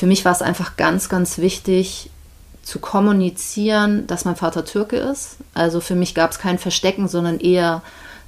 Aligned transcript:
für 0.00 0.06
mich 0.06 0.24
war 0.24 0.32
es 0.32 0.40
einfach 0.40 0.78
ganz, 0.78 1.10
ganz 1.10 1.36
wichtig 1.36 2.08
zu 2.62 2.78
kommunizieren, 2.78 4.06
dass 4.06 4.24
mein 4.24 4.34
Vater 4.34 4.64
Türke 4.64 4.96
ist. 4.96 5.36
Also 5.52 5.80
für 5.80 5.94
mich 5.94 6.14
gab 6.14 6.30
es 6.30 6.38
kein 6.38 6.56
Verstecken, 6.56 7.06
sondern 7.06 7.38
eher 7.38 7.82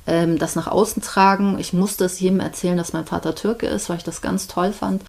ähm, 0.06 0.38
das 0.38 0.54
nach 0.54 0.66
außen 0.66 1.00
tragen. 1.00 1.58
Ich 1.58 1.72
musste 1.72 2.04
es 2.04 2.20
jedem 2.20 2.40
erzählen, 2.40 2.76
dass 2.76 2.92
mein 2.92 3.06
Vater 3.06 3.34
Türke 3.34 3.68
ist, 3.68 3.88
weil 3.88 3.96
ich 3.96 4.04
das 4.04 4.20
ganz 4.20 4.48
toll 4.48 4.74
fand. 4.74 5.02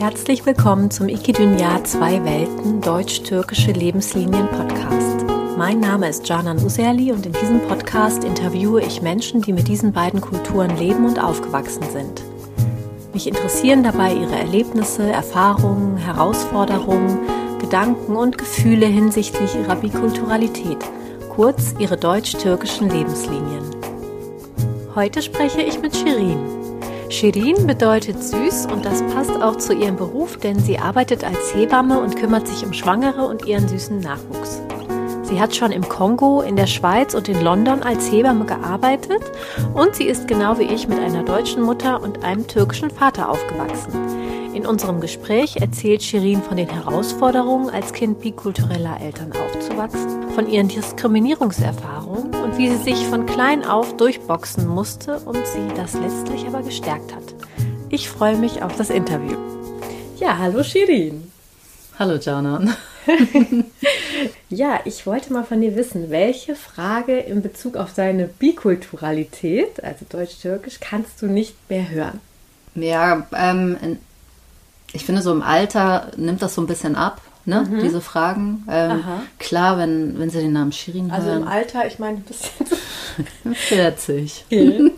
Herzlich 0.00 0.44
willkommen 0.44 0.90
zum 0.90 1.08
Ikidünya 1.08 1.84
Zwei 1.84 2.24
Welten 2.24 2.80
Deutsch-Türkische 2.80 3.70
Lebenslinien 3.70 4.48
Podcast. 4.48 5.26
Mein 5.56 5.78
Name 5.78 6.08
ist 6.08 6.26
Canan 6.26 6.58
Userli 6.58 7.12
und 7.12 7.24
in 7.24 7.34
diesem 7.34 7.60
Podcast 7.68 8.24
interviewe 8.24 8.82
ich 8.82 9.00
Menschen, 9.00 9.42
die 9.42 9.52
mit 9.52 9.68
diesen 9.68 9.92
beiden 9.92 10.20
Kulturen 10.20 10.76
leben 10.76 11.06
und 11.06 11.22
aufgewachsen 11.22 11.84
sind. 11.92 12.20
Mich 13.18 13.26
interessieren 13.26 13.82
dabei 13.82 14.14
ihre 14.14 14.36
Erlebnisse, 14.36 15.02
Erfahrungen, 15.02 15.96
Herausforderungen, 15.96 17.18
Gedanken 17.60 18.14
und 18.14 18.38
Gefühle 18.38 18.86
hinsichtlich 18.86 19.56
ihrer 19.56 19.74
Bikulturalität, 19.74 20.78
kurz 21.28 21.74
ihre 21.80 21.96
deutsch-türkischen 21.96 22.88
Lebenslinien. 22.88 23.74
Heute 24.94 25.20
spreche 25.20 25.62
ich 25.62 25.82
mit 25.82 25.96
Shirin. 25.96 26.38
Shirin 27.08 27.66
bedeutet 27.66 28.22
süß 28.22 28.66
und 28.66 28.84
das 28.84 29.02
passt 29.12 29.42
auch 29.42 29.56
zu 29.56 29.74
ihrem 29.74 29.96
Beruf, 29.96 30.36
denn 30.36 30.60
sie 30.60 30.78
arbeitet 30.78 31.24
als 31.24 31.52
Hebamme 31.56 31.98
und 31.98 32.14
kümmert 32.14 32.46
sich 32.46 32.64
um 32.64 32.72
Schwangere 32.72 33.26
und 33.26 33.46
ihren 33.46 33.66
süßen 33.66 33.98
Nachwuchs. 33.98 34.62
Sie 35.28 35.42
hat 35.42 35.54
schon 35.54 35.72
im 35.72 35.86
Kongo, 35.86 36.40
in 36.40 36.56
der 36.56 36.66
Schweiz 36.66 37.12
und 37.12 37.28
in 37.28 37.42
London 37.42 37.82
als 37.82 38.10
Hebamme 38.10 38.46
gearbeitet 38.46 39.20
und 39.74 39.94
sie 39.94 40.04
ist 40.04 40.26
genau 40.26 40.58
wie 40.58 40.62
ich 40.62 40.88
mit 40.88 40.98
einer 40.98 41.22
deutschen 41.22 41.62
Mutter 41.62 42.02
und 42.02 42.24
einem 42.24 42.46
türkischen 42.46 42.90
Vater 42.90 43.28
aufgewachsen. 43.28 43.92
In 44.54 44.64
unserem 44.64 45.02
Gespräch 45.02 45.56
erzählt 45.56 46.02
Shirin 46.02 46.42
von 46.42 46.56
den 46.56 46.70
Herausforderungen, 46.70 47.68
als 47.68 47.92
Kind 47.92 48.22
bikultureller 48.22 49.02
Eltern 49.02 49.30
aufzuwachsen, 49.32 50.30
von 50.30 50.48
ihren 50.48 50.68
Diskriminierungserfahrungen 50.68 52.34
und 52.34 52.56
wie 52.56 52.70
sie 52.70 52.82
sich 52.82 53.06
von 53.06 53.26
klein 53.26 53.66
auf 53.66 53.98
durchboxen 53.98 54.66
musste 54.66 55.18
und 55.26 55.46
sie 55.46 55.68
das 55.76 55.92
letztlich 55.92 56.46
aber 56.46 56.62
gestärkt 56.62 57.14
hat. 57.14 57.34
Ich 57.90 58.08
freue 58.08 58.36
mich 58.36 58.62
auf 58.62 58.74
das 58.76 58.88
Interview. 58.88 59.36
Ja, 60.18 60.38
hallo 60.38 60.62
Shirin. 60.62 61.30
Hallo 61.98 62.14
Janan. 62.14 62.74
ja, 64.50 64.80
ich 64.84 65.06
wollte 65.06 65.32
mal 65.32 65.44
von 65.44 65.60
dir 65.60 65.76
wissen, 65.76 66.10
welche 66.10 66.54
Frage 66.54 67.18
in 67.18 67.42
Bezug 67.42 67.76
auf 67.76 67.94
deine 67.94 68.26
Bikulturalität, 68.26 69.82
also 69.82 70.04
Deutsch-Türkisch, 70.08 70.78
kannst 70.80 71.22
du 71.22 71.26
nicht 71.26 71.54
mehr 71.68 71.88
hören? 71.88 72.20
Ja, 72.74 73.26
ähm, 73.34 73.98
ich 74.92 75.04
finde, 75.04 75.22
so 75.22 75.32
im 75.32 75.42
Alter 75.42 76.10
nimmt 76.16 76.42
das 76.42 76.54
so 76.54 76.62
ein 76.62 76.66
bisschen 76.66 76.96
ab. 76.96 77.20
Ne, 77.44 77.62
mhm. 77.62 77.80
diese 77.80 78.02
Fragen. 78.02 78.66
Ähm, 78.68 79.02
klar, 79.38 79.78
wenn, 79.78 80.18
wenn 80.18 80.28
sie 80.28 80.40
den 80.40 80.52
Namen 80.52 80.70
Shirin 80.70 81.10
also 81.10 81.28
hören. 81.28 81.44
Also 81.44 81.46
im 81.46 81.48
Alter, 81.48 81.86
ich 81.86 81.98
meine, 81.98 82.18
du 82.18 82.24
bist 82.24 82.50
40. 83.54 84.44
Okay. 84.46 84.92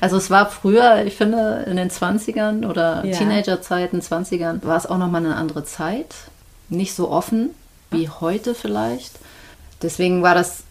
Also 0.00 0.16
es 0.16 0.30
war 0.30 0.48
früher, 0.48 1.04
ich 1.04 1.16
finde, 1.16 1.64
in 1.68 1.76
den 1.76 1.90
20ern 1.90 2.66
oder 2.66 3.04
ja. 3.04 3.16
Teenagerzeiten, 3.16 4.00
20ern, 4.00 4.64
war 4.64 4.76
es 4.76 4.86
auch 4.86 4.96
nochmal 4.96 5.24
eine 5.24 5.36
andere 5.36 5.64
Zeit 5.64 6.14
nicht 6.68 6.94
so 6.94 7.10
offen 7.10 7.50
wie 7.90 8.08
heute 8.08 8.54
vielleicht. 8.54 9.12
Deswegen 9.82 10.22
war 10.22 10.34
das, 10.34 10.64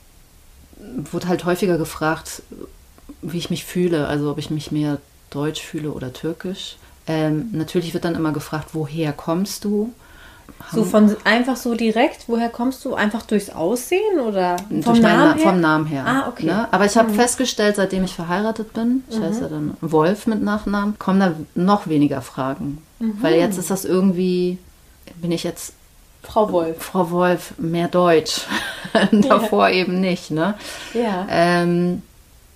wurde 1.11 1.27
halt 1.27 1.45
häufiger 1.45 1.77
gefragt, 1.77 2.41
wie 3.21 3.37
ich 3.37 3.49
mich 3.49 3.65
fühle, 3.65 4.07
also 4.07 4.31
ob 4.31 4.37
ich 4.37 4.49
mich 4.49 4.71
mehr 4.71 4.99
deutsch 5.29 5.61
fühle 5.61 5.91
oder 5.91 6.13
türkisch. 6.13 6.77
Ähm, 7.07 7.49
natürlich 7.53 7.93
wird 7.93 8.05
dann 8.05 8.15
immer 8.15 8.33
gefragt, 8.33 8.69
woher 8.73 9.13
kommst 9.13 9.63
du? 9.63 9.93
So 10.71 10.83
von 10.83 11.15
einfach 11.23 11.55
so 11.55 11.75
direkt, 11.75 12.27
woher 12.27 12.49
kommst 12.49 12.83
du? 12.83 12.95
Einfach 12.95 13.21
durchs 13.21 13.49
Aussehen 13.49 14.19
oder 14.19 14.57
vom, 14.81 14.99
Namen, 14.99 15.37
her? 15.37 15.47
vom 15.47 15.59
Namen 15.59 15.85
her? 15.85 16.05
Ah, 16.05 16.27
okay. 16.27 16.47
Ne? 16.47 16.67
Aber 16.71 16.85
ich 16.85 16.97
habe 16.97 17.11
mhm. 17.11 17.15
festgestellt, 17.15 17.75
seitdem 17.75 18.03
ich 18.03 18.13
verheiratet 18.13 18.73
bin, 18.73 19.03
ich 19.09 19.17
mhm. 19.17 19.23
heiße 19.23 19.41
ja 19.41 19.47
dann 19.49 19.77
Wolf 19.81 20.25
mit 20.25 20.41
Nachnamen, 20.41 20.97
kommen 20.99 21.19
da 21.19 21.33
noch 21.55 21.87
weniger 21.87 22.21
Fragen. 22.21 22.81
Mhm. 22.99 23.17
Weil 23.21 23.35
jetzt 23.35 23.57
ist 23.57 23.69
das 23.69 23.85
irgendwie, 23.85 24.57
bin 25.21 25.31
ich 25.31 25.43
jetzt 25.43 25.73
Frau 26.27 26.51
Wolf. 26.51 26.77
Frau 26.83 27.09
Wolf, 27.09 27.53
mehr 27.57 27.87
Deutsch. 27.87 28.41
Davor 29.11 29.69
ja. 29.69 29.75
eben 29.75 30.01
nicht. 30.01 30.29
Ne? 30.29 30.55
Ja. 30.93 31.25
Ähm, 31.29 32.01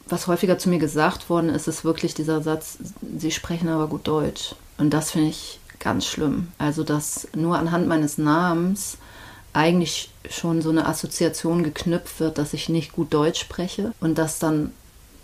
was 0.08 0.28
häufiger 0.28 0.58
zu 0.58 0.68
mir 0.70 0.78
gesagt 0.78 1.30
worden 1.30 1.50
ist, 1.50 1.70
ist 1.70 1.86
wirklich 1.86 2.14
dieser 2.14 2.42
Satz, 2.42 2.80
Sie 3.18 3.32
sprechen 3.32 3.70
aber 3.70 3.88
gut 3.88 4.08
Deutsch. 4.08 4.56
Und 4.78 4.90
das 4.90 5.12
finde 5.12 5.30
ich 5.30 5.60
ganz 5.80 6.06
schlimm. 6.06 6.50
Also, 6.58 6.84
dass 6.84 7.30
nur 7.34 7.58
anhand 7.58 7.88
meines 7.88 8.18
Namens 8.18 8.98
eigentlich 9.54 10.12
schon 10.30 10.62
so 10.62 10.70
eine 10.70 10.86
Assoziation 10.86 11.64
geknüpft 11.64 12.20
wird, 12.20 12.38
dass 12.38 12.54
ich 12.54 12.68
nicht 12.68 12.92
gut 12.92 13.14
Deutsch 13.14 13.40
spreche 13.40 13.94
und 14.02 14.18
dass 14.18 14.40
dann 14.40 14.74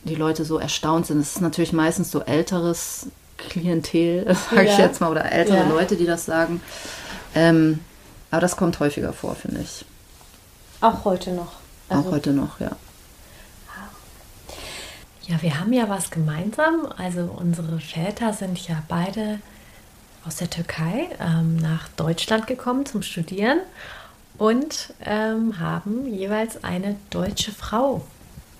die 0.05 0.15
Leute 0.15 0.45
so 0.45 0.57
erstaunt 0.57 1.05
sind. 1.05 1.19
Es 1.19 1.35
ist 1.35 1.41
natürlich 1.41 1.73
meistens 1.73 2.11
so 2.11 2.21
älteres 2.21 3.07
Klientel, 3.37 4.25
sage 4.49 4.67
ja. 4.67 4.71
ich 4.71 4.77
jetzt 4.77 5.01
mal, 5.01 5.11
oder 5.11 5.29
ältere 5.29 5.57
ja. 5.57 5.67
Leute, 5.67 5.97
die 5.97 6.05
das 6.05 6.25
sagen. 6.25 6.61
Ähm, 7.35 7.79
aber 8.31 8.41
das 8.41 8.57
kommt 8.57 8.79
häufiger 8.79 9.13
vor, 9.13 9.35
finde 9.35 9.61
ich. 9.61 9.85
Auch 10.81 11.05
heute 11.05 11.31
noch. 11.31 11.53
Also 11.89 12.09
auch 12.09 12.11
heute 12.11 12.31
noch, 12.31 12.59
ja. 12.59 12.71
Ja, 15.27 15.41
wir 15.41 15.59
haben 15.59 15.73
ja 15.73 15.89
was 15.89 16.09
gemeinsam. 16.09 16.87
Also 16.97 17.23
unsere 17.23 17.79
Väter 17.79 18.31
sind 18.31 18.65
ja 18.67 18.81
beide 18.87 19.39
aus 20.25 20.37
der 20.37 20.49
Türkei 20.49 21.09
ähm, 21.19 21.57
nach 21.57 21.89
Deutschland 21.89 22.47
gekommen 22.47 22.85
zum 22.85 23.01
Studieren 23.01 23.59
und 24.37 24.93
ähm, 25.03 25.59
haben 25.59 26.07
jeweils 26.07 26.63
eine 26.63 26.95
deutsche 27.09 27.51
Frau 27.51 28.05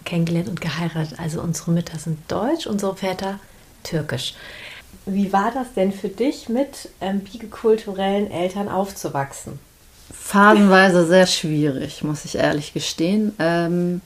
kennengelernt 0.03 0.49
und 0.49 0.61
geheiratet. 0.61 1.19
Also 1.19 1.41
unsere 1.41 1.71
Mütter 1.71 1.99
sind 1.99 2.19
deutsch, 2.29 2.67
unsere 2.67 2.95
Väter 2.95 3.39
türkisch. 3.83 4.33
Wie 5.07 5.31
war 5.31 5.51
das 5.51 5.73
denn 5.73 5.93
für 5.93 6.09
dich, 6.09 6.49
mit 6.49 6.89
ähm, 6.99 7.21
bikulturellen 7.21 8.29
Eltern 8.29 8.67
aufzuwachsen? 8.67 9.57
Phasenweise 10.11 11.05
sehr 11.07 11.27
schwierig, 11.27 12.03
muss 12.03 12.25
ich 12.25 12.35
ehrlich 12.35 12.73
gestehen. 12.73 13.33
Ähm, 13.39 14.01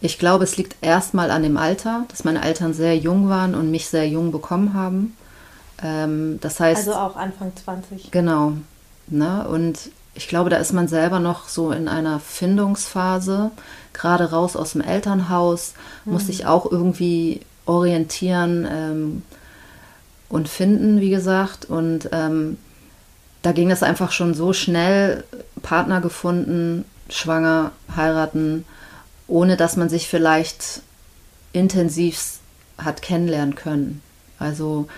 ich 0.00 0.20
glaube, 0.20 0.44
es 0.44 0.56
liegt 0.56 0.76
erstmal 0.80 1.32
an 1.32 1.42
dem 1.42 1.56
Alter, 1.56 2.04
dass 2.08 2.22
meine 2.22 2.42
Eltern 2.42 2.72
sehr 2.72 2.96
jung 2.96 3.28
waren 3.28 3.56
und 3.56 3.70
mich 3.70 3.88
sehr 3.88 4.08
jung 4.08 4.30
bekommen 4.30 4.74
haben. 4.74 5.16
Ähm, 5.82 6.38
das 6.40 6.60
heißt. 6.60 6.88
Also 6.88 6.94
auch 6.94 7.16
Anfang 7.16 7.52
20. 7.56 8.12
Genau. 8.12 8.52
Ne? 9.08 9.46
Und 9.48 9.90
ich 10.14 10.28
glaube, 10.28 10.50
da 10.50 10.56
ist 10.56 10.72
man 10.72 10.86
selber 10.86 11.18
noch 11.18 11.48
so 11.48 11.72
in 11.72 11.88
einer 11.88 12.20
Findungsphase, 12.20 13.50
gerade 13.92 14.30
raus 14.30 14.54
aus 14.54 14.72
dem 14.72 14.82
Elternhaus, 14.82 15.74
mhm. 16.04 16.12
muss 16.12 16.26
sich 16.26 16.46
auch 16.46 16.70
irgendwie 16.70 17.40
orientieren 17.66 18.68
ähm, 18.70 19.22
und 20.32 20.48
finden, 20.48 21.00
wie 21.00 21.10
gesagt. 21.10 21.66
Und 21.66 22.08
ähm, 22.10 22.56
da 23.42 23.52
ging 23.52 23.70
es 23.70 23.82
einfach 23.82 24.12
schon 24.12 24.32
so 24.32 24.54
schnell, 24.54 25.24
Partner 25.60 26.00
gefunden, 26.00 26.86
schwanger, 27.10 27.70
heiraten, 27.94 28.64
ohne 29.28 29.58
dass 29.58 29.76
man 29.76 29.90
sich 29.90 30.08
vielleicht 30.08 30.80
intensiv 31.52 32.38
hat 32.78 33.02
kennenlernen 33.02 33.54
können. 33.54 34.00
Also, 34.38 34.88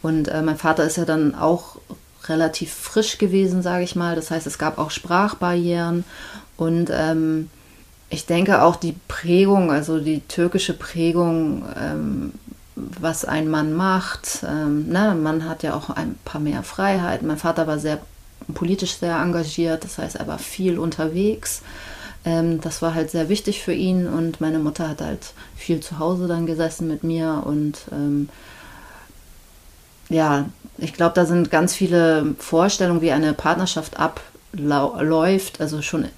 und 0.00 0.28
äh, 0.28 0.42
mein 0.42 0.56
Vater 0.56 0.84
ist 0.84 0.96
ja 0.96 1.04
dann 1.04 1.34
auch 1.34 1.76
relativ 2.28 2.72
frisch 2.72 3.18
gewesen, 3.18 3.62
sage 3.62 3.82
ich 3.82 3.96
mal. 3.96 4.14
Das 4.14 4.30
heißt, 4.30 4.46
es 4.46 4.58
gab 4.58 4.78
auch 4.78 4.92
Sprachbarrieren 4.92 6.04
und 6.56 6.90
ähm, 6.92 7.50
ich 8.10 8.26
denke 8.26 8.62
auch 8.62 8.76
die 8.76 8.94
Prägung, 9.08 9.72
also 9.72 9.98
die 9.98 10.20
türkische 10.20 10.74
Prägung, 10.74 11.64
ähm, 11.76 12.32
was 12.76 13.24
ein 13.24 13.48
Mann 13.48 13.72
macht. 13.72 14.44
Ähm, 14.48 14.88
ne? 14.88 15.10
Ein 15.10 15.22
Mann 15.22 15.48
hat 15.48 15.62
ja 15.62 15.74
auch 15.74 15.90
ein 15.90 16.16
paar 16.24 16.40
mehr 16.40 16.62
Freiheiten. 16.62 17.26
Mein 17.26 17.38
Vater 17.38 17.66
war 17.66 17.78
sehr 17.78 18.00
politisch 18.52 18.96
sehr 18.96 19.16
engagiert, 19.16 19.84
das 19.84 19.98
heißt, 19.98 20.16
er 20.16 20.26
war 20.26 20.38
viel 20.38 20.78
unterwegs. 20.78 21.62
Ähm, 22.24 22.60
das 22.60 22.82
war 22.82 22.94
halt 22.94 23.10
sehr 23.10 23.28
wichtig 23.28 23.62
für 23.62 23.72
ihn 23.72 24.06
und 24.06 24.40
meine 24.40 24.58
Mutter 24.58 24.88
hat 24.88 25.00
halt 25.00 25.32
viel 25.56 25.80
zu 25.80 25.98
Hause 25.98 26.26
dann 26.26 26.46
gesessen 26.46 26.88
mit 26.88 27.04
mir 27.04 27.42
und 27.46 27.78
ähm, 27.92 28.28
ja, 30.10 30.46
ich 30.76 30.92
glaube, 30.92 31.14
da 31.14 31.24
sind 31.24 31.50
ganz 31.50 31.74
viele 31.74 32.34
Vorstellungen, 32.38 33.00
wie 33.00 33.12
eine 33.12 33.32
Partnerschaft 33.32 33.96
abläuft. 33.98 35.60
Also 35.60 35.82
schon 35.82 36.08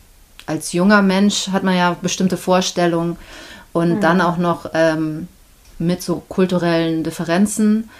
als 0.47 0.73
junger 0.73 1.03
Mensch 1.03 1.49
hat 1.49 1.63
man 1.63 1.77
ja 1.77 1.97
bestimmte 2.01 2.37
Vorstellungen 2.37 3.17
und 3.73 3.97
mhm. 3.97 4.01
dann 4.01 4.21
auch 4.21 4.39
noch 4.39 4.71
ähm, 4.75 5.29
mit 5.79 6.03
so 6.03 6.23
kulturellen 6.29 7.05
Differenzen 7.05 7.91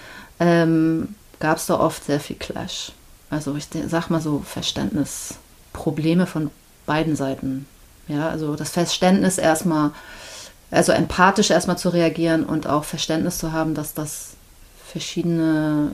ähm, 0.41 1.15
gab 1.41 1.59
es 1.59 1.67
da 1.67 1.79
oft 1.79 2.05
sehr 2.05 2.21
viel 2.21 2.37
Clash. 2.37 2.93
Also 3.31 3.57
ich 3.57 3.69
sag 3.87 4.09
mal 4.09 4.21
so 4.21 4.41
Verständnisprobleme 4.41 6.27
von 6.27 6.51
beiden 6.87 7.17
Seiten. 7.17 7.67
Ja, 8.09 8.29
also 8.29 8.55
das 8.55 8.71
Verständnis 8.71 9.37
erstmal, 9.39 9.91
also 10.71 10.93
empathisch 10.93 11.51
erstmal 11.51 11.79
zu 11.79 11.89
reagieren 11.89 12.45
und 12.45 12.69
auch 12.69 12.85
Verständnis 12.85 13.39
zu 13.39 13.53
haben, 13.53 13.75
dass 13.75 13.95
das 13.95 14.35
verschiedene 14.87 15.91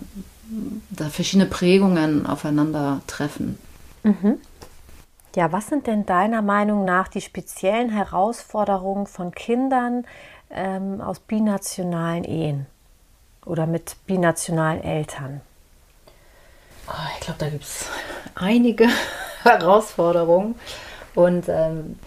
da 0.90 1.08
verschiedene 1.08 1.46
Prägungen 1.46 2.26
aufeinandertreffen. 2.26 3.58
Mhm. 4.02 4.38
Ja, 5.34 5.50
was 5.50 5.69
sind 5.69 5.87
denn 5.87 6.05
deiner 6.05 6.43
Meinung 6.43 6.84
nach 6.84 7.08
die 7.08 7.23
speziellen 7.23 7.90
Herausforderungen 7.90 9.06
von 9.06 9.32
Kindern 9.32 10.05
ähm, 10.52 11.00
aus 11.00 11.20
binationalen 11.20 12.25
Ehen 12.25 12.66
oder 13.44 13.66
mit 13.66 13.96
binationalen 14.06 14.82
Eltern? 14.82 15.40
Oh, 16.88 17.08
ich 17.14 17.20
glaube, 17.25 17.38
da 17.38 17.49
gibt 17.49 17.64
es 17.64 17.87
einige 18.34 18.88
Herausforderungen. 19.43 20.54
Und 21.14 21.49
ähm, 21.49 21.99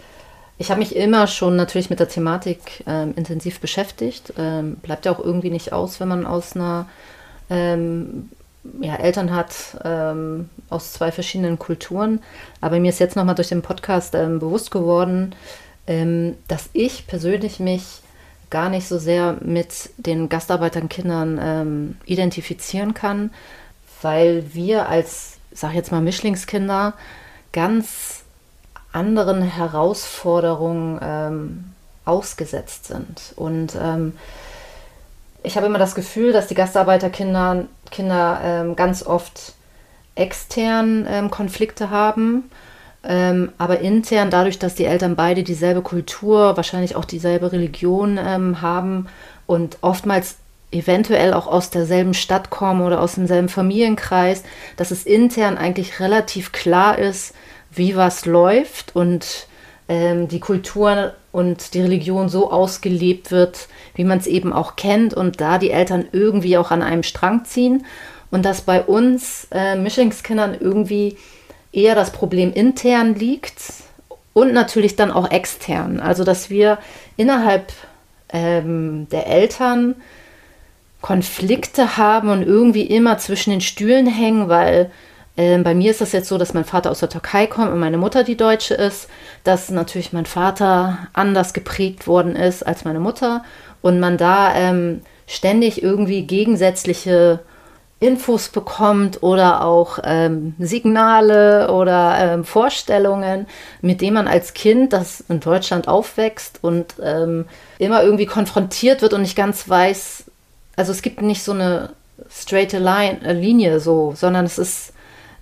ich 0.58 0.70
habe 0.70 0.80
mich 0.80 0.96
immer 0.96 1.26
schon 1.26 1.56
natürlich 1.56 1.90
mit 1.90 2.00
der 2.00 2.08
Thematik 2.08 2.82
ähm, 2.86 3.14
intensiv 3.16 3.60
beschäftigt. 3.60 4.32
Ähm, 4.38 4.76
bleibt 4.76 5.04
ja 5.04 5.12
auch 5.12 5.20
irgendwie 5.20 5.50
nicht 5.50 5.72
aus, 5.72 6.00
wenn 6.00 6.08
man 6.08 6.26
aus 6.26 6.54
einer 6.56 6.88
ähm, 7.50 8.30
ja, 8.80 8.96
Eltern 8.96 9.34
hat 9.34 9.54
ähm, 9.84 10.48
aus 10.70 10.92
zwei 10.92 11.12
verschiedenen 11.12 11.58
Kulturen. 11.58 12.20
Aber 12.60 12.80
mir 12.80 12.88
ist 12.88 13.00
jetzt 13.00 13.16
nochmal 13.16 13.34
durch 13.34 13.48
den 13.48 13.62
Podcast 13.62 14.14
ähm, 14.14 14.38
bewusst 14.38 14.70
geworden, 14.70 15.34
ähm, 15.86 16.36
dass 16.48 16.70
ich 16.72 17.06
persönlich 17.06 17.60
mich 17.60 18.00
gar 18.50 18.68
nicht 18.68 18.86
so 18.88 18.98
sehr 18.98 19.36
mit 19.40 19.90
den 19.96 20.28
Gastarbeiterkindern 20.28 21.38
ähm, 21.42 21.96
identifizieren 22.04 22.94
kann, 22.94 23.30
weil 24.02 24.54
wir 24.54 24.88
als, 24.88 25.38
sag 25.52 25.74
jetzt 25.74 25.92
mal, 25.92 26.00
Mischlingskinder 26.00 26.94
ganz 27.52 28.22
anderen 28.92 29.42
Herausforderungen 29.42 30.98
ähm, 31.02 31.64
ausgesetzt 32.04 32.86
sind. 32.86 33.32
Und 33.36 33.76
ähm, 33.80 34.12
ich 35.42 35.56
habe 35.56 35.66
immer 35.66 35.78
das 35.78 35.94
Gefühl, 35.94 36.32
dass 36.32 36.46
die 36.46 36.54
Gastarbeiterkinder 36.54 37.66
Kinder 37.90 38.40
ähm, 38.42 38.76
ganz 38.76 39.04
oft 39.04 39.54
extern 40.14 41.06
ähm, 41.08 41.30
Konflikte 41.30 41.90
haben, 41.90 42.50
ähm, 43.08 43.52
aber 43.58 43.80
intern 43.80 44.30
dadurch, 44.30 44.58
dass 44.58 44.74
die 44.74 44.84
Eltern 44.84 45.16
beide 45.16 45.42
dieselbe 45.42 45.82
Kultur, 45.82 46.56
wahrscheinlich 46.56 46.96
auch 46.96 47.04
dieselbe 47.04 47.52
Religion 47.52 48.18
ähm, 48.18 48.60
haben 48.60 49.06
und 49.46 49.78
oftmals 49.80 50.36
eventuell 50.72 51.32
auch 51.32 51.46
aus 51.46 51.70
derselben 51.70 52.14
Stadt 52.14 52.50
kommen 52.50 52.82
oder 52.82 53.00
aus 53.00 53.14
demselben 53.14 53.48
Familienkreis, 53.48 54.42
dass 54.76 54.90
es 54.90 55.06
intern 55.06 55.56
eigentlich 55.56 56.00
relativ 56.00 56.52
klar 56.52 56.98
ist, 56.98 57.34
wie 57.70 57.96
was 57.96 58.26
läuft 58.26 58.96
und 58.96 59.46
ähm, 59.88 60.26
die 60.26 60.40
Kultur 60.40 61.14
und 61.30 61.74
die 61.74 61.82
Religion 61.82 62.28
so 62.28 62.50
ausgelebt 62.50 63.30
wird, 63.30 63.68
wie 63.94 64.04
man 64.04 64.18
es 64.18 64.26
eben 64.26 64.52
auch 64.52 64.74
kennt 64.74 65.14
und 65.14 65.40
da 65.40 65.58
die 65.58 65.70
Eltern 65.70 66.06
irgendwie 66.10 66.58
auch 66.58 66.70
an 66.70 66.82
einem 66.82 67.04
Strang 67.04 67.44
ziehen 67.44 67.86
und 68.30 68.44
dass 68.44 68.62
bei 68.62 68.82
uns 68.82 69.46
äh, 69.52 69.76
Mischlingskindern 69.76 70.56
irgendwie 70.58 71.16
eher 71.76 71.94
das 71.94 72.10
Problem 72.10 72.52
intern 72.52 73.14
liegt 73.14 73.60
und 74.32 74.52
natürlich 74.52 74.96
dann 74.96 75.10
auch 75.10 75.30
extern. 75.30 76.00
Also 76.00 76.24
dass 76.24 76.50
wir 76.50 76.78
innerhalb 77.16 77.72
ähm, 78.30 79.06
der 79.10 79.26
Eltern 79.26 79.94
Konflikte 81.00 81.96
haben 81.96 82.30
und 82.30 82.42
irgendwie 82.42 82.82
immer 82.82 83.18
zwischen 83.18 83.50
den 83.50 83.60
Stühlen 83.60 84.06
hängen, 84.06 84.48
weil 84.48 84.90
ähm, 85.36 85.62
bei 85.62 85.74
mir 85.74 85.90
ist 85.90 86.00
das 86.00 86.12
jetzt 86.12 86.28
so, 86.28 86.38
dass 86.38 86.54
mein 86.54 86.64
Vater 86.64 86.90
aus 86.90 87.00
der 87.00 87.10
Türkei 87.10 87.46
kommt 87.46 87.70
und 87.70 87.78
meine 87.78 87.98
Mutter 87.98 88.24
die 88.24 88.36
Deutsche 88.36 88.74
ist, 88.74 89.08
dass 89.44 89.70
natürlich 89.70 90.12
mein 90.12 90.26
Vater 90.26 90.98
anders 91.12 91.52
geprägt 91.52 92.06
worden 92.06 92.34
ist 92.34 92.66
als 92.66 92.84
meine 92.84 93.00
Mutter 93.00 93.44
und 93.82 94.00
man 94.00 94.16
da 94.16 94.54
ähm, 94.56 95.02
ständig 95.26 95.82
irgendwie 95.82 96.22
gegensätzliche 96.22 97.40
Infos 97.98 98.50
bekommt 98.50 99.22
oder 99.22 99.64
auch 99.64 99.98
ähm, 100.04 100.54
Signale 100.58 101.70
oder 101.72 102.16
ähm, 102.18 102.44
Vorstellungen, 102.44 103.46
mit 103.80 104.02
denen 104.02 104.14
man 104.14 104.28
als 104.28 104.52
Kind, 104.52 104.92
das 104.92 105.24
in 105.28 105.40
Deutschland 105.40 105.88
aufwächst 105.88 106.58
und 106.62 106.94
ähm, 107.02 107.46
immer 107.78 108.02
irgendwie 108.02 108.26
konfrontiert 108.26 109.00
wird 109.00 109.14
und 109.14 109.22
nicht 109.22 109.36
ganz 109.36 109.66
weiß, 109.66 110.24
also 110.76 110.92
es 110.92 111.00
gibt 111.00 111.22
nicht 111.22 111.42
so 111.42 111.52
eine 111.52 111.90
straight 112.30 112.72
line, 112.72 113.20
äh, 113.24 113.32
Linie 113.32 113.80
so, 113.80 114.12
sondern 114.14 114.44
es 114.44 114.58
ist, 114.58 114.92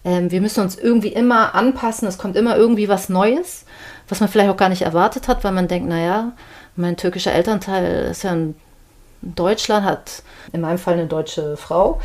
ähm, 0.04 0.30
wir 0.30 0.40
müssen 0.40 0.62
uns 0.62 0.76
irgendwie 0.76 1.08
immer 1.08 1.56
anpassen, 1.56 2.06
es 2.06 2.18
kommt 2.18 2.36
immer 2.36 2.56
irgendwie 2.56 2.88
was 2.88 3.08
Neues, 3.08 3.64
was 4.08 4.20
man 4.20 4.28
vielleicht 4.28 4.50
auch 4.50 4.56
gar 4.56 4.68
nicht 4.68 4.82
erwartet 4.82 5.26
hat, 5.26 5.42
weil 5.42 5.52
man 5.52 5.66
denkt, 5.66 5.88
naja, 5.88 6.32
mein 6.76 6.96
türkischer 6.96 7.32
Elternteil 7.32 8.10
ist 8.10 8.22
ja 8.22 8.32
in 8.32 8.54
Deutschland, 9.22 9.84
hat 9.84 10.22
in 10.52 10.60
meinem 10.60 10.78
Fall 10.78 10.94
eine 10.94 11.06
deutsche 11.06 11.56
Frau 11.56 12.00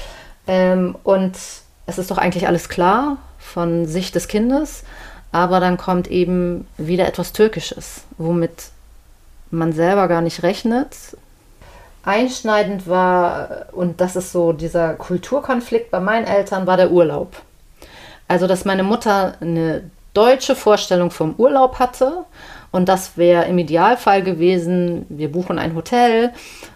ähm, 0.49 0.95
und 1.03 1.37
es 1.85 1.97
ist 1.99 2.09
doch 2.09 2.17
eigentlich 2.17 2.47
alles 2.47 2.69
klar 2.69 3.17
von 3.37 3.85
Sicht 3.85 4.15
des 4.15 4.27
Kindes, 4.27 4.83
aber 5.31 5.59
dann 5.59 5.77
kommt 5.77 6.07
eben 6.07 6.67
wieder 6.75 7.07
etwas 7.07 7.33
Türkisches, 7.33 8.01
womit 8.17 8.71
man 9.51 9.73
selber 9.73 10.07
gar 10.07 10.21
nicht 10.21 10.41
rechnet. 10.41 10.95
Einschneidend 12.03 12.87
war, 12.87 13.67
und 13.73 14.01
das 14.01 14.15
ist 14.15 14.31
so 14.31 14.51
dieser 14.51 14.95
Kulturkonflikt 14.95 15.91
bei 15.91 15.99
meinen 15.99 16.25
Eltern, 16.25 16.65
war 16.65 16.77
der 16.77 16.89
Urlaub. 16.89 17.35
Also, 18.27 18.47
dass 18.47 18.65
meine 18.65 18.83
Mutter 18.83 19.35
eine 19.41 19.91
deutsche 20.15 20.55
Vorstellung 20.55 21.11
vom 21.11 21.35
Urlaub 21.37 21.77
hatte 21.77 22.25
und 22.71 22.87
das 22.87 23.17
wäre 23.17 23.45
im 23.45 23.57
Idealfall 23.57 24.21
gewesen, 24.21 25.05
wir 25.09 25.31
buchen 25.31 25.57
ein 25.57 25.75
Hotel 25.75 26.31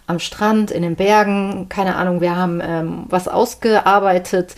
am 0.07 0.19
Strand, 0.19 0.71
in 0.71 0.81
den 0.81 0.95
Bergen, 0.95 1.67
keine 1.69 1.95
Ahnung, 1.95 2.19
wir 2.19 2.35
haben 2.35 2.61
ähm, 2.63 3.05
was 3.09 3.27
ausgearbeitet, 3.27 4.55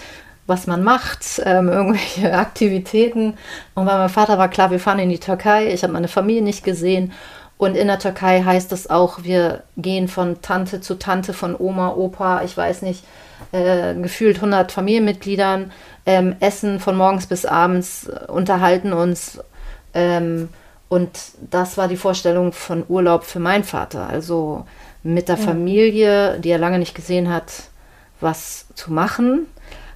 was 0.47 0.67
man 0.67 0.83
macht, 0.83 1.41
ähm, 1.43 1.67
irgendwelche 1.71 2.33
Aktivitäten. 2.33 3.35
Und 3.73 3.85
bei 3.85 3.97
meinem 3.97 4.09
Vater 4.09 4.37
war 4.37 4.49
klar, 4.49 4.71
wir 4.71 4.79
fahren 4.79 4.99
in 4.99 5.09
die 5.09 5.19
Türkei, 5.19 5.73
ich 5.73 5.83
habe 5.83 5.93
meine 5.93 6.07
Familie 6.07 6.41
nicht 6.41 6.63
gesehen. 6.63 7.11
Und 7.57 7.75
in 7.75 7.87
der 7.87 7.99
Türkei 7.99 8.41
heißt 8.43 8.71
es 8.73 8.89
auch, 8.89 9.23
wir 9.23 9.63
gehen 9.77 10.07
von 10.07 10.41
Tante 10.41 10.81
zu 10.81 10.95
Tante, 10.95 11.33
von 11.33 11.55
Oma, 11.57 11.93
Opa, 11.95 12.43
ich 12.43 12.55
weiß 12.55 12.81
nicht, 12.81 13.03
äh, 13.53 13.93
gefühlt 13.95 14.37
100 14.37 14.71
Familienmitgliedern, 14.71 15.71
ähm, 16.05 16.35
essen 16.41 16.79
von 16.79 16.97
morgens 16.97 17.27
bis 17.27 17.45
abends, 17.45 18.09
unterhalten 18.27 18.93
uns. 18.93 19.39
Ähm, 19.93 20.49
und 20.89 21.09
das 21.49 21.77
war 21.77 21.87
die 21.87 21.97
Vorstellung 21.97 22.51
von 22.51 22.83
Urlaub 22.87 23.23
für 23.23 23.39
meinen 23.39 23.63
Vater. 23.63 24.07
Also 24.07 24.65
mit 25.03 25.29
der 25.29 25.37
Familie, 25.37 26.39
die 26.39 26.49
er 26.49 26.57
lange 26.57 26.79
nicht 26.79 26.95
gesehen 26.95 27.31
hat, 27.31 27.69
was 28.21 28.65
zu 28.75 28.91
machen, 28.91 29.47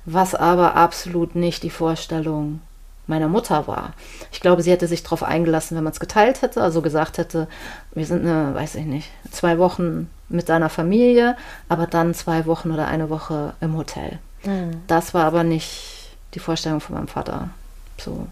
was 0.05 0.35
aber 0.35 0.75
absolut 0.75 1.35
nicht 1.35 1.63
die 1.63 1.69
Vorstellung 1.69 2.61
meiner 3.07 3.27
Mutter 3.27 3.67
war. 3.67 3.93
Ich 4.31 4.39
glaube, 4.39 4.61
sie 4.61 4.71
hätte 4.71 4.87
sich 4.87 5.03
darauf 5.03 5.23
eingelassen, 5.23 5.75
wenn 5.75 5.83
man 5.83 5.93
es 5.93 5.99
geteilt 5.99 6.41
hätte, 6.41 6.61
also 6.61 6.81
gesagt 6.81 7.17
hätte, 7.17 7.47
wir 7.93 8.05
sind 8.05 8.25
eine, 8.25 8.53
weiß 8.53 8.75
ich 8.75 8.85
nicht, 8.85 9.09
zwei 9.31 9.57
Wochen 9.57 10.09
mit 10.29 10.47
deiner 10.47 10.69
Familie, 10.69 11.35
aber 11.69 11.87
dann 11.87 12.13
zwei 12.13 12.45
Wochen 12.45 12.71
oder 12.71 12.87
eine 12.87 13.09
Woche 13.09 13.53
im 13.61 13.75
Hotel. 13.75 14.19
Mhm. 14.43 14.81
Das 14.85 15.13
war 15.13 15.25
aber 15.25 15.43
nicht 15.43 16.11
die 16.35 16.39
Vorstellung 16.39 16.79
von 16.81 16.95
meinem 16.95 17.07
Vater. 17.07 17.49
So. 17.97 18.27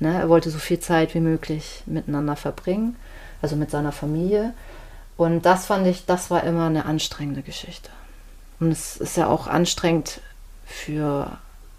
Ne? 0.00 0.14
Er 0.14 0.28
wollte 0.28 0.50
so 0.50 0.58
viel 0.58 0.80
Zeit 0.80 1.14
wie 1.14 1.20
möglich 1.20 1.82
miteinander 1.86 2.36
verbringen, 2.36 2.96
also 3.42 3.56
mit 3.56 3.70
seiner 3.70 3.92
Familie. 3.92 4.52
Und 5.16 5.44
das 5.44 5.66
fand 5.66 5.86
ich, 5.86 6.06
das 6.06 6.30
war 6.30 6.44
immer 6.44 6.66
eine 6.66 6.84
anstrengende 6.84 7.42
Geschichte. 7.42 7.90
Und 8.60 8.70
es 8.70 8.96
ist 8.96 9.16
ja 9.16 9.26
auch 9.26 9.46
anstrengend 9.46 10.20
für 10.64 11.38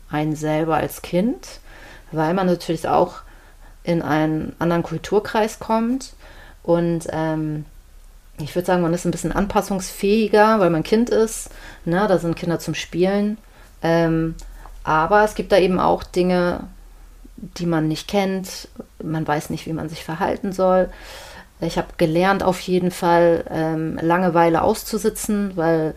einen 0.10 0.36
selber 0.36 0.76
als 0.76 1.02
Kind, 1.02 1.60
weil 2.12 2.34
man 2.34 2.48
natürlich 2.48 2.88
auch 2.88 3.22
in 3.84 4.02
einen 4.02 4.56
anderen 4.60 4.84
Kulturkreis 4.84 5.60
kommt. 5.60 6.14
Und 6.64 7.08
ähm, 7.12 7.66
ich 8.40 8.56
würde 8.56 8.66
sagen, 8.66 8.82
man 8.82 8.94
ist 8.94 9.06
ein 9.06 9.12
bisschen 9.12 9.32
anpassungsfähiger, 9.32 10.60
weil 10.60 10.70
man 10.70 10.84
Kind 10.84 11.10
ist. 11.10 11.50
Ne? 11.86 12.06
Da 12.08 12.18
sind 12.18 12.36
Kinder 12.36 12.60
zum 12.60 12.76
Spielen. 12.76 13.38
Ähm, 13.82 14.36
aber 14.84 15.24
es 15.24 15.36
gibt 15.36 15.52
da 15.52 15.58
eben 15.58 15.80
auch 15.80 16.04
Dinge, 16.04 16.62
die 17.58 17.66
man 17.66 17.88
nicht 17.88 18.08
kennt. 18.08 18.68
Man 19.02 19.28
weiß 19.28 19.50
nicht, 19.50 19.66
wie 19.66 19.74
man 19.74 19.90
sich 19.90 20.04
verhalten 20.04 20.52
soll. 20.52 20.90
Ich 21.62 21.78
habe 21.78 21.90
gelernt, 21.98 22.44
auf 22.44 22.60
jeden 22.62 22.92
Fall 22.92 23.44
ähm, 23.50 24.00
Langeweile 24.02 24.62
auszusitzen, 24.62 25.52
weil 25.56 25.94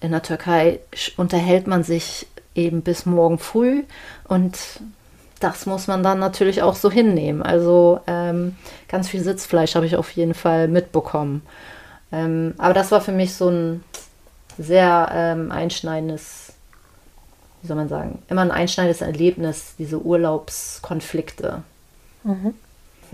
in 0.00 0.10
der 0.10 0.22
Türkei 0.22 0.80
unterhält 1.16 1.66
man 1.66 1.82
sich 1.82 2.26
eben 2.54 2.82
bis 2.82 3.06
morgen 3.06 3.38
früh 3.38 3.84
und 4.28 4.58
das 5.40 5.66
muss 5.66 5.86
man 5.86 6.02
dann 6.02 6.18
natürlich 6.18 6.62
auch 6.62 6.74
so 6.74 6.90
hinnehmen. 6.90 7.42
Also 7.42 8.00
ähm, 8.06 8.56
ganz 8.88 9.08
viel 9.08 9.22
Sitzfleisch 9.22 9.74
habe 9.74 9.86
ich 9.86 9.96
auf 9.96 10.10
jeden 10.12 10.34
Fall 10.34 10.68
mitbekommen. 10.68 11.42
Ähm, 12.12 12.54
aber 12.58 12.74
das 12.74 12.90
war 12.90 13.00
für 13.00 13.12
mich 13.12 13.34
so 13.34 13.48
ein 13.48 13.84
sehr 14.58 15.10
ähm, 15.12 15.50
einschneidendes 15.50 16.53
wie 17.64 17.68
soll 17.68 17.78
man 17.78 17.88
sagen, 17.88 18.22
immer 18.28 18.42
ein 18.42 18.50
einschneidendes 18.50 19.00
Erlebnis, 19.00 19.74
diese 19.78 19.98
Urlaubskonflikte. 19.98 21.62
Mhm. 22.22 22.52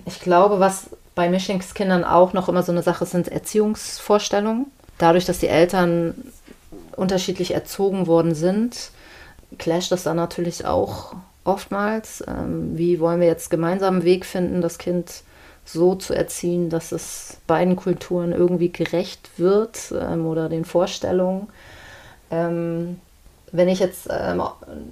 Ich 0.07 0.19
glaube, 0.19 0.59
was 0.59 0.91
bei 1.15 1.29
Mischlingskindern 1.29 2.03
auch 2.03 2.33
noch 2.33 2.49
immer 2.49 2.65
so 2.65 2.73
eine 2.73 2.83
Sache 2.83 3.05
ist, 3.05 3.13
sind 3.13 3.29
Erziehungsvorstellungen. 3.29 4.67
Dadurch, 4.99 5.25
dass 5.25 5.39
die 5.39 5.47
Eltern 5.47 6.15
unterschiedlich 6.97 7.55
erzogen 7.55 8.09
worden 8.09 8.35
sind, 8.35 8.91
clasht 9.59 9.93
das 9.93 10.03
dann 10.03 10.17
natürlich 10.17 10.67
auch 10.67 11.15
oftmals. 11.45 12.25
Ähm, 12.27 12.77
wie 12.77 12.99
wollen 12.99 13.21
wir 13.21 13.29
jetzt 13.29 13.51
gemeinsam 13.51 13.95
einen 13.95 14.05
Weg 14.05 14.27
finden, 14.27 14.63
das 14.63 14.79
Kind 14.79 15.23
so 15.65 15.95
zu 15.95 16.13
erziehen, 16.13 16.71
dass 16.71 16.91
es 16.91 17.37
beiden 17.47 17.77
Kulturen 17.77 18.33
irgendwie 18.33 18.73
gerecht 18.73 19.31
wird 19.37 19.95
ähm, 19.97 20.27
oder 20.27 20.49
den 20.49 20.65
Vorstellungen. 20.65 21.47
Wenn 23.53 23.69
ich 23.69 23.81
jetzt 23.81 24.09
ähm, 24.11 24.43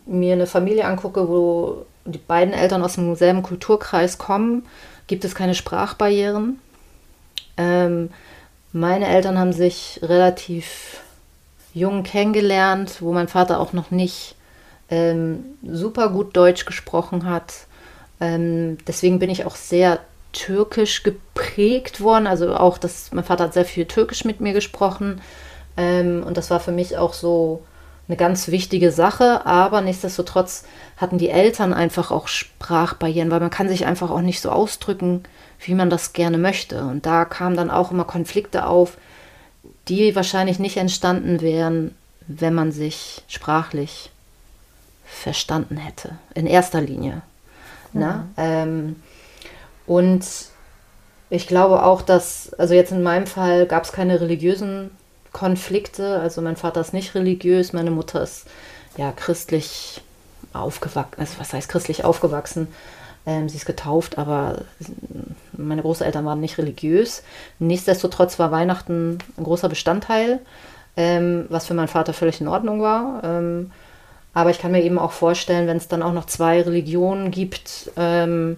mir 0.06 0.32
eine 0.32 0.46
Familie 0.46 0.84
angucke, 0.86 1.28
wo 1.28 1.86
die 2.04 2.18
beiden 2.18 2.54
Eltern 2.54 2.82
aus 2.82 2.94
demselben 2.94 3.42
Kulturkreis 3.42 4.18
kommen, 4.18 4.66
gibt 5.06 5.24
es 5.24 5.34
keine 5.34 5.54
Sprachbarrieren. 5.54 6.58
Ähm, 7.56 8.10
meine 8.72 9.06
Eltern 9.06 9.38
haben 9.38 9.52
sich 9.52 10.00
relativ 10.02 11.00
jung 11.74 12.02
kennengelernt, 12.02 13.00
wo 13.00 13.12
mein 13.12 13.28
Vater 13.28 13.60
auch 13.60 13.72
noch 13.72 13.90
nicht 13.90 14.34
ähm, 14.90 15.44
super 15.62 16.10
gut 16.10 16.36
Deutsch 16.36 16.64
gesprochen 16.64 17.28
hat. 17.28 17.66
Ähm, 18.20 18.78
deswegen 18.86 19.18
bin 19.18 19.30
ich 19.30 19.44
auch 19.44 19.56
sehr 19.56 20.00
türkisch 20.32 21.02
geprägt 21.02 22.00
worden. 22.00 22.26
Also 22.26 22.54
auch, 22.54 22.78
dass 22.78 23.12
mein 23.12 23.24
Vater 23.24 23.44
hat 23.44 23.54
sehr 23.54 23.64
viel 23.64 23.86
türkisch 23.86 24.24
mit 24.24 24.40
mir 24.40 24.52
gesprochen. 24.52 25.20
Ähm, 25.76 26.22
und 26.26 26.36
das 26.36 26.50
war 26.50 26.60
für 26.60 26.72
mich 26.72 26.96
auch 26.96 27.14
so 27.14 27.62
eine 28.08 28.16
ganz 28.16 28.48
wichtige 28.48 28.90
Sache. 28.90 29.46
Aber 29.46 29.80
nichtsdestotrotz 29.80 30.64
hatten 30.96 31.18
die 31.18 31.30
Eltern 31.30 31.72
einfach 31.72 32.10
auch 32.10 32.28
Sprachbarrieren, 32.28 33.30
weil 33.30 33.40
man 33.40 33.50
kann 33.50 33.68
sich 33.68 33.86
einfach 33.86 34.10
auch 34.10 34.22
nicht 34.22 34.40
so 34.40 34.50
ausdrücken, 34.50 35.22
wie 35.60 35.74
man 35.74 35.90
das 35.90 36.12
gerne 36.12 36.38
möchte. 36.38 36.82
Und 36.82 37.06
da 37.06 37.24
kamen 37.24 37.56
dann 37.56 37.70
auch 37.70 37.90
immer 37.90 38.04
Konflikte 38.04 38.66
auf, 38.66 38.96
die 39.88 40.14
wahrscheinlich 40.14 40.58
nicht 40.58 40.76
entstanden 40.76 41.40
wären, 41.40 41.94
wenn 42.26 42.54
man 42.54 42.72
sich 42.72 43.22
sprachlich 43.28 44.10
verstanden 45.04 45.76
hätte. 45.76 46.18
In 46.34 46.46
erster 46.46 46.80
Linie. 46.80 47.22
Mhm. 47.92 48.00
Ne? 48.00 48.24
Ähm, 48.36 48.96
und 49.86 50.24
ich 51.30 51.46
glaube 51.46 51.82
auch, 51.82 52.02
dass, 52.02 52.52
also 52.54 52.74
jetzt 52.74 52.92
in 52.92 53.02
meinem 53.02 53.26
Fall 53.26 53.66
gab 53.66 53.84
es 53.84 53.92
keine 53.92 54.20
religiösen 54.20 54.90
Konflikte. 55.32 56.20
Also 56.20 56.40
mein 56.42 56.56
Vater 56.56 56.80
ist 56.80 56.92
nicht 56.92 57.14
religiös, 57.14 57.72
meine 57.72 57.90
Mutter 57.90 58.22
ist 58.22 58.46
ja 58.96 59.12
christlich 59.12 60.00
aufgewachsen, 60.52 61.20
also 61.20 61.34
was 61.38 61.52
heißt 61.52 61.68
christlich 61.68 62.04
aufgewachsen? 62.04 62.68
Ähm, 63.26 63.48
sie 63.48 63.56
ist 63.56 63.66
getauft, 63.66 64.16
aber 64.16 64.62
meine 65.52 65.82
Großeltern 65.82 66.24
waren 66.24 66.40
nicht 66.40 66.58
religiös. 66.58 67.22
Nichtsdestotrotz 67.58 68.38
war 68.38 68.50
Weihnachten 68.50 69.18
ein 69.36 69.44
großer 69.44 69.68
Bestandteil, 69.68 70.40
ähm, 70.96 71.46
was 71.48 71.66
für 71.66 71.74
meinen 71.74 71.88
Vater 71.88 72.14
völlig 72.14 72.40
in 72.40 72.48
Ordnung 72.48 72.80
war. 72.80 73.22
Ähm, 73.22 73.70
aber 74.34 74.50
ich 74.50 74.58
kann 74.58 74.72
mir 74.72 74.82
eben 74.82 74.98
auch 74.98 75.12
vorstellen, 75.12 75.66
wenn 75.66 75.76
es 75.76 75.88
dann 75.88 76.02
auch 76.02 76.12
noch 76.12 76.26
zwei 76.26 76.62
Religionen 76.62 77.30
gibt, 77.30 77.90
ähm, 77.96 78.56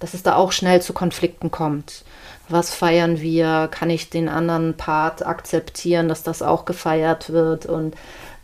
dass 0.00 0.14
es 0.14 0.22
da 0.22 0.34
auch 0.36 0.52
schnell 0.52 0.82
zu 0.82 0.92
Konflikten 0.92 1.50
kommt. 1.50 2.04
Was 2.52 2.74
feiern 2.74 3.20
wir? 3.22 3.68
Kann 3.70 3.88
ich 3.88 4.10
den 4.10 4.28
anderen 4.28 4.76
Part 4.76 5.24
akzeptieren, 5.24 6.08
dass 6.08 6.22
das 6.22 6.42
auch 6.42 6.66
gefeiert 6.66 7.30
wird? 7.30 7.64
Und 7.64 7.94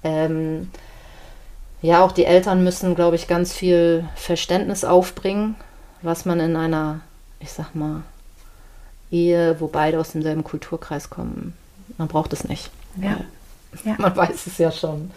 ähm, 0.02 0.70
ja, 1.82 2.02
auch 2.02 2.12
die 2.12 2.24
Eltern 2.24 2.64
müssen, 2.64 2.94
glaube 2.94 3.16
ich, 3.16 3.28
ganz 3.28 3.52
viel 3.52 4.08
Verständnis 4.16 4.82
aufbringen, 4.82 5.56
was 6.00 6.24
man 6.24 6.40
in 6.40 6.56
einer, 6.56 7.00
ich 7.38 7.52
sag 7.52 7.74
mal, 7.74 8.02
Ehe, 9.10 9.60
wo 9.60 9.66
beide 9.66 10.00
aus 10.00 10.12
demselben 10.12 10.42
Kulturkreis 10.42 11.10
kommen, 11.10 11.54
man 11.98 12.08
braucht 12.08 12.32
es 12.32 12.44
nicht. 12.44 12.70
Ja. 12.96 13.18
ja. 13.84 13.94
Man 13.98 14.16
weiß 14.16 14.46
es 14.46 14.58
ja 14.58 14.70
schon. 14.72 15.10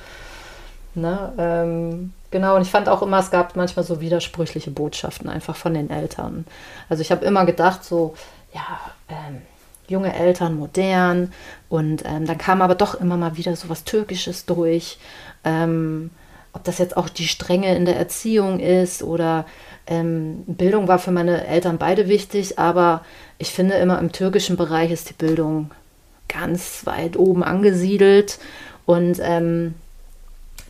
Ne? 0.93 1.33
Ähm, 1.37 2.13
genau, 2.29 2.55
und 2.57 2.63
ich 2.63 2.71
fand 2.71 2.89
auch 2.89 3.01
immer, 3.01 3.19
es 3.19 3.31
gab 3.31 3.55
manchmal 3.55 3.85
so 3.85 4.01
widersprüchliche 4.01 4.71
Botschaften 4.71 5.29
einfach 5.29 5.55
von 5.55 5.73
den 5.73 5.89
Eltern. 5.89 6.45
Also 6.89 7.01
ich 7.01 7.11
habe 7.11 7.25
immer 7.25 7.45
gedacht, 7.45 7.83
so, 7.83 8.13
ja, 8.53 8.79
ähm, 9.09 9.41
junge 9.87 10.13
Eltern, 10.13 10.55
modern. 10.55 11.33
Und 11.69 12.03
ähm, 12.05 12.25
dann 12.25 12.37
kam 12.37 12.61
aber 12.61 12.75
doch 12.75 12.95
immer 12.95 13.17
mal 13.17 13.37
wieder 13.37 13.55
so 13.55 13.69
was 13.69 13.83
Türkisches 13.83 14.45
durch. 14.45 14.97
Ähm, 15.43 16.11
ob 16.53 16.63
das 16.63 16.79
jetzt 16.79 16.97
auch 16.97 17.09
die 17.09 17.27
Strenge 17.27 17.75
in 17.75 17.85
der 17.85 17.97
Erziehung 17.97 18.59
ist 18.59 19.03
oder 19.03 19.45
ähm, 19.87 20.43
Bildung 20.47 20.87
war 20.87 20.99
für 20.99 21.11
meine 21.11 21.47
Eltern 21.47 21.77
beide 21.77 22.07
wichtig, 22.07 22.59
aber 22.59 23.05
ich 23.37 23.51
finde 23.51 23.75
immer 23.75 23.99
im 23.99 24.11
türkischen 24.11 24.57
Bereich 24.57 24.91
ist 24.91 25.09
die 25.09 25.13
Bildung 25.13 25.71
ganz 26.27 26.85
weit 26.85 27.17
oben 27.17 27.43
angesiedelt 27.43 28.39
und 28.85 29.19
ähm, 29.21 29.75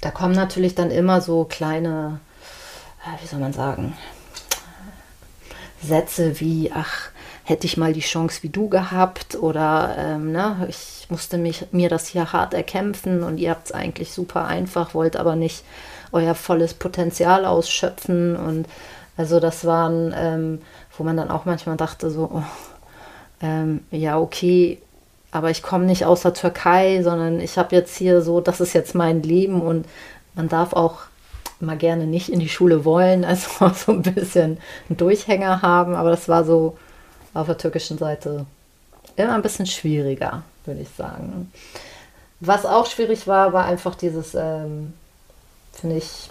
da 0.01 0.11
kommen 0.11 0.35
natürlich 0.35 0.75
dann 0.75 0.91
immer 0.91 1.21
so 1.21 1.45
kleine, 1.45 2.19
äh, 3.03 3.21
wie 3.21 3.27
soll 3.27 3.39
man 3.39 3.53
sagen, 3.53 3.93
Sätze 5.83 6.39
wie, 6.39 6.71
ach, 6.73 7.09
hätte 7.43 7.65
ich 7.65 7.77
mal 7.77 7.93
die 7.93 8.01
Chance 8.01 8.43
wie 8.43 8.49
du 8.49 8.69
gehabt 8.69 9.35
oder 9.35 9.95
ähm, 9.97 10.31
ne, 10.31 10.67
ich 10.69 11.07
musste 11.09 11.37
mich, 11.37 11.65
mir 11.71 11.89
das 11.89 12.07
hier 12.07 12.33
hart 12.33 12.53
erkämpfen 12.53 13.23
und 13.23 13.37
ihr 13.37 13.49
habt 13.49 13.67
es 13.67 13.71
eigentlich 13.71 14.11
super 14.11 14.45
einfach, 14.45 14.93
wollt 14.93 15.17
aber 15.17 15.35
nicht 15.35 15.63
euer 16.11 16.35
volles 16.35 16.73
Potenzial 16.73 17.45
ausschöpfen 17.45 18.35
und 18.35 18.67
also 19.17 19.39
das 19.39 19.65
waren, 19.65 20.13
ähm, 20.17 20.61
wo 20.97 21.03
man 21.03 21.17
dann 21.17 21.31
auch 21.31 21.45
manchmal 21.45 21.77
dachte 21.77 22.09
so, 22.09 22.29
oh, 22.33 22.43
ähm, 23.41 23.81
ja 23.91 24.19
okay, 24.19 24.79
aber 25.31 25.49
ich 25.49 25.63
komme 25.63 25.85
nicht 25.85 26.05
aus 26.05 26.21
der 26.21 26.33
Türkei, 26.33 27.01
sondern 27.03 27.39
ich 27.39 27.57
habe 27.57 27.75
jetzt 27.75 27.95
hier 27.97 28.21
so, 28.21 28.41
das 28.41 28.61
ist 28.61 28.73
jetzt 28.73 28.95
mein 28.95 29.23
Leben 29.23 29.61
und 29.61 29.85
man 30.35 30.49
darf 30.49 30.73
auch 30.73 30.99
mal 31.59 31.77
gerne 31.77 32.05
nicht 32.05 32.29
in 32.29 32.39
die 32.39 32.49
Schule 32.49 32.85
wollen, 32.85 33.25
also 33.25 33.69
so 33.73 33.91
ein 33.91 34.01
bisschen 34.01 34.57
einen 34.89 34.97
Durchhänger 34.97 35.61
haben, 35.61 35.95
aber 35.95 36.11
das 36.11 36.29
war 36.29 36.43
so 36.43 36.77
auf 37.33 37.47
der 37.47 37.57
türkischen 37.57 37.97
Seite 37.97 38.45
immer 39.15 39.33
ein 39.33 39.41
bisschen 39.41 39.65
schwieriger, 39.65 40.43
würde 40.65 40.81
ich 40.81 40.89
sagen. 40.89 41.51
Was 42.39 42.65
auch 42.65 42.85
schwierig 42.85 43.27
war, 43.27 43.53
war 43.53 43.65
einfach 43.65 43.95
dieses, 43.95 44.33
ähm, 44.35 44.93
finde 45.73 45.97
ich, 45.97 46.29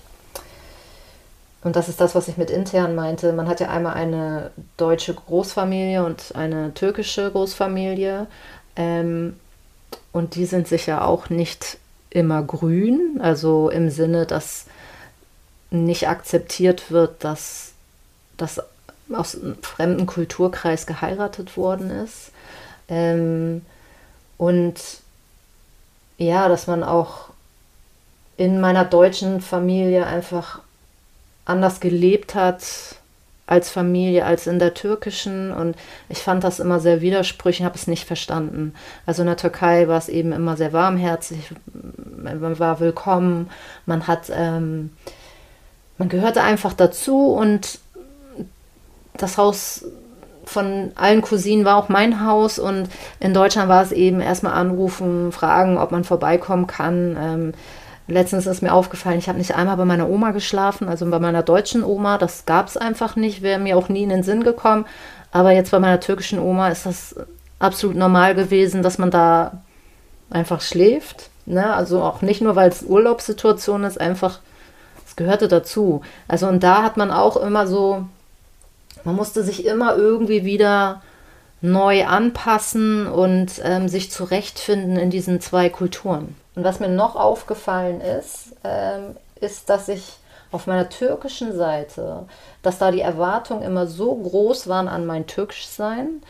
und 1.62 1.76
das 1.76 1.88
ist 1.88 2.00
das, 2.00 2.14
was 2.14 2.28
ich 2.28 2.36
mit 2.36 2.50
intern 2.50 2.94
meinte. 2.94 3.32
Man 3.32 3.48
hat 3.48 3.60
ja 3.60 3.68
einmal 3.68 3.94
eine 3.94 4.50
deutsche 4.76 5.14
Großfamilie 5.14 6.04
und 6.04 6.34
eine 6.34 6.72
türkische 6.72 7.30
Großfamilie. 7.30 8.26
Ähm, 8.76 9.38
und 10.12 10.34
die 10.34 10.46
sind 10.46 10.68
sicher 10.68 11.06
auch 11.06 11.28
nicht 11.28 11.78
immer 12.08 12.42
grün, 12.42 13.20
also 13.20 13.68
im 13.68 13.90
Sinne, 13.90 14.26
dass 14.26 14.66
nicht 15.70 16.08
akzeptiert 16.08 16.90
wird, 16.90 17.22
dass 17.22 17.72
das 18.36 18.60
aus 19.14 19.36
einem 19.36 19.56
fremden 19.62 20.06
Kulturkreis 20.06 20.86
geheiratet 20.86 21.56
worden 21.56 21.90
ist. 21.90 22.32
Ähm, 22.88 23.62
und 24.36 24.80
ja, 26.18 26.48
dass 26.48 26.66
man 26.66 26.82
auch 26.82 27.30
in 28.36 28.60
meiner 28.60 28.84
deutschen 28.84 29.40
Familie 29.40 30.06
einfach 30.06 30.60
anders 31.44 31.80
gelebt 31.80 32.34
hat 32.34 32.62
als 33.50 33.68
Familie 33.68 34.24
als 34.24 34.46
in 34.46 34.60
der 34.60 34.74
türkischen 34.74 35.50
und 35.50 35.76
ich 36.08 36.18
fand 36.18 36.44
das 36.44 36.60
immer 36.60 36.78
sehr 36.78 37.00
widersprüchlich, 37.00 37.64
habe 37.64 37.74
es 37.74 37.88
nicht 37.88 38.06
verstanden. 38.06 38.74
Also 39.06 39.22
in 39.22 39.26
der 39.26 39.36
Türkei 39.36 39.88
war 39.88 39.98
es 39.98 40.08
eben 40.08 40.32
immer 40.32 40.56
sehr 40.56 40.72
warmherzig, 40.72 41.52
man 42.16 42.58
war 42.60 42.78
willkommen, 42.78 43.50
man 43.86 44.06
hat, 44.06 44.30
ähm, 44.32 44.90
man 45.98 46.08
gehörte 46.08 46.42
einfach 46.42 46.74
dazu 46.74 47.32
und 47.32 47.80
das 49.16 49.38
Haus 49.38 49.84
von 50.44 50.90
allen 50.96 51.22
Cousinen 51.22 51.64
war 51.64 51.76
auch 51.76 51.88
mein 51.88 52.24
Haus 52.24 52.58
und 52.58 52.88
in 53.20 53.34
Deutschland 53.34 53.68
war 53.68 53.82
es 53.82 53.92
eben 53.92 54.20
erstmal 54.20 54.54
anrufen, 54.54 55.32
fragen, 55.32 55.78
ob 55.78 55.92
man 55.92 56.04
vorbeikommen 56.04 56.66
kann. 56.66 57.16
Ähm, 57.20 57.52
letztens 58.08 58.46
ist 58.46 58.62
mir 58.62 58.72
aufgefallen, 58.72 59.18
ich 59.18 59.28
habe 59.28 59.38
nicht 59.38 59.54
einmal 59.54 59.76
bei 59.76 59.84
meiner 59.84 60.08
Oma 60.08 60.32
geschlafen, 60.32 60.88
also 60.88 61.08
bei 61.08 61.20
meiner 61.20 61.42
deutschen 61.42 61.84
Oma, 61.84 62.18
das 62.18 62.46
gab 62.46 62.66
es 62.66 62.76
einfach 62.76 63.16
nicht, 63.16 63.42
wäre 63.42 63.60
mir 63.60 63.76
auch 63.76 63.88
nie 63.88 64.02
in 64.02 64.08
den 64.08 64.22
Sinn 64.22 64.42
gekommen. 64.42 64.86
Aber 65.32 65.52
jetzt 65.52 65.70
bei 65.70 65.78
meiner 65.78 66.00
türkischen 66.00 66.40
Oma 66.40 66.68
ist 66.68 66.86
das 66.86 67.14
absolut 67.60 67.96
normal 67.96 68.34
gewesen, 68.34 68.82
dass 68.82 68.98
man 68.98 69.12
da 69.12 69.62
einfach 70.30 70.60
schläft. 70.60 71.30
Ne? 71.46 71.72
Also 71.72 72.02
auch 72.02 72.22
nicht 72.22 72.40
nur, 72.40 72.56
weil 72.56 72.68
es 72.68 72.82
Urlaubssituation 72.82 73.84
ist, 73.84 74.00
einfach, 74.00 74.40
es 75.06 75.14
gehörte 75.14 75.46
dazu. 75.46 76.02
Also 76.26 76.48
und 76.48 76.64
da 76.64 76.82
hat 76.82 76.96
man 76.96 77.12
auch 77.12 77.36
immer 77.36 77.68
so 77.68 78.06
man 79.04 79.16
musste 79.16 79.42
sich 79.42 79.66
immer 79.66 79.96
irgendwie 79.96 80.44
wieder 80.44 81.02
neu 81.60 82.06
anpassen 82.06 83.06
und 83.06 83.60
ähm, 83.62 83.88
sich 83.88 84.10
zurechtfinden 84.10 84.96
in 84.96 85.10
diesen 85.10 85.40
zwei 85.40 85.68
Kulturen. 85.68 86.36
Und 86.54 86.64
was 86.64 86.80
mir 86.80 86.88
noch 86.88 87.16
aufgefallen 87.16 88.00
ist, 88.00 88.56
ähm, 88.64 89.16
ist, 89.40 89.68
dass 89.68 89.88
ich 89.88 90.14
auf 90.52 90.66
meiner 90.66 90.88
türkischen 90.88 91.56
Seite, 91.56 92.26
dass 92.62 92.78
da 92.78 92.90
die 92.90 93.00
Erwartungen 93.00 93.62
immer 93.62 93.86
so 93.86 94.14
groß 94.14 94.68
waren 94.68 94.88
an 94.88 95.06
mein 95.06 95.26
Türkischsein, 95.26 96.22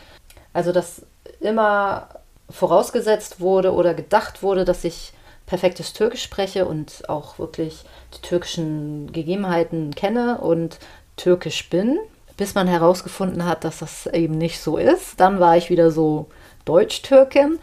also 0.53 0.71
dass 0.71 1.03
immer 1.39 2.09
vorausgesetzt 2.49 3.39
wurde 3.39 3.73
oder 3.73 3.93
gedacht 3.93 4.43
wurde, 4.43 4.65
dass 4.65 4.83
ich 4.83 5.13
perfektes 5.45 5.93
Türkisch 5.93 6.23
spreche 6.23 6.65
und 6.65 7.09
auch 7.09 7.39
wirklich 7.39 7.83
die 8.15 8.21
türkischen 8.21 9.11
Gegebenheiten 9.11 9.95
kenne 9.95 10.37
und 10.39 10.77
türkisch 11.17 11.69
bin, 11.69 11.99
bis 12.41 12.55
man 12.55 12.67
herausgefunden 12.67 13.45
hat, 13.45 13.63
dass 13.65 13.77
das 13.77 14.07
eben 14.07 14.35
nicht 14.35 14.59
so 14.59 14.77
ist. 14.77 15.19
Dann 15.19 15.39
war 15.39 15.57
ich 15.57 15.69
wieder 15.69 15.91
so 15.91 16.25
Deutsch-Türkin. 16.65 17.59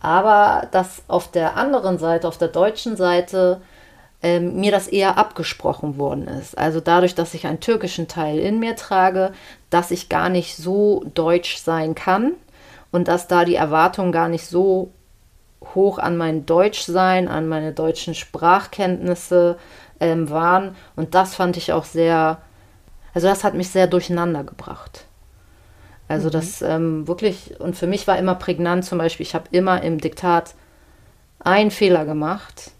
Aber 0.00 0.68
dass 0.70 1.02
auf 1.08 1.32
der 1.32 1.56
anderen 1.56 1.98
Seite, 1.98 2.28
auf 2.28 2.38
der 2.38 2.46
deutschen 2.46 2.96
Seite, 2.96 3.60
ähm, 4.22 4.60
mir 4.60 4.70
das 4.70 4.86
eher 4.86 5.18
abgesprochen 5.18 5.98
worden 5.98 6.28
ist. 6.28 6.56
Also 6.56 6.78
dadurch, 6.78 7.16
dass 7.16 7.34
ich 7.34 7.48
einen 7.48 7.58
türkischen 7.58 8.06
Teil 8.06 8.38
in 8.38 8.60
mir 8.60 8.76
trage, 8.76 9.32
dass 9.68 9.90
ich 9.90 10.08
gar 10.08 10.28
nicht 10.28 10.56
so 10.56 11.02
deutsch 11.14 11.56
sein 11.58 11.96
kann 11.96 12.34
und 12.92 13.08
dass 13.08 13.26
da 13.26 13.44
die 13.44 13.56
Erwartungen 13.56 14.12
gar 14.12 14.28
nicht 14.28 14.46
so 14.46 14.92
hoch 15.74 15.98
an 15.98 16.16
mein 16.16 16.46
Deutschsein, 16.46 17.26
an 17.26 17.48
meine 17.48 17.72
deutschen 17.72 18.14
Sprachkenntnisse 18.14 19.58
ähm, 19.98 20.30
waren. 20.30 20.76
Und 20.94 21.16
das 21.16 21.34
fand 21.34 21.56
ich 21.56 21.72
auch 21.72 21.84
sehr, 21.84 22.38
also 23.14 23.26
das 23.26 23.44
hat 23.44 23.54
mich 23.54 23.70
sehr 23.70 23.86
durcheinander 23.86 24.44
gebracht. 24.44 25.06
Also 26.08 26.28
mhm. 26.28 26.32
das 26.32 26.62
ähm, 26.62 27.08
wirklich, 27.08 27.60
und 27.60 27.76
für 27.76 27.86
mich 27.86 28.06
war 28.06 28.18
immer 28.18 28.34
prägnant 28.34 28.84
zum 28.84 28.98
Beispiel, 28.98 29.24
ich 29.24 29.34
habe 29.34 29.44
immer 29.50 29.82
im 29.82 29.98
Diktat 29.98 30.54
einen 31.38 31.70
Fehler 31.70 32.04
gemacht 32.04 32.72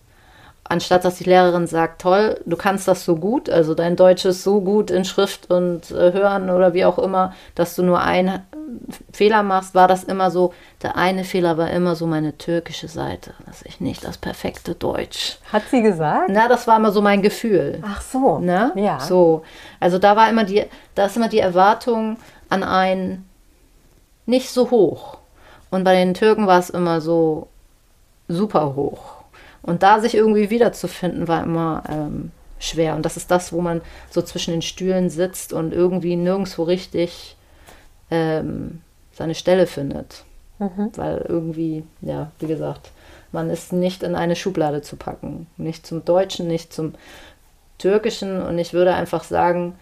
anstatt 0.71 1.05
dass 1.05 1.17
die 1.17 1.25
Lehrerin 1.25 1.67
sagt, 1.67 2.01
toll, 2.01 2.41
du 2.47 2.57
kannst 2.57 2.87
das 2.87 3.05
so 3.05 3.17
gut, 3.17 3.51
also 3.51 3.75
dein 3.75 3.97
Deutsch 3.97 4.25
ist 4.25 4.45
so 4.45 4.61
gut 4.61 4.91
in 4.91 5.05
Schrift 5.05 5.51
und 5.51 5.91
äh, 5.91 6.13
Hören 6.13 6.49
oder 6.49 6.75
wie 6.75 6.85
auch 6.85 6.99
immer, 6.99 7.35
dass 7.57 7.75
du 7.75 7.83
nur 7.83 8.01
einen 8.01 8.41
Fehler 9.13 9.43
machst, 9.43 9.75
war 9.75 9.89
das 9.89 10.05
immer 10.05 10.31
so, 10.31 10.55
der 10.83 10.97
eine 10.97 11.25
Fehler 11.25 11.59
war 11.59 11.71
immer 11.71 11.97
so 11.97 12.07
meine 12.07 12.39
türkische 12.39 12.87
Seite, 12.87 13.35
dass 13.47 13.63
ich 13.63 13.81
nicht 13.81 14.05
das 14.05 14.17
perfekte 14.17 14.77
Deutsch. 14.77 15.39
Hat 15.53 15.65
sie 15.71 15.83
gesagt? 15.83 16.31
Na, 16.31 16.47
das 16.47 16.69
war 16.69 16.77
immer 16.77 16.93
so 16.93 17.03
mein 17.03 17.21
Gefühl. 17.21 17.81
Ach 17.83 18.01
so. 18.01 18.39
Ne? 18.39 18.71
Ja. 18.77 19.01
So. 19.01 19.43
Also 19.81 19.99
da 19.99 20.15
war 20.15 20.31
immer 20.31 20.45
die, 20.45 20.65
da 20.95 21.07
ist 21.07 21.17
immer 21.17 21.29
die 21.29 21.41
Erwartung 21.41 22.17
an 22.49 22.63
einen 22.63 23.29
nicht 24.25 24.51
so 24.51 24.71
hoch. 24.71 25.19
Und 25.71 25.83
bei 25.83 25.97
den 25.97 26.15
Türken 26.15 26.47
war 26.47 26.61
es 26.61 26.71
immer 26.71 27.01
so 27.01 27.49
super 28.29 28.77
hoch. 28.77 29.20
Und 29.63 29.83
da 29.83 30.01
sich 30.01 30.15
irgendwie 30.15 30.51
wiederzufinden, 30.51 31.29
war 31.29 31.43
immer 31.43 31.83
ähm, 31.89 32.31
schwer. 32.59 32.95
Und 32.95 33.05
das 33.05 33.17
ist 33.17 33.31
das, 33.31 33.53
wo 33.53 33.61
man 33.61 33.81
so 34.11 34.23
zwischen 34.23 34.53
den 34.53 34.63
Stühlen 34.63 35.11
sitzt 35.11 35.53
und 35.53 35.73
irgendwie 35.73 36.17
nirgendwo 36.17 36.63
richtig 36.63 37.37
ähm, 38.11 38.81
seine 39.13 39.35
Stelle 39.35 39.67
findet. 39.67 40.25
Mhm. 40.59 40.91
Weil 40.97 41.25
irgendwie, 41.29 41.85
ja, 42.01 42.31
wie 42.39 42.47
gesagt, 42.47 42.91
man 43.33 43.51
ist 43.51 43.73
nicht 43.73 44.03
in 44.03 44.15
eine 44.15 44.37
Schublade 44.37 44.83
zu 44.83 44.97
packen. 44.97 45.47
Nicht 45.57 45.87
zum 45.87 46.05
Deutschen, 46.05 46.47
nicht 46.47 46.73
zum 46.73 46.95
Türkischen. 47.79 48.43
Und 48.43 48.59
ich 48.59 48.73
würde 48.73 48.95
einfach 48.95 49.25
sagen, 49.25 49.75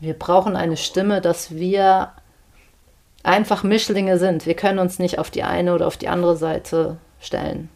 wir 0.00 0.14
brauchen 0.14 0.56
eine 0.56 0.76
Stimme, 0.76 1.20
dass 1.20 1.54
wir 1.54 2.12
einfach 3.22 3.62
Mischlinge 3.62 4.18
sind. 4.18 4.46
Wir 4.46 4.54
können 4.54 4.78
uns 4.78 4.98
nicht 4.98 5.18
auf 5.18 5.30
die 5.30 5.42
eine 5.42 5.74
oder 5.74 5.86
auf 5.86 5.96
die 5.96 6.08
andere 6.08 6.36
Seite 6.36 6.96
stellen. 7.20 7.68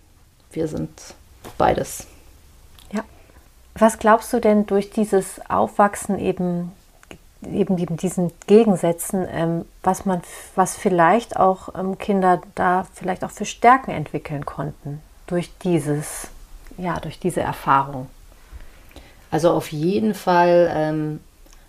Wir 0.50 0.68
sind 0.68 0.90
beides. 1.58 2.06
Ja. 2.92 3.04
Was 3.74 3.98
glaubst 3.98 4.32
du 4.32 4.40
denn 4.40 4.66
durch 4.66 4.90
dieses 4.90 5.40
Aufwachsen 5.48 6.18
eben 6.18 6.72
eben 7.52 7.76
diesen 7.96 8.32
Gegensätzen, 8.46 9.26
ähm, 9.30 9.64
was 9.82 10.06
man, 10.06 10.22
was 10.54 10.76
vielleicht 10.76 11.36
auch 11.36 11.74
ähm, 11.78 11.98
Kinder 11.98 12.40
da 12.54 12.86
vielleicht 12.94 13.24
auch 13.24 13.30
für 13.30 13.44
Stärken 13.44 13.90
entwickeln 13.90 14.46
konnten 14.46 15.00
durch 15.26 15.50
dieses, 15.58 16.28
ja, 16.78 16.98
durch 17.00 17.18
diese 17.18 17.40
Erfahrung. 17.40 18.08
Also 19.30 19.50
auf 19.50 19.72
jeden 19.72 20.14
Fall 20.14 20.70
ähm, 20.74 21.20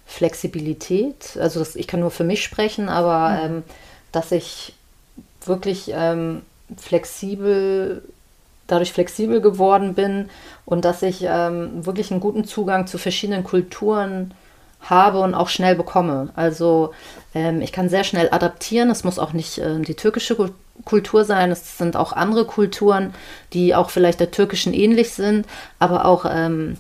Flexibilität. 0.06 1.38
Also 1.40 1.60
das, 1.60 1.76
ich 1.76 1.88
kann 1.88 2.00
nur 2.00 2.12
für 2.12 2.24
mich 2.24 2.44
sprechen, 2.44 2.90
aber 2.90 3.30
mhm. 3.30 3.46
Ähm, 3.46 3.64
dass 4.12 4.32
ich 4.32 4.74
wirklich 5.44 5.92
ähm, 5.94 6.44
flexibel 6.78 8.02
dadurch 8.68 8.94
flexibel 8.94 9.42
geworden 9.42 9.94
bin 9.94 10.30
und 10.66 10.86
dass 10.86 11.02
ich 11.02 11.26
ähm, 11.28 11.86
wirklich 11.86 12.12
einen 12.12 12.20
guten 12.20 12.46
Zugang 12.46 12.88
zu 12.88 12.98
verschiedenen 12.98 13.44
Kulturen 13.44 14.34
habe 14.82 15.20
und 15.20 15.34
auch 15.34 15.50
schnell 15.50 15.76
bekomme. 15.76 16.30
Also 16.36 16.94
ähm, 17.34 17.62
ich 17.62 17.72
kann 17.72 17.90
sehr 17.90 18.04
schnell 18.04 18.30
adaptieren. 18.32 18.90
Es 18.90 19.04
muss 19.04 19.20
auch 19.20 19.34
nicht 19.34 19.58
äh, 19.58 19.80
die 19.80 19.96
türkische 19.96 20.36
Kultur 20.84 21.26
sein. 21.26 21.52
Es 21.52 21.78
sind 21.78 21.96
auch 21.96 22.14
andere 22.14 22.46
Kulturen, 22.46 23.14
die 23.54 23.76
auch 23.76 23.90
vielleicht 23.90 24.20
der 24.20 24.32
türkischen 24.32 24.74
ähnlich 24.74 25.14
sind, 25.14 25.46
aber 25.80 26.06
auch 26.06 26.26
ähm, 26.30 26.78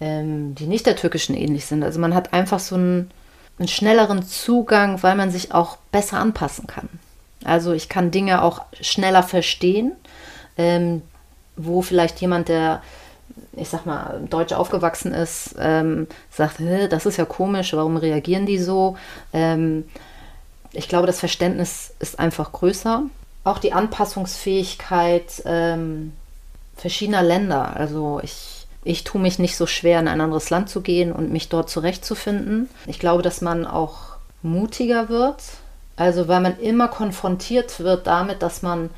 ähm 0.00 0.54
die 0.54 0.66
nicht 0.66 0.86
der 0.86 0.96
türkischen 0.96 1.36
ähnlich 1.36 1.66
sind. 1.66 1.82
Also 1.82 2.00
man 2.00 2.14
hat 2.14 2.32
einfach 2.32 2.60
so 2.60 2.76
einen, 2.76 3.10
einen 3.58 3.68
schnelleren 3.68 4.22
Zugang, 4.22 5.02
weil 5.02 5.16
man 5.16 5.30
sich 5.30 5.52
auch 5.52 5.76
besser 5.90 6.18
anpassen 6.18 6.66
kann. 6.66 6.88
Also 7.44 7.72
ich 7.72 7.88
kann 7.88 8.10
Dinge 8.10 8.42
auch 8.42 8.62
schneller 8.80 9.22
verstehen, 9.22 9.92
ähm, 10.56 11.02
wo 11.64 11.82
vielleicht 11.82 12.20
jemand, 12.20 12.48
der, 12.48 12.82
ich 13.52 13.68
sag 13.68 13.86
mal, 13.86 14.20
deutsch 14.28 14.52
aufgewachsen 14.52 15.12
ist, 15.12 15.54
ähm, 15.58 16.06
sagt, 16.30 16.60
das 16.90 17.06
ist 17.06 17.16
ja 17.16 17.24
komisch, 17.24 17.72
warum 17.72 17.96
reagieren 17.96 18.46
die 18.46 18.58
so? 18.58 18.96
Ähm, 19.32 19.84
ich 20.72 20.88
glaube, 20.88 21.06
das 21.06 21.18
Verständnis 21.18 21.94
ist 21.98 22.18
einfach 22.18 22.52
größer. 22.52 23.02
Auch 23.44 23.58
die 23.58 23.72
Anpassungsfähigkeit 23.72 25.42
ähm, 25.44 26.12
verschiedener 26.76 27.22
Länder. 27.22 27.76
Also 27.76 28.20
ich, 28.22 28.66
ich 28.84 29.04
tue 29.04 29.20
mich 29.20 29.38
nicht 29.38 29.56
so 29.56 29.66
schwer, 29.66 30.00
in 30.00 30.08
ein 30.08 30.20
anderes 30.20 30.50
Land 30.50 30.68
zu 30.68 30.80
gehen 30.80 31.12
und 31.12 31.32
mich 31.32 31.48
dort 31.48 31.70
zurechtzufinden. 31.70 32.68
Ich 32.86 32.98
glaube, 32.98 33.22
dass 33.22 33.40
man 33.40 33.66
auch 33.66 34.16
mutiger 34.42 35.08
wird. 35.08 35.42
Also 35.96 36.28
weil 36.28 36.40
man 36.40 36.58
immer 36.58 36.88
konfrontiert 36.88 37.80
wird 37.80 38.06
damit, 38.06 38.42
dass 38.42 38.62
man 38.62 38.90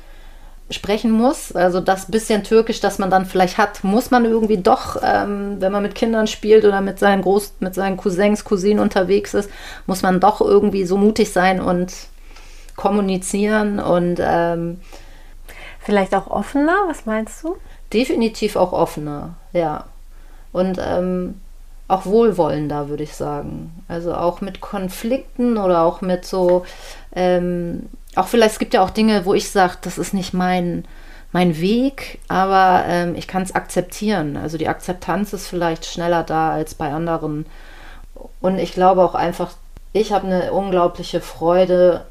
sprechen 0.69 1.11
muss. 1.11 1.51
Also 1.53 1.79
das 1.79 2.09
bisschen 2.09 2.43
Türkisch, 2.43 2.79
das 2.79 2.99
man 2.99 3.09
dann 3.09 3.25
vielleicht 3.25 3.57
hat, 3.57 3.83
muss 3.83 4.11
man 4.11 4.25
irgendwie 4.25 4.57
doch, 4.57 4.97
ähm, 5.03 5.57
wenn 5.59 5.71
man 5.71 5.83
mit 5.83 5.95
Kindern 5.95 6.27
spielt 6.27 6.65
oder 6.65 6.81
mit 6.81 6.99
seinen 6.99 7.21
Groß, 7.21 7.55
mit 7.59 7.75
seinen 7.75 7.97
Cousins, 7.97 8.43
Cousinen 8.45 8.79
unterwegs 8.79 9.33
ist, 9.33 9.49
muss 9.85 10.01
man 10.01 10.19
doch 10.19 10.41
irgendwie 10.41 10.85
so 10.85 10.97
mutig 10.97 11.31
sein 11.31 11.61
und 11.61 11.93
kommunizieren 12.75 13.79
und 13.79 14.19
ähm, 14.19 14.79
vielleicht 15.79 16.15
auch 16.15 16.27
offener. 16.27 16.75
Was 16.87 17.05
meinst 17.05 17.43
du? 17.43 17.57
Definitiv 17.91 18.55
auch 18.55 18.73
offener, 18.73 19.35
ja. 19.51 19.85
Und 20.51 20.79
ähm, 20.83 21.41
auch 21.87 22.05
wohlwollender, 22.05 22.89
würde 22.89 23.03
ich 23.03 23.15
sagen. 23.15 23.83
Also 23.87 24.15
auch 24.15 24.41
mit 24.41 24.61
Konflikten 24.61 25.57
oder 25.57 25.83
auch 25.83 26.01
mit 26.01 26.25
so 26.25 26.65
ähm, 27.15 27.89
auch 28.17 28.27
vielleicht, 28.27 28.53
es 28.53 28.59
gibt 28.59 28.73
ja 28.73 28.83
auch 28.83 28.89
Dinge, 28.89 29.25
wo 29.25 29.33
ich 29.33 29.49
sage, 29.49 29.77
das 29.81 29.97
ist 29.97 30.13
nicht 30.13 30.33
mein, 30.33 30.85
mein 31.31 31.59
Weg, 31.59 32.19
aber 32.27 32.85
ähm, 32.87 33.15
ich 33.15 33.27
kann 33.27 33.43
es 33.43 33.55
akzeptieren. 33.55 34.37
Also 34.37 34.57
die 34.57 34.67
Akzeptanz 34.67 35.33
ist 35.33 35.47
vielleicht 35.47 35.85
schneller 35.85 36.23
da 36.23 36.51
als 36.51 36.75
bei 36.75 36.91
anderen. 36.91 37.45
Und 38.39 38.59
ich 38.59 38.73
glaube 38.73 39.03
auch 39.03 39.15
einfach, 39.15 39.51
ich 39.93 40.11
habe 40.11 40.27
eine 40.27 40.53
unglaubliche 40.53 41.21
Freude, 41.21 42.05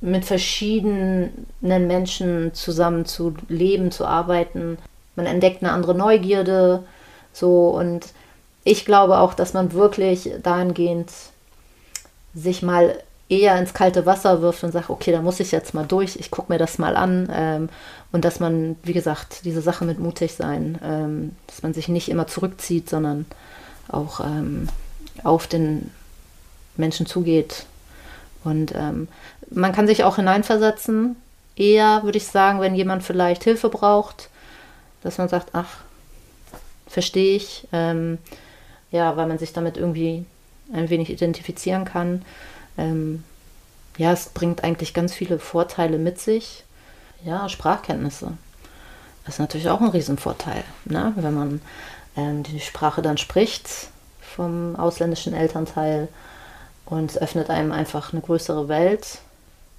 mit 0.00 0.24
verschiedenen 0.24 1.46
Menschen 1.60 2.54
zusammen 2.54 3.04
zu 3.04 3.34
leben, 3.48 3.90
zu 3.90 4.06
arbeiten. 4.06 4.78
Man 5.14 5.26
entdeckt 5.26 5.62
eine 5.62 5.72
andere 5.72 5.94
Neugierde, 5.94 6.84
so 7.32 7.68
und 7.68 8.06
ich 8.64 8.84
glaube 8.84 9.18
auch, 9.18 9.34
dass 9.34 9.52
man 9.52 9.72
wirklich 9.72 10.30
dahingehend 10.42 11.10
sich 12.34 12.62
mal 12.62 12.98
eher 13.28 13.58
ins 13.58 13.74
kalte 13.74 14.06
Wasser 14.06 14.40
wirft 14.40 14.64
und 14.64 14.72
sagt, 14.72 14.88
okay, 14.90 15.12
da 15.12 15.20
muss 15.20 15.40
ich 15.40 15.52
jetzt 15.52 15.74
mal 15.74 15.86
durch, 15.86 16.16
ich 16.16 16.30
gucke 16.30 16.50
mir 16.50 16.58
das 16.58 16.78
mal 16.78 16.96
an. 16.96 17.28
Ähm, 17.30 17.68
und 18.10 18.24
dass 18.24 18.40
man, 18.40 18.76
wie 18.82 18.94
gesagt, 18.94 19.44
diese 19.44 19.60
Sache 19.60 19.84
mit 19.84 19.98
mutig 19.98 20.34
sein, 20.34 20.78
ähm, 20.82 21.36
dass 21.46 21.62
man 21.62 21.74
sich 21.74 21.88
nicht 21.88 22.08
immer 22.08 22.26
zurückzieht, 22.26 22.88
sondern 22.88 23.26
auch 23.88 24.20
ähm, 24.20 24.68
auf 25.24 25.46
den 25.46 25.90
Menschen 26.76 27.04
zugeht. 27.04 27.66
Und 28.44 28.74
ähm, 28.74 29.08
man 29.50 29.72
kann 29.72 29.86
sich 29.86 30.04
auch 30.04 30.16
hineinversetzen, 30.16 31.16
eher 31.56 32.02
würde 32.04 32.18
ich 32.18 32.26
sagen, 32.26 32.60
wenn 32.60 32.74
jemand 32.74 33.02
vielleicht 33.02 33.44
Hilfe 33.44 33.68
braucht, 33.68 34.30
dass 35.02 35.18
man 35.18 35.28
sagt, 35.28 35.50
ach, 35.52 35.78
verstehe 36.86 37.36
ich, 37.36 37.68
ähm, 37.72 38.18
ja, 38.90 39.16
weil 39.16 39.26
man 39.26 39.38
sich 39.38 39.52
damit 39.52 39.76
irgendwie 39.76 40.24
ein 40.72 40.88
wenig 40.88 41.10
identifizieren 41.10 41.84
kann 41.84 42.22
ähm, 42.78 43.24
ja, 43.96 44.12
es 44.12 44.30
bringt 44.30 44.64
eigentlich 44.64 44.94
ganz 44.94 45.12
viele 45.12 45.38
Vorteile 45.38 45.98
mit 45.98 46.20
sich. 46.20 46.64
Ja, 47.24 47.48
Sprachkenntnisse. 47.48 48.32
Das 49.24 49.34
ist 49.34 49.40
natürlich 49.40 49.68
auch 49.68 49.80
ein 49.80 49.88
Riesenvorteil, 49.88 50.64
ne? 50.86 51.12
wenn 51.16 51.34
man 51.34 51.60
ähm, 52.16 52.42
die 52.44 52.60
Sprache 52.60 53.02
dann 53.02 53.18
spricht 53.18 53.68
vom 54.20 54.76
ausländischen 54.76 55.34
Elternteil 55.34 56.08
und 56.86 57.10
es 57.10 57.18
öffnet 57.18 57.50
einem 57.50 57.72
einfach 57.72 58.12
eine 58.12 58.22
größere 58.22 58.68
Welt. 58.68 59.18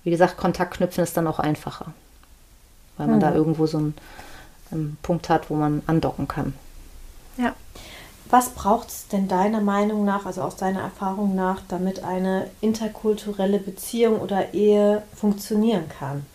Wie 0.03 0.11
gesagt, 0.11 0.37
Kontakt 0.37 0.75
knüpfen 0.75 1.03
ist 1.03 1.17
dann 1.17 1.27
auch 1.27 1.39
einfacher, 1.39 1.93
weil 2.97 3.07
man 3.07 3.15
mhm. 3.15 3.21
da 3.21 3.33
irgendwo 3.33 3.65
so 3.65 3.79
ein 3.79 3.93
einen 4.71 4.97
Punkt 5.01 5.29
hat, 5.29 5.49
wo 5.49 5.55
man 5.55 5.81
andocken 5.87 6.27
kann. 6.27 6.53
Ja. 7.37 7.55
Was 8.29 8.49
braucht 8.49 8.89
es 8.89 9.07
denn 9.07 9.27
deiner 9.27 9.61
Meinung 9.61 10.05
nach, 10.05 10.25
also 10.25 10.41
aus 10.41 10.55
deiner 10.55 10.81
Erfahrung 10.81 11.33
nach, 11.35 11.61
damit 11.67 12.03
eine 12.03 12.47
interkulturelle 12.61 13.59
Beziehung 13.59 14.19
oder 14.21 14.53
Ehe 14.53 15.01
funktionieren 15.15 15.89
kann? 15.89 16.25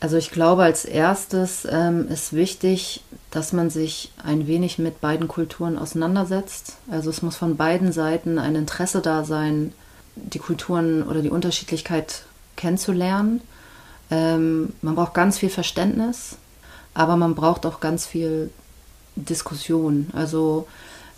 Also 0.00 0.16
ich 0.16 0.30
glaube, 0.30 0.64
als 0.64 0.84
erstes 0.84 1.66
ähm, 1.70 2.08
ist 2.08 2.32
wichtig, 2.32 3.02
dass 3.30 3.52
man 3.52 3.70
sich 3.70 4.12
ein 4.22 4.46
wenig 4.46 4.78
mit 4.78 5.00
beiden 5.00 5.28
Kulturen 5.28 5.78
auseinandersetzt. 5.78 6.76
Also 6.90 7.08
es 7.08 7.22
muss 7.22 7.36
von 7.36 7.56
beiden 7.56 7.92
Seiten 7.92 8.38
ein 8.38 8.56
Interesse 8.56 9.00
da 9.00 9.24
sein, 9.24 9.72
die 10.16 10.40
Kulturen 10.40 11.04
oder 11.04 11.22
die 11.22 11.30
Unterschiedlichkeit 11.30 12.24
kennenzulernen. 12.56 13.40
Ähm, 14.10 14.74
man 14.82 14.96
braucht 14.96 15.14
ganz 15.14 15.38
viel 15.38 15.50
Verständnis, 15.50 16.36
aber 16.92 17.16
man 17.16 17.34
braucht 17.34 17.64
auch 17.64 17.80
ganz 17.80 18.04
viel 18.04 18.50
Diskussion. 19.16 20.10
Also 20.12 20.66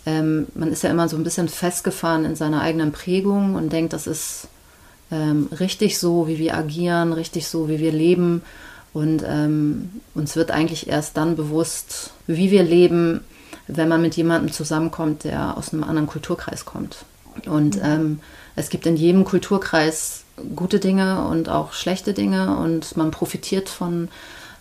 ähm, 0.07 0.47
man 0.55 0.71
ist 0.71 0.83
ja 0.83 0.89
immer 0.89 1.09
so 1.09 1.17
ein 1.17 1.23
bisschen 1.25 1.49
festgefahren 1.49 2.23
in 2.23 2.37
seiner 2.37 2.61
eigenen 2.61 2.93
Prägung 2.93 3.55
und 3.55 3.73
denkt, 3.73 3.91
das 3.91 4.07
ist 4.07 4.47
ähm, 5.11 5.49
richtig 5.59 5.99
so, 5.99 6.29
wie 6.29 6.39
wir 6.39 6.55
agieren, 6.55 7.11
richtig 7.11 7.47
so, 7.47 7.67
wie 7.67 7.79
wir 7.79 7.91
leben. 7.91 8.41
Und 8.93 9.21
ähm, 9.27 9.89
uns 10.15 10.37
wird 10.37 10.49
eigentlich 10.49 10.87
erst 10.87 11.17
dann 11.17 11.35
bewusst, 11.35 12.11
wie 12.25 12.51
wir 12.51 12.63
leben, 12.63 13.19
wenn 13.67 13.89
man 13.89 14.01
mit 14.01 14.15
jemandem 14.15 14.53
zusammenkommt, 14.53 15.25
der 15.25 15.57
aus 15.57 15.73
einem 15.73 15.83
anderen 15.83 16.07
Kulturkreis 16.07 16.63
kommt. 16.63 17.03
Und 17.45 17.75
mhm. 17.75 17.81
ähm, 17.83 18.19
es 18.55 18.69
gibt 18.69 18.85
in 18.85 18.95
jedem 18.95 19.25
Kulturkreis 19.25 20.23
gute 20.55 20.79
Dinge 20.79 21.27
und 21.27 21.49
auch 21.49 21.73
schlechte 21.73 22.13
Dinge 22.13 22.55
und 22.57 22.95
man 22.95 23.11
profitiert 23.11 23.67
von 23.67 24.07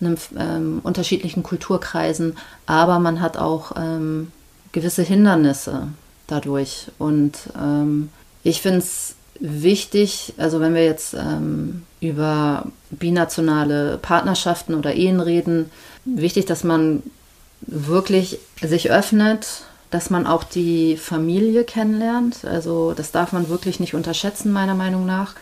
einem, 0.00 0.16
ähm, 0.36 0.80
unterschiedlichen 0.82 1.44
Kulturkreisen, 1.44 2.36
aber 2.66 2.98
man 2.98 3.20
hat 3.20 3.36
auch 3.36 3.72
ähm, 3.76 4.32
gewisse 4.76 5.02
Hindernisse 5.02 5.88
dadurch. 6.26 6.88
Und 6.98 7.32
ähm, 7.58 8.10
ich 8.44 8.60
finde 8.60 8.80
es 8.80 9.16
wichtig, 9.40 10.34
also 10.36 10.60
wenn 10.60 10.74
wir 10.74 10.84
jetzt 10.84 11.14
ähm, 11.14 11.84
über 12.00 12.66
binationale 12.90 13.96
Partnerschaften 13.96 14.74
oder 14.74 14.94
Ehen 14.94 15.20
reden, 15.20 15.70
wichtig, 16.04 16.44
dass 16.44 16.62
man 16.62 17.02
wirklich 17.62 18.38
sich 18.62 18.90
öffnet, 18.90 19.64
dass 19.90 20.10
man 20.10 20.26
auch 20.26 20.44
die 20.44 20.98
Familie 20.98 21.64
kennenlernt. 21.64 22.44
Also 22.44 22.92
das 22.92 23.12
darf 23.12 23.32
man 23.32 23.48
wirklich 23.48 23.80
nicht 23.80 23.94
unterschätzen, 23.94 24.52
meiner 24.52 24.74
Meinung 24.74 25.06
nach. 25.06 25.34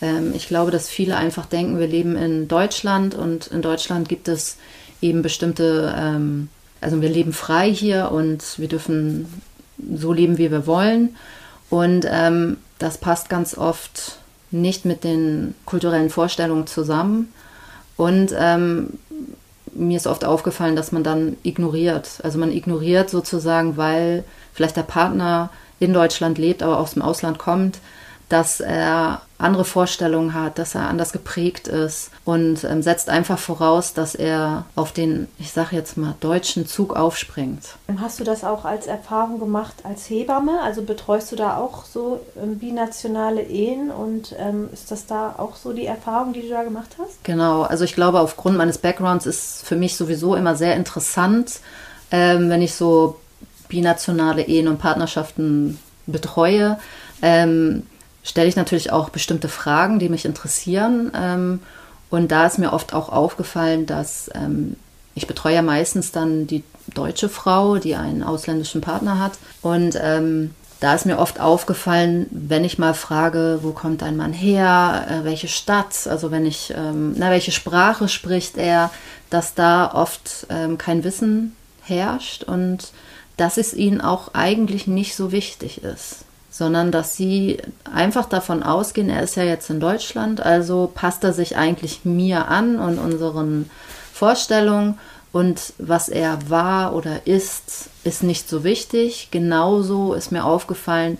Ähm, 0.00 0.32
ich 0.34 0.48
glaube, 0.48 0.70
dass 0.70 0.88
viele 0.88 1.18
einfach 1.18 1.44
denken, 1.44 1.78
wir 1.78 1.86
leben 1.86 2.16
in 2.16 2.48
Deutschland 2.48 3.14
und 3.14 3.48
in 3.48 3.60
Deutschland 3.60 4.08
gibt 4.08 4.26
es 4.26 4.56
eben 5.02 5.20
bestimmte, 5.20 5.94
ähm, 5.94 6.48
also 6.80 7.00
wir 7.02 7.08
leben 7.08 7.32
frei 7.32 7.72
hier 7.72 8.10
und 8.12 8.58
wir 8.58 8.68
dürfen 8.68 9.42
so 9.94 10.12
leben, 10.12 10.38
wie 10.38 10.50
wir 10.50 10.66
wollen. 10.66 11.16
Und 11.68 12.06
ähm, 12.10 12.56
das 12.78 12.98
passt 12.98 13.28
ganz 13.28 13.56
oft 13.56 14.18
nicht 14.50 14.84
mit 14.84 15.04
den 15.04 15.54
kulturellen 15.66 16.10
Vorstellungen 16.10 16.66
zusammen. 16.66 17.32
Und 17.96 18.34
ähm, 18.36 18.98
mir 19.72 19.96
ist 19.96 20.06
oft 20.06 20.24
aufgefallen, 20.24 20.76
dass 20.76 20.90
man 20.92 21.04
dann 21.04 21.36
ignoriert. 21.42 22.18
Also 22.22 22.38
man 22.38 22.50
ignoriert 22.50 23.10
sozusagen, 23.10 23.76
weil 23.76 24.24
vielleicht 24.52 24.76
der 24.76 24.82
Partner 24.82 25.50
in 25.78 25.92
Deutschland 25.92 26.38
lebt, 26.38 26.62
aber 26.62 26.78
aus 26.78 26.94
dem 26.94 27.02
Ausland 27.02 27.38
kommt, 27.38 27.78
dass 28.28 28.60
er 28.60 29.22
andere 29.40 29.64
Vorstellungen 29.64 30.34
hat, 30.34 30.58
dass 30.58 30.74
er 30.74 30.88
anders 30.88 31.12
geprägt 31.12 31.68
ist 31.68 32.10
und 32.24 32.64
ähm, 32.64 32.82
setzt 32.82 33.08
einfach 33.08 33.38
voraus, 33.38 33.94
dass 33.94 34.14
er 34.14 34.64
auf 34.76 34.92
den, 34.92 35.28
ich 35.38 35.52
sage 35.52 35.76
jetzt 35.76 35.96
mal, 35.96 36.14
deutschen 36.20 36.66
Zug 36.66 36.94
aufspringt. 36.94 37.76
Hast 38.00 38.20
du 38.20 38.24
das 38.24 38.44
auch 38.44 38.64
als 38.64 38.86
Erfahrung 38.86 39.40
gemacht 39.40 39.74
als 39.84 40.08
Hebamme? 40.08 40.60
Also 40.62 40.82
betreust 40.82 41.32
du 41.32 41.36
da 41.36 41.56
auch 41.56 41.84
so 41.84 42.20
ähm, 42.40 42.58
binationale 42.58 43.42
Ehen 43.42 43.90
und 43.90 44.34
ähm, 44.38 44.68
ist 44.72 44.90
das 44.90 45.06
da 45.06 45.34
auch 45.38 45.56
so 45.56 45.72
die 45.72 45.86
Erfahrung, 45.86 46.32
die 46.32 46.42
du 46.42 46.48
da 46.48 46.62
gemacht 46.62 46.96
hast? 46.98 47.22
Genau, 47.24 47.62
also 47.62 47.84
ich 47.84 47.94
glaube, 47.94 48.20
aufgrund 48.20 48.56
meines 48.56 48.78
Backgrounds 48.78 49.26
ist 49.26 49.66
für 49.66 49.76
mich 49.76 49.96
sowieso 49.96 50.34
immer 50.34 50.54
sehr 50.54 50.76
interessant, 50.76 51.60
ähm, 52.10 52.50
wenn 52.50 52.62
ich 52.62 52.74
so 52.74 53.16
binationale 53.68 54.42
Ehen 54.42 54.68
und 54.68 54.78
Partnerschaften 54.78 55.78
betreue. 56.06 56.78
Stelle 58.30 58.48
ich 58.48 58.56
natürlich 58.56 58.92
auch 58.92 59.10
bestimmte 59.10 59.48
Fragen, 59.48 59.98
die 59.98 60.08
mich 60.08 60.24
interessieren. 60.24 61.10
Ähm, 61.14 61.60
und 62.10 62.30
da 62.30 62.46
ist 62.46 62.58
mir 62.58 62.72
oft 62.72 62.94
auch 62.94 63.08
aufgefallen, 63.08 63.86
dass 63.86 64.30
ähm, 64.34 64.76
ich 65.16 65.26
betreue 65.26 65.56
ja 65.56 65.62
meistens 65.62 66.12
dann 66.12 66.46
die 66.46 66.62
deutsche 66.94 67.28
Frau, 67.28 67.76
die 67.76 67.96
einen 67.96 68.22
ausländischen 68.22 68.80
Partner 68.80 69.18
hat. 69.18 69.32
Und 69.62 69.98
ähm, 70.00 70.52
da 70.78 70.94
ist 70.94 71.06
mir 71.06 71.18
oft 71.18 71.40
aufgefallen, 71.40 72.26
wenn 72.30 72.64
ich 72.64 72.78
mal 72.78 72.94
frage, 72.94 73.58
wo 73.62 73.72
kommt 73.72 74.02
dein 74.02 74.16
Mann 74.16 74.32
her, 74.32 75.06
äh, 75.10 75.24
welche 75.24 75.48
Stadt, 75.48 76.06
also 76.06 76.30
wenn 76.30 76.46
ich, 76.46 76.72
ähm, 76.76 77.14
na, 77.16 77.30
welche 77.30 77.52
Sprache 77.52 78.08
spricht 78.08 78.56
er, 78.56 78.90
dass 79.28 79.54
da 79.54 79.92
oft 79.92 80.46
ähm, 80.50 80.78
kein 80.78 81.02
Wissen 81.02 81.56
herrscht 81.82 82.44
und 82.44 82.92
dass 83.36 83.56
es 83.56 83.74
ihnen 83.74 84.00
auch 84.00 84.34
eigentlich 84.34 84.86
nicht 84.86 85.16
so 85.16 85.32
wichtig 85.32 85.82
ist 85.82 86.24
sondern 86.60 86.92
dass 86.92 87.16
sie 87.16 87.56
einfach 87.90 88.26
davon 88.26 88.62
ausgehen, 88.62 89.08
er 89.08 89.22
ist 89.22 89.34
ja 89.34 89.44
jetzt 89.44 89.70
in 89.70 89.80
Deutschland, 89.80 90.44
also 90.44 90.92
passt 90.94 91.24
er 91.24 91.32
sich 91.32 91.56
eigentlich 91.56 92.04
mir 92.04 92.48
an 92.48 92.78
und 92.78 92.98
unseren 92.98 93.70
Vorstellungen 94.12 94.98
und 95.32 95.72
was 95.78 96.10
er 96.10 96.50
war 96.50 96.94
oder 96.94 97.26
ist, 97.26 97.88
ist 98.04 98.22
nicht 98.22 98.46
so 98.46 98.62
wichtig. 98.62 99.28
Genauso 99.30 100.12
ist 100.12 100.32
mir 100.32 100.44
aufgefallen, 100.44 101.16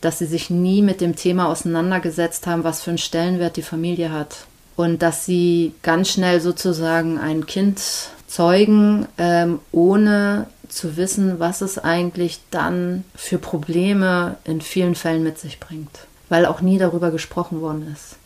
dass 0.00 0.18
sie 0.18 0.26
sich 0.26 0.50
nie 0.50 0.82
mit 0.82 1.00
dem 1.00 1.14
Thema 1.14 1.46
auseinandergesetzt 1.46 2.48
haben, 2.48 2.64
was 2.64 2.82
für 2.82 2.90
einen 2.90 2.98
Stellenwert 2.98 3.56
die 3.56 3.62
Familie 3.62 4.10
hat. 4.10 4.46
Und 4.74 5.00
dass 5.00 5.26
sie 5.26 5.74
ganz 5.84 6.08
schnell 6.08 6.40
sozusagen 6.40 7.18
ein 7.18 7.46
Kind 7.46 7.80
zeugen, 8.26 9.06
ähm, 9.16 9.60
ohne 9.70 10.46
zu 10.70 10.96
wissen, 10.96 11.38
was 11.40 11.60
es 11.60 11.78
eigentlich 11.78 12.40
dann 12.50 13.04
für 13.14 13.38
Probleme 13.38 14.36
in 14.44 14.60
vielen 14.60 14.94
Fällen 14.94 15.22
mit 15.22 15.38
sich 15.38 15.60
bringt, 15.60 16.06
weil 16.28 16.46
auch 16.46 16.60
nie 16.60 16.78
darüber 16.78 17.10
gesprochen 17.10 17.60
worden 17.60 17.90
ist. 17.92 18.16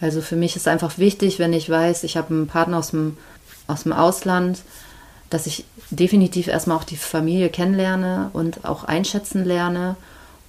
Also 0.00 0.22
für 0.22 0.36
mich 0.36 0.56
ist 0.56 0.66
einfach 0.66 0.98
wichtig, 0.98 1.38
wenn 1.38 1.52
ich 1.52 1.68
weiß, 1.68 2.04
ich 2.04 2.16
habe 2.16 2.32
einen 2.32 2.46
Partner 2.46 2.78
aus 2.78 2.90
dem, 2.90 3.16
aus 3.66 3.82
dem 3.82 3.92
Ausland, 3.92 4.62
dass 5.28 5.46
ich 5.46 5.64
definitiv 5.90 6.48
erstmal 6.48 6.76
auch 6.76 6.84
die 6.84 6.96
Familie 6.96 7.50
kennenlerne 7.50 8.30
und 8.32 8.64
auch 8.64 8.84
einschätzen 8.84 9.44
lerne 9.44 9.96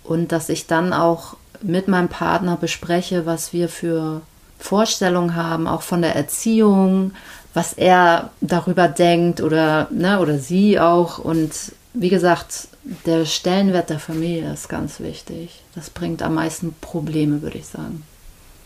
und 0.04 0.32
dass 0.32 0.50
ich 0.50 0.68
dann 0.68 0.94
auch 0.94 1.36
mit 1.62 1.88
meinem 1.88 2.10
Partner 2.10 2.58
bespreche, 2.58 3.26
was 3.26 3.54
wir 3.54 3.70
für 3.70 4.22
Vorstellungen 4.58 5.36
haben, 5.36 5.68
auch 5.68 5.82
von 5.82 6.02
der 6.02 6.16
Erziehung, 6.16 7.14
was 7.54 7.74
er 7.74 8.32
darüber 8.40 8.88
denkt 8.88 9.42
oder, 9.42 9.88
ne, 9.92 10.20
oder 10.20 10.40
sie 10.40 10.80
auch. 10.80 11.18
Und 11.18 11.52
wie 11.94 12.10
gesagt, 12.10 12.68
der 13.06 13.26
Stellenwert 13.26 13.90
der 13.90 14.00
Familie 14.00 14.52
ist 14.54 14.70
ganz 14.70 15.00
wichtig. 15.00 15.62
Das 15.76 15.90
bringt 15.90 16.22
am 16.22 16.36
meisten 16.36 16.74
Probleme, 16.80 17.42
würde 17.42 17.58
ich 17.58 17.68
sagen. 17.68 18.04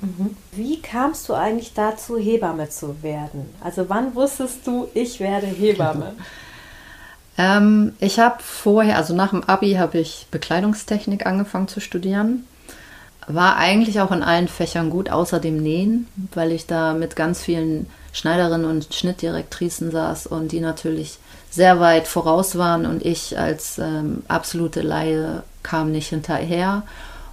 Mhm. 0.02 0.36
Wie 0.52 0.82
kamst 0.82 1.28
du 1.30 1.34
eigentlich 1.34 1.74
dazu, 1.74 2.18
Hebamme 2.18 2.70
zu 2.70 3.02
werden? 3.02 3.50
Also 3.62 3.90
wann 3.90 4.14
wusstest 4.14 4.66
du, 4.68 4.88
ich 4.94 5.20
werde 5.20 5.48
Hebamme? 5.48 6.14
ähm, 7.38 7.94
ich 8.00 8.20
habe 8.20 8.38
vorher, 8.40 8.98
also 8.98 9.16
nach 9.16 9.32
dem 9.32 9.44
ABI, 9.44 9.76
habe 9.76 9.98
ich 9.98 10.28
Bekleidungstechnik 10.32 11.26
angefangen 11.26 11.68
zu 11.68 11.80
studieren. 11.80 12.46
War 13.28 13.58
eigentlich 13.58 14.00
auch 14.02 14.12
in 14.12 14.22
allen 14.22 14.48
Fächern 14.48 14.92
gut, 14.92 15.10
außer 15.10 15.40
dem 15.40 15.58
Nähen, 15.58 16.08
weil 16.34 16.52
ich 16.52 16.68
da 16.68 16.94
mit 16.94 17.16
ganz 17.16 17.42
vielen 17.42 17.88
Schneiderinnen 18.16 18.66
und 18.66 18.94
Schnittdirektrisen 18.94 19.92
saß 19.92 20.28
und 20.28 20.54
die 20.54 20.62
natürlich 20.62 21.18
sehr 21.52 21.82
weit 21.82 22.08
voraus 22.08 22.58
waren 22.58 22.86
und 22.86 23.06
ich 23.06 23.38
als 23.38 23.78
ähm, 23.78 24.24
absolute 24.30 24.82
Laie 24.82 25.44
kam 25.64 25.92
nicht 25.92 26.08
hinterher 26.08 26.84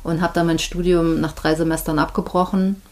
und 0.02 0.20
habe 0.22 0.32
dann 0.34 0.48
mein 0.48 0.58
Studium 0.58 1.20
nach 1.20 1.34
drei 1.34 1.54
Semestern 1.54 2.00
abgebrochen, 2.00 2.82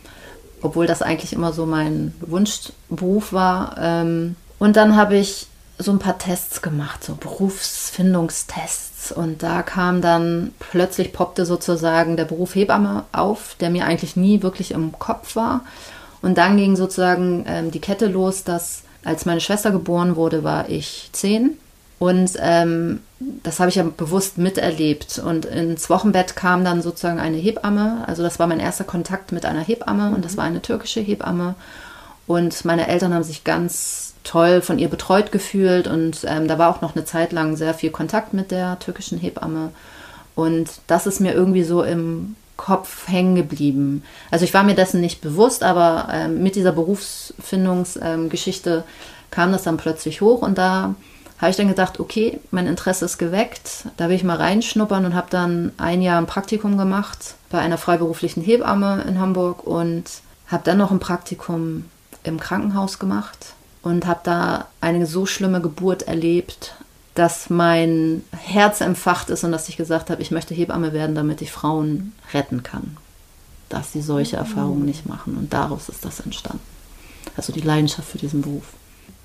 obwohl 0.62 0.87
das 0.87 1.03
eigentlich 1.03 1.33
immer 1.33 1.53
so 1.53 1.66
mein 1.66 2.14
Wunschberuf 2.20 3.33
war. 3.33 3.74
Ähm, 3.81 4.37
und 4.61 4.76
dann 4.76 4.94
habe 4.94 5.16
ich 5.16 5.48
so 5.76 5.90
ein 5.90 5.98
paar 5.98 6.18
Tests 6.18 6.62
gemacht, 6.62 7.03
so 7.03 7.16
Berufsfindungstests. 7.16 9.11
Und 9.11 9.42
da 9.42 9.62
kam 9.62 10.00
dann 10.00 10.53
plötzlich 10.61 11.12
poppte 11.12 11.44
sozusagen 11.44 12.16
der 12.16 12.26
Beruf 12.26 12.55
Hebamme 12.55 13.03
auf, 13.11 13.57
der 13.59 13.70
mir 13.70 13.85
eigentlich 13.85 14.14
nie 14.14 14.42
wirklich 14.42 14.70
im 14.70 14.96
Kopf 14.96 15.35
war. 15.35 15.62
Und 16.22 16.38
dann 16.38 16.56
ging 16.56 16.76
sozusagen 16.76 17.44
ähm, 17.46 17.70
die 17.70 17.80
Kette 17.80 18.06
los, 18.06 18.44
dass 18.44 18.83
als 19.04 19.24
meine 19.24 19.40
Schwester 19.40 19.70
geboren 19.70 20.16
wurde, 20.16 20.44
war 20.44 20.68
ich 20.68 21.09
zehn. 21.12 21.56
Und 21.98 22.33
ähm, 22.40 23.00
das 23.42 23.61
habe 23.61 23.68
ich 23.68 23.76
ja 23.76 23.83
bewusst 23.83 24.38
miterlebt. 24.38 25.18
Und 25.18 25.44
ins 25.44 25.90
Wochenbett 25.90 26.37
kam 26.37 26.64
dann 26.64 26.83
sozusagen 26.83 27.20
eine 27.20 27.37
Hebamme. 27.37 28.04
Also 28.06 28.22
das 28.22 28.38
war 28.38 28.46
mein 28.46 28.61
erster 28.61 28.85
Kontakt 28.85 29.33
mit 29.33 29.44
einer 29.44 29.61
Hebamme 29.61 30.14
und 30.14 30.24
das 30.24 30.37
war 30.37 30.44
eine 30.44 30.62
türkische 30.62 31.00
Hebamme. 31.00 31.54
Und 32.26 32.64
meine 32.64 32.87
Eltern 32.88 33.12
haben 33.12 33.24
sich 33.24 33.44
ganz 33.44 34.14
toll 34.24 34.62
von 34.62 34.78
ihr 34.78 34.88
betreut 34.88 35.33
gefühlt 35.33 35.88
und 35.88 36.24
ähm, 36.26 36.46
da 36.46 36.59
war 36.59 36.70
auch 36.70 36.80
noch 36.80 36.94
eine 36.94 37.04
Zeit 37.04 37.33
lang 37.33 37.56
sehr 37.56 37.74
viel 37.74 37.90
Kontakt 37.90 38.33
mit 38.35 38.50
der 38.50 38.78
türkischen 38.78 39.18
Hebamme. 39.18 39.72
Und 40.35 40.70
das 40.87 41.06
ist 41.06 41.20
mir 41.20 41.35
irgendwie 41.35 41.64
so 41.64 41.83
im 41.83 42.37
Kopf 42.61 43.09
hängen 43.09 43.37
geblieben. 43.37 44.03
Also 44.31 44.44
ich 44.44 44.53
war 44.53 44.64
mir 44.64 44.75
dessen 44.75 45.01
nicht 45.01 45.23
bewusst, 45.23 45.62
aber 45.62 46.09
ähm, 46.12 46.42
mit 46.42 46.57
dieser 46.57 46.73
Berufsfindungsgeschichte 46.73 48.70
ähm, 48.70 48.83
kam 49.31 49.51
das 49.51 49.62
dann 49.62 49.79
plötzlich 49.79 50.20
hoch 50.20 50.42
und 50.42 50.59
da 50.59 50.94
habe 51.38 51.51
ich 51.51 51.57
dann 51.57 51.68
gedacht, 51.68 52.01
okay, 52.01 52.38
mein 52.51 52.66
Interesse 52.66 53.07
ist 53.07 53.16
geweckt, 53.16 53.87
da 53.96 54.11
will 54.11 54.16
ich 54.16 54.25
mal 54.25 54.37
reinschnuppern 54.37 55.07
und 55.07 55.14
habe 55.14 55.29
dann 55.31 55.73
ein 55.79 56.03
Jahr 56.03 56.18
ein 56.18 56.27
Praktikum 56.27 56.77
gemacht 56.77 57.37
bei 57.49 57.61
einer 57.61 57.79
freiberuflichen 57.79 58.42
Hebamme 58.42 59.07
in 59.09 59.18
Hamburg 59.18 59.66
und 59.66 60.05
habe 60.49 60.64
dann 60.64 60.77
noch 60.77 60.90
ein 60.90 61.01
Praktikum 61.01 61.87
im 62.25 62.38
Krankenhaus 62.38 62.99
gemacht 62.99 63.55
und 63.83 64.07
habe 64.07 64.20
da 64.23 64.66
eine 64.83 65.07
so 65.07 65.25
schlimme 65.25 65.62
Geburt 65.62 66.03
erlebt, 66.03 66.75
dass 67.14 67.51
mein 67.51 68.25
Herz 68.33 68.81
empfacht 68.81 69.31
ist 69.31 69.44
und 69.44 69.53
dass 69.53 69.68
ich 69.68 69.77
gesagt 69.77 70.11
habe, 70.11 70.23
ich 70.23 70.31
möchte 70.31 70.55
Hebamme 70.55 70.92
werden, 70.92 71.14
damit 71.14 71.42
ich 71.42 71.51
Frauen 71.51 72.12
retten 72.33 72.62
kann. 72.62 72.96
Dass 73.68 73.92
sie 73.92 74.03
solche 74.03 74.37
mhm. 74.37 74.42
Erfahrungen 74.42 74.85
nicht 74.85 75.07
machen. 75.07 75.37
Und 75.37 75.53
daraus 75.53 75.88
ist 75.88 76.05
das 76.05 76.20
entstanden. 76.20 76.61
Also 77.37 77.53
die 77.53 77.61
Leidenschaft 77.61 78.09
für 78.09 78.18
diesen 78.18 78.42
Beruf. 78.42 78.73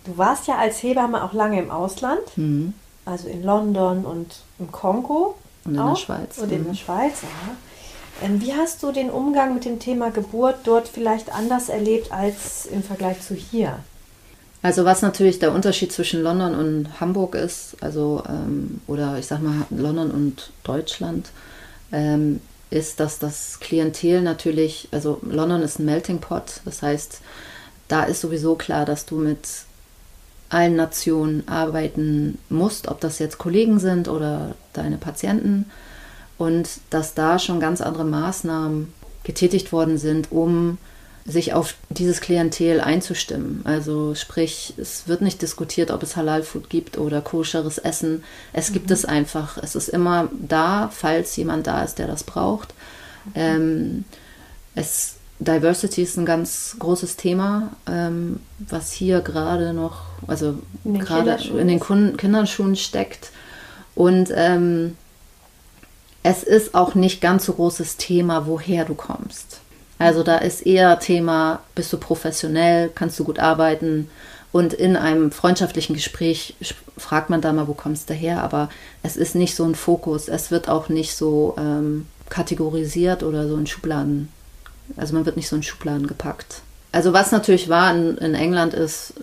Du 0.06 0.18
warst 0.18 0.48
ja 0.48 0.58
als 0.58 0.82
Hebamme 0.84 1.24
auch 1.24 1.34
lange 1.34 1.60
im 1.60 1.72
Ausland, 1.72 2.22
mhm. 2.36 2.74
also 3.06 3.28
in 3.28 3.44
London 3.44 4.06
und 4.06 4.42
im 4.60 4.72
Kongo. 4.72 5.36
Und 5.64 5.76
in 5.76 5.80
auch. 5.80 5.94
der 5.94 6.02
Schweiz. 6.02 6.38
Und 6.38 6.52
in 6.52 6.62
mhm. 6.62 6.68
der 6.68 6.74
Schweiz, 6.76 7.22
ja. 7.22 7.56
Ähm, 8.26 8.42
wie 8.42 8.54
hast 8.54 8.82
du 8.82 8.92
den 8.92 9.10
Umgang 9.10 9.54
mit 9.54 9.66
dem 9.66 9.80
Thema 9.80 10.10
Geburt 10.10 10.60
dort 10.64 10.88
vielleicht 10.88 11.34
anders 11.34 11.70
erlebt 11.70 12.12
als 12.12 12.66
im 12.66 12.82
Vergleich 12.82 13.22
zu 13.22 13.36
hier? 13.36 13.80
Also 14.66 14.84
was 14.84 15.04
natürlich 15.04 15.38
der 15.38 15.54
Unterschied 15.54 15.92
zwischen 15.92 16.24
London 16.24 16.56
und 16.56 17.00
Hamburg 17.00 17.36
ist, 17.36 17.78
also 17.82 18.24
ähm, 18.28 18.82
oder 18.88 19.20
ich 19.20 19.28
sag 19.28 19.40
mal 19.44 19.68
London 19.70 20.10
und 20.10 20.50
Deutschland, 20.64 21.30
ähm, 21.92 22.42
ist, 22.72 23.00
dass 23.00 23.20
das 23.20 23.60
Klientel 23.60 24.24
natürlich, 24.24 24.88
also 24.92 25.20
London 25.22 25.62
ist 25.62 25.78
ein 25.78 25.86
Melting 25.86 26.18
Pot, 26.18 26.62
das 26.66 26.82
heißt, 26.82 27.22
da 27.90 28.06
ist 28.06 28.22
sowieso 28.22 28.56
klar, 28.56 28.86
dass 28.88 29.06
du 29.06 29.18
mit 29.18 29.48
allen 30.50 30.76
Nationen 30.76 31.48
arbeiten 31.48 32.40
musst, 32.50 32.88
ob 32.88 33.00
das 33.00 33.20
jetzt 33.20 33.38
Kollegen 33.38 33.78
sind 33.78 34.08
oder 34.08 34.56
deine 34.74 34.98
Patienten. 34.98 35.70
Und 36.40 36.70
dass 36.90 37.14
da 37.14 37.38
schon 37.38 37.60
ganz 37.60 37.82
andere 37.82 38.04
Maßnahmen 38.04 38.92
getätigt 39.24 39.72
worden 39.72 40.00
sind, 40.00 40.32
um 40.32 40.80
sich 41.26 41.54
auf 41.54 41.76
dieses 41.90 42.22
Klientel 42.22 42.80
einzustimmen. 42.80 43.62
Also 43.64 44.14
sprich, 44.14 44.76
es 44.78 45.08
wird 45.08 45.22
nicht 45.22 45.42
diskutiert, 45.42 45.90
ob 45.90 46.04
es 46.04 46.16
Halal-Food 46.16 46.70
gibt 46.70 47.00
oder 47.00 47.22
koscheres 47.22 47.80
Essen. 47.80 48.24
Es 48.54 48.70
mhm. 48.70 48.74
gibt 48.74 48.92
es 48.92 49.06
einfach. 49.06 49.58
Es 49.58 49.76
ist 49.76 49.90
immer 49.90 50.30
da, 50.32 50.90
falls 50.94 51.36
jemand 51.36 51.66
da 51.66 51.84
ist, 51.84 51.98
der 51.98 52.08
das 52.08 52.24
braucht. 52.24 52.76
Mhm. 53.26 53.32
Ähm, 53.36 54.06
es 54.76 55.16
Diversity 55.40 56.02
ist 56.02 56.18
ein 56.18 56.26
ganz 56.26 56.78
großes 56.80 57.18
Thema, 57.18 57.72
ähm, 57.88 58.40
was 58.60 58.94
hier 58.94 59.20
gerade 59.20 59.74
noch, 59.74 60.04
also 60.28 60.60
gerade 60.86 61.38
in 61.58 61.68
den 61.68 61.82
Kinderschuhen 62.16 62.78
steckt. 62.78 63.32
Und 63.96 64.32
ähm, 64.34 64.96
es 66.24 66.44
ist 66.44 66.74
auch 66.74 66.96
nicht 66.96 67.20
ganz 67.20 67.46
so 67.46 67.54
großes 67.54 67.98
Thema, 67.98 68.48
woher 68.48 68.86
du 68.86 68.96
kommst. 68.96 69.60
Also 69.98 70.24
da 70.24 70.38
ist 70.38 70.66
eher 70.66 71.00
Thema, 71.00 71.62
bist 71.74 71.92
du 71.94 71.98
professionell, 71.98 72.92
kannst 72.94 73.20
du 73.20 73.24
gut 73.24 73.40
arbeiten. 73.40 74.10
Und 74.52 74.74
in 74.74 74.96
einem 74.96 75.32
freundschaftlichen 75.32 75.94
Gespräch 75.94 76.56
fragt 76.98 77.30
man 77.30 77.42
da 77.42 77.54
mal, 77.54 77.68
wo 77.68 77.74
kommst 77.74 78.10
du 78.10 78.14
her? 78.14 78.42
Aber 78.42 78.70
es 79.04 79.18
ist 79.18 79.36
nicht 79.36 79.56
so 79.56 79.66
ein 79.66 79.76
Fokus. 79.76 80.28
Es 80.28 80.52
wird 80.52 80.70
auch 80.70 80.90
nicht 80.90 81.16
so 81.16 81.56
ähm, 81.58 82.08
kategorisiert 82.30 83.24
oder 83.24 83.48
so 83.48 83.58
in 83.58 83.68
Schubladen 83.68 84.30
also 84.98 85.14
man 85.14 85.26
wird 85.26 85.36
nicht 85.36 85.48
so 85.48 85.56
in 85.56 85.64
Schubladen 85.64 86.08
gepackt. 86.08 86.62
Also 86.92 87.14
was 87.14 87.32
natürlich 87.32 87.70
war 87.70 87.94
in, 87.94 88.18
in 88.18 88.36
England 88.36 88.74
ist, 88.74 89.14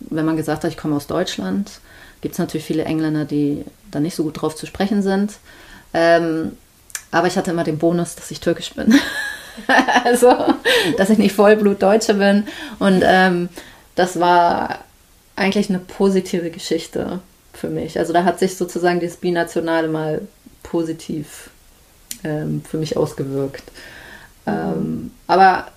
wenn 0.00 0.24
man 0.24 0.36
gesagt 0.36 0.64
hat, 0.64 0.70
ich 0.70 0.76
komme 0.76 0.96
aus 0.96 1.06
Deutschland, 1.06 1.80
gibt 2.20 2.34
es 2.34 2.38
natürlich 2.38 2.66
viele 2.66 2.84
Engländer, 2.84 3.24
die 3.24 3.64
da 3.90 4.00
nicht 4.00 4.16
so 4.16 4.24
gut 4.24 4.40
drauf 4.40 4.56
zu 4.56 4.66
sprechen 4.66 5.02
sind. 5.02 5.34
Ähm, 5.92 6.52
aber 7.10 7.28
ich 7.28 7.36
hatte 7.36 7.52
immer 7.52 7.64
den 7.64 7.78
Bonus, 7.78 8.16
dass 8.16 8.30
ich 8.30 8.40
türkisch 8.40 8.72
bin. 8.74 8.94
also, 10.04 10.34
dass 10.96 11.10
ich 11.10 11.18
nicht 11.18 11.34
Vollblut 11.34 11.82
Deutsche 11.82 12.14
bin. 12.14 12.44
Und 12.78 13.02
ähm, 13.04 13.48
das 13.94 14.18
war 14.18 14.80
eigentlich 15.36 15.68
eine 15.68 15.78
positive 15.78 16.50
Geschichte 16.50 17.20
für 17.52 17.68
mich. 17.68 17.98
Also 17.98 18.12
da 18.12 18.24
hat 18.24 18.38
sich 18.38 18.56
sozusagen 18.56 19.00
das 19.00 19.16
Binationale 19.16 19.88
mal 19.88 20.22
positiv 20.62 21.50
ähm, 22.22 22.62
für 22.68 22.78
mich 22.78 22.96
ausgewirkt. 22.96 23.64
Ähm, 24.46 25.12
aber 25.26 25.68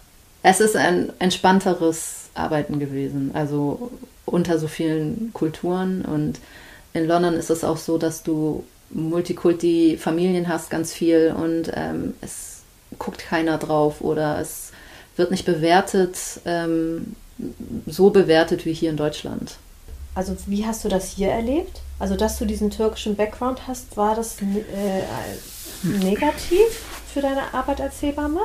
es 0.44 0.60
ist 0.60 0.76
ein 0.76 1.12
entspannteres 1.20 2.30
Arbeiten 2.34 2.80
gewesen, 2.80 3.32
also 3.34 3.92
unter 4.26 4.60
so 4.60 4.68
vielen 4.68 5.32
Kulturen. 5.34 6.04
Und 6.04 6.40
in 6.94 7.08
London 7.08 7.34
ist 7.34 7.50
es 7.50 7.64
auch 7.64 7.78
so, 7.78 7.98
dass 7.98 8.24
du 8.24 8.64
Multikulti-Familien 8.92 10.48
hast, 10.48 10.70
ganz 10.70 10.94
viel, 10.94 11.36
und 11.38 11.72
ähm, 11.74 12.14
es 12.22 12.57
guckt 13.00 13.20
keiner 13.20 13.58
drauf 13.58 14.02
oder 14.02 14.40
es 14.40 14.72
wird 15.16 15.32
nicht 15.32 15.46
bewertet, 15.46 16.18
ähm, 16.46 17.16
so 17.86 18.10
bewertet 18.10 18.66
wie 18.66 18.74
hier 18.74 18.90
in 18.90 18.98
Deutschland. 18.98 19.58
Also 20.16 20.36
wie 20.48 20.66
hast 20.66 20.84
du 20.84 20.90
das 20.90 21.12
hier 21.12 21.30
erlebt? 21.30 21.82
Also 22.00 22.16
dass 22.16 22.40
du 22.40 22.46
diesen 22.46 22.72
türkischen 22.72 23.16
Background 23.16 23.68
hast, 23.68 23.98
war 23.98 24.16
das 24.16 24.38
äh, 24.42 25.04
negativ 25.84 26.60
für 27.14 27.22
deine 27.22 27.54
Arbeit 27.54 27.82
als 27.82 28.02
Hebamme? 28.02 28.42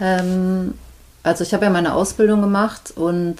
Ähm, 0.00 0.74
also 1.22 1.44
ich 1.44 1.52
habe 1.54 1.64
ja 1.64 1.70
meine 1.70 1.94
Ausbildung 1.94 2.40
gemacht 2.40 2.92
und 2.96 3.36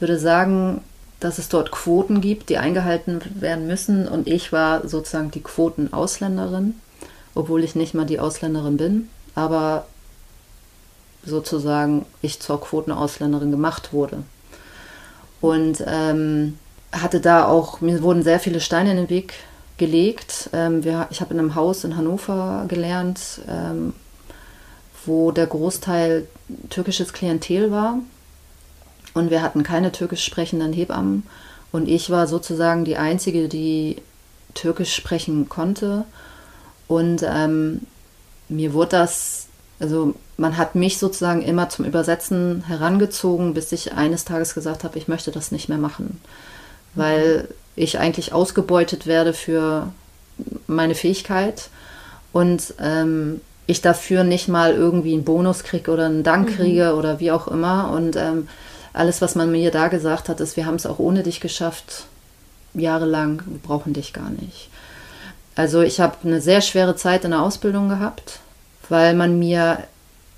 würde 0.00 0.18
sagen, 0.18 0.82
dass 1.20 1.38
es 1.38 1.48
dort 1.48 1.70
Quoten 1.70 2.20
gibt, 2.20 2.48
die 2.48 2.58
eingehalten 2.58 3.20
werden 3.34 3.66
müssen. 3.66 4.08
Und 4.08 4.26
ich 4.26 4.52
war 4.52 4.86
sozusagen 4.86 5.30
die 5.30 5.42
Quotenausländerin, 5.42 6.74
obwohl 7.34 7.64
ich 7.64 7.74
nicht 7.74 7.94
mal 7.94 8.06
die 8.06 8.20
Ausländerin 8.20 8.76
bin, 8.76 9.08
aber 9.34 9.86
sozusagen 11.24 12.04
ich 12.20 12.40
zur 12.40 12.60
Quotenausländerin 12.60 13.50
gemacht 13.50 13.92
wurde. 13.92 14.24
Und 15.40 15.82
ähm, 15.86 16.58
hatte 16.92 17.20
da 17.20 17.46
auch, 17.46 17.80
mir 17.80 18.02
wurden 18.02 18.22
sehr 18.22 18.40
viele 18.40 18.60
Steine 18.60 18.92
in 18.92 18.96
den 18.96 19.10
Weg 19.10 19.34
gelegt. 19.78 20.50
Ähm, 20.52 20.84
wir, 20.84 21.06
ich 21.10 21.20
habe 21.20 21.32
in 21.34 21.40
einem 21.40 21.54
Haus 21.54 21.84
in 21.84 21.96
Hannover 21.96 22.66
gelernt, 22.68 23.40
ähm, 23.48 23.94
wo 25.06 25.32
der 25.32 25.46
Großteil 25.46 26.26
türkisches 26.70 27.12
Klientel 27.12 27.70
war. 27.70 27.98
Und 29.14 29.30
wir 29.30 29.42
hatten 29.42 29.62
keine 29.62 29.92
türkisch 29.92 30.24
sprechenden 30.24 30.72
Hebammen. 30.72 31.26
Und 31.72 31.88
ich 31.88 32.10
war 32.10 32.26
sozusagen 32.26 32.84
die 32.84 32.96
Einzige, 32.96 33.48
die 33.48 33.96
türkisch 34.54 34.94
sprechen 34.94 35.48
konnte. 35.48 36.04
Und 36.92 37.24
ähm, 37.26 37.80
mir 38.50 38.74
wurde 38.74 38.90
das, 38.90 39.46
also 39.80 40.14
man 40.36 40.58
hat 40.58 40.74
mich 40.74 40.98
sozusagen 40.98 41.40
immer 41.40 41.70
zum 41.70 41.86
Übersetzen 41.86 42.64
herangezogen, 42.66 43.54
bis 43.54 43.72
ich 43.72 43.94
eines 43.94 44.26
Tages 44.26 44.52
gesagt 44.52 44.84
habe, 44.84 44.98
ich 44.98 45.08
möchte 45.08 45.30
das 45.30 45.52
nicht 45.52 45.70
mehr 45.70 45.78
machen. 45.78 46.20
Weil 46.94 47.48
ich 47.76 47.98
eigentlich 47.98 48.34
ausgebeutet 48.34 49.06
werde 49.06 49.32
für 49.32 49.90
meine 50.66 50.94
Fähigkeit. 50.94 51.70
Und 52.30 52.74
ähm, 52.78 53.40
ich 53.66 53.80
dafür 53.80 54.22
nicht 54.22 54.48
mal 54.48 54.74
irgendwie 54.74 55.14
einen 55.14 55.24
Bonus 55.24 55.64
kriege 55.64 55.90
oder 55.90 56.04
einen 56.04 56.24
Dank 56.24 56.50
mhm. 56.50 56.54
kriege 56.56 56.94
oder 56.94 57.20
wie 57.20 57.32
auch 57.32 57.48
immer. 57.48 57.90
Und 57.90 58.16
ähm, 58.16 58.48
alles, 58.92 59.22
was 59.22 59.34
man 59.34 59.50
mir 59.50 59.70
da 59.70 59.88
gesagt 59.88 60.28
hat, 60.28 60.40
ist, 60.40 60.58
wir 60.58 60.66
haben 60.66 60.74
es 60.74 60.84
auch 60.84 60.98
ohne 60.98 61.22
dich 61.22 61.40
geschafft, 61.40 62.04
jahrelang, 62.74 63.42
wir 63.46 63.60
brauchen 63.60 63.94
dich 63.94 64.12
gar 64.12 64.28
nicht. 64.28 64.68
Also 65.54 65.82
ich 65.82 66.00
habe 66.00 66.16
eine 66.24 66.40
sehr 66.40 66.60
schwere 66.60 66.96
Zeit 66.96 67.24
in 67.24 67.32
der 67.32 67.42
Ausbildung 67.42 67.88
gehabt, 67.88 68.40
weil 68.88 69.14
man 69.14 69.38
mir, 69.38 69.78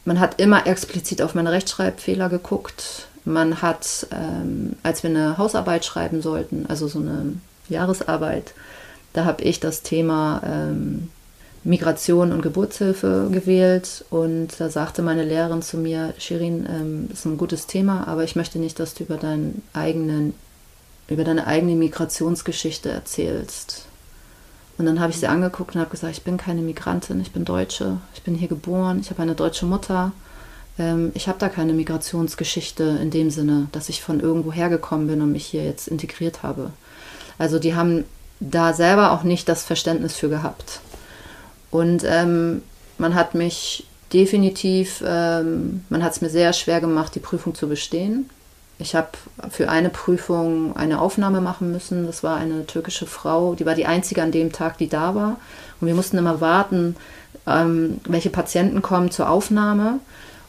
man 0.04 0.18
hat 0.18 0.40
immer 0.40 0.66
explizit 0.66 1.22
auf 1.22 1.34
meine 1.34 1.52
Rechtschreibfehler 1.52 2.28
geguckt. 2.28 3.06
Man 3.24 3.62
hat, 3.62 4.06
ähm, 4.12 4.74
als 4.82 5.02
wir 5.02 5.10
eine 5.10 5.38
Hausarbeit 5.38 5.84
schreiben 5.84 6.20
sollten, 6.20 6.66
also 6.68 6.88
so 6.88 6.98
eine 6.98 7.34
Jahresarbeit, 7.68 8.52
da 9.12 9.24
habe 9.24 9.42
ich 9.44 9.60
das 9.60 9.82
Thema 9.82 10.42
ähm, 10.44 11.10
Migration 11.62 12.32
und 12.32 12.42
Geburtshilfe 12.42 13.28
gewählt 13.32 14.04
und 14.10 14.48
da 14.58 14.68
sagte 14.68 15.00
meine 15.00 15.24
Lehrerin 15.24 15.62
zu 15.62 15.78
mir, 15.78 16.12
Shirin, 16.18 16.66
ähm, 16.68 17.08
ist 17.10 17.24
ein 17.24 17.38
gutes 17.38 17.66
Thema, 17.66 18.06
aber 18.06 18.24
ich 18.24 18.36
möchte 18.36 18.58
nicht, 18.58 18.78
dass 18.78 18.92
du 18.92 19.04
über 19.04 19.16
deinen 19.16 19.62
eigenen, 19.72 20.34
über 21.08 21.24
deine 21.24 21.46
eigene 21.46 21.74
Migrationsgeschichte 21.76 22.90
erzählst. 22.90 23.86
Und 24.76 24.86
dann 24.86 25.00
habe 25.00 25.12
ich 25.12 25.20
sie 25.20 25.28
angeguckt 25.28 25.74
und 25.74 25.80
habe 25.80 25.90
gesagt, 25.90 26.16
ich 26.16 26.24
bin 26.24 26.36
keine 26.36 26.60
Migrantin, 26.60 27.20
ich 27.20 27.32
bin 27.32 27.44
Deutsche, 27.44 27.98
ich 28.14 28.22
bin 28.22 28.34
hier 28.34 28.48
geboren, 28.48 28.98
ich 29.00 29.10
habe 29.10 29.22
eine 29.22 29.34
deutsche 29.34 29.66
Mutter, 29.66 30.12
ähm, 30.78 31.12
ich 31.14 31.28
habe 31.28 31.38
da 31.38 31.48
keine 31.48 31.72
Migrationsgeschichte 31.72 32.98
in 33.00 33.10
dem 33.10 33.30
Sinne, 33.30 33.68
dass 33.72 33.88
ich 33.88 34.02
von 34.02 34.20
irgendwo 34.20 34.52
hergekommen 34.52 35.06
bin 35.06 35.22
und 35.22 35.32
mich 35.32 35.46
hier 35.46 35.64
jetzt 35.64 35.86
integriert 35.86 36.42
habe. 36.42 36.70
Also 37.38 37.58
die 37.58 37.74
haben 37.74 38.04
da 38.40 38.72
selber 38.72 39.12
auch 39.12 39.22
nicht 39.22 39.48
das 39.48 39.64
Verständnis 39.64 40.16
für 40.16 40.28
gehabt. 40.28 40.80
Und 41.70 42.02
ähm, 42.04 42.62
man 42.98 43.14
hat 43.14 43.34
mich 43.34 43.86
definitiv, 44.12 45.02
ähm, 45.06 45.84
man 45.88 46.02
hat 46.02 46.12
es 46.12 46.20
mir 46.20 46.30
sehr 46.30 46.52
schwer 46.52 46.80
gemacht, 46.80 47.14
die 47.14 47.20
Prüfung 47.20 47.54
zu 47.54 47.68
bestehen. 47.68 48.30
Ich 48.78 48.94
habe 48.94 49.08
für 49.50 49.68
eine 49.68 49.88
Prüfung 49.88 50.76
eine 50.76 51.00
Aufnahme 51.00 51.40
machen 51.40 51.70
müssen. 51.70 52.06
Das 52.06 52.22
war 52.22 52.36
eine 52.36 52.66
türkische 52.66 53.06
Frau, 53.06 53.54
die 53.54 53.66
war 53.66 53.74
die 53.74 53.86
einzige 53.86 54.22
an 54.22 54.32
dem 54.32 54.52
Tag, 54.52 54.78
die 54.78 54.88
da 54.88 55.14
war. 55.14 55.36
Und 55.80 55.86
wir 55.86 55.94
mussten 55.94 56.18
immer 56.18 56.40
warten, 56.40 56.96
ähm, 57.46 58.00
welche 58.08 58.30
Patienten 58.30 58.82
kommen 58.82 59.10
zur 59.10 59.28
Aufnahme 59.28 60.00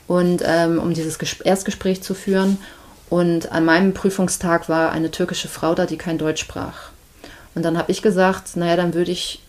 und 0.08 0.42
ähm, 0.46 0.80
um 0.80 0.94
dieses 0.94 1.20
Ges 1.20 1.40
Erstgespräch 1.42 2.02
zu 2.02 2.14
führen. 2.14 2.58
Und 3.10 3.52
an 3.52 3.66
meinem 3.66 3.94
Prüfungstag 3.94 4.68
war 4.70 4.92
eine 4.92 5.12
türkische 5.12 5.48
Frau 5.48 5.76
da, 5.76 5.86
die 5.86 5.98
kein 5.98 6.18
Deutsch 6.18 6.42
sprach. 6.42 6.90
Und 7.54 7.64
dann 7.64 7.78
habe 7.78 7.92
ich 7.92 8.02
gesagt, 8.02 8.58
naja, 8.58 8.76
dann 8.76 8.94
würde 8.94 9.12
ich 9.12 9.42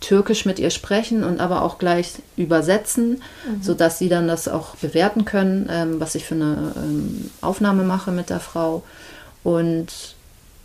Türkisch 0.00 0.44
mit 0.44 0.58
ihr 0.58 0.70
sprechen 0.70 1.24
und 1.24 1.40
aber 1.40 1.62
auch 1.62 1.78
gleich 1.78 2.14
übersetzen, 2.36 3.22
mhm. 3.46 3.62
sodass 3.62 3.98
sie 3.98 4.08
dann 4.08 4.28
das 4.28 4.48
auch 4.48 4.76
bewerten 4.76 5.24
können, 5.24 5.68
ähm, 5.70 6.00
was 6.00 6.14
ich 6.14 6.24
für 6.24 6.34
eine 6.34 6.72
ähm, 6.76 7.30
Aufnahme 7.40 7.84
mache 7.84 8.10
mit 8.10 8.30
der 8.30 8.40
Frau. 8.40 8.82
Und 9.44 10.14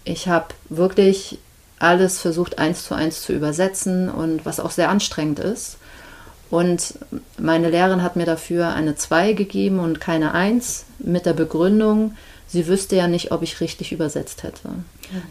ich 0.04 0.28
habe 0.28 0.48
wirklich 0.70 1.40
alles 1.80 2.20
versucht, 2.20 2.58
eins 2.58 2.84
zu 2.84 2.96
eins 2.96 3.22
zu 3.22 3.34
übersetzen 3.34 4.10
und 4.10 4.46
was 4.46 4.60
auch 4.60 4.72
sehr 4.72 4.90
anstrengend 4.90 5.40
ist. 5.40 5.78
Und 6.50 6.96
meine 7.38 7.70
Lehrerin 7.70 8.02
hat 8.04 8.16
mir 8.16 8.26
dafür 8.26 8.74
eine 8.74 8.96
2 8.96 9.34
gegeben 9.34 9.80
und 9.80 10.00
keine 10.00 10.34
1 10.34 10.86
mit 11.00 11.26
der 11.26 11.34
Begründung, 11.34 12.16
sie 12.48 12.68
wüsste 12.68 12.96
ja 12.96 13.08
nicht, 13.08 13.32
ob 13.32 13.44
ich 13.44 13.60
richtig 13.60 13.92
übersetzt 13.92 14.44
hätte. 14.44 14.70
Mhm. 14.70 14.84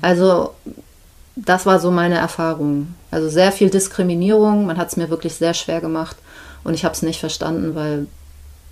Also 0.02 0.54
das 1.36 1.66
war 1.66 1.78
so 1.78 1.90
meine 1.90 2.16
Erfahrung. 2.16 2.94
Also 3.10 3.28
sehr 3.28 3.52
viel 3.52 3.70
Diskriminierung, 3.70 4.66
man 4.66 4.78
hat 4.78 4.88
es 4.88 4.96
mir 4.96 5.10
wirklich 5.10 5.34
sehr 5.34 5.54
schwer 5.54 5.80
gemacht 5.80 6.16
und 6.64 6.74
ich 6.74 6.84
habe 6.84 6.94
es 6.94 7.02
nicht 7.02 7.20
verstanden, 7.20 7.74
weil 7.74 8.06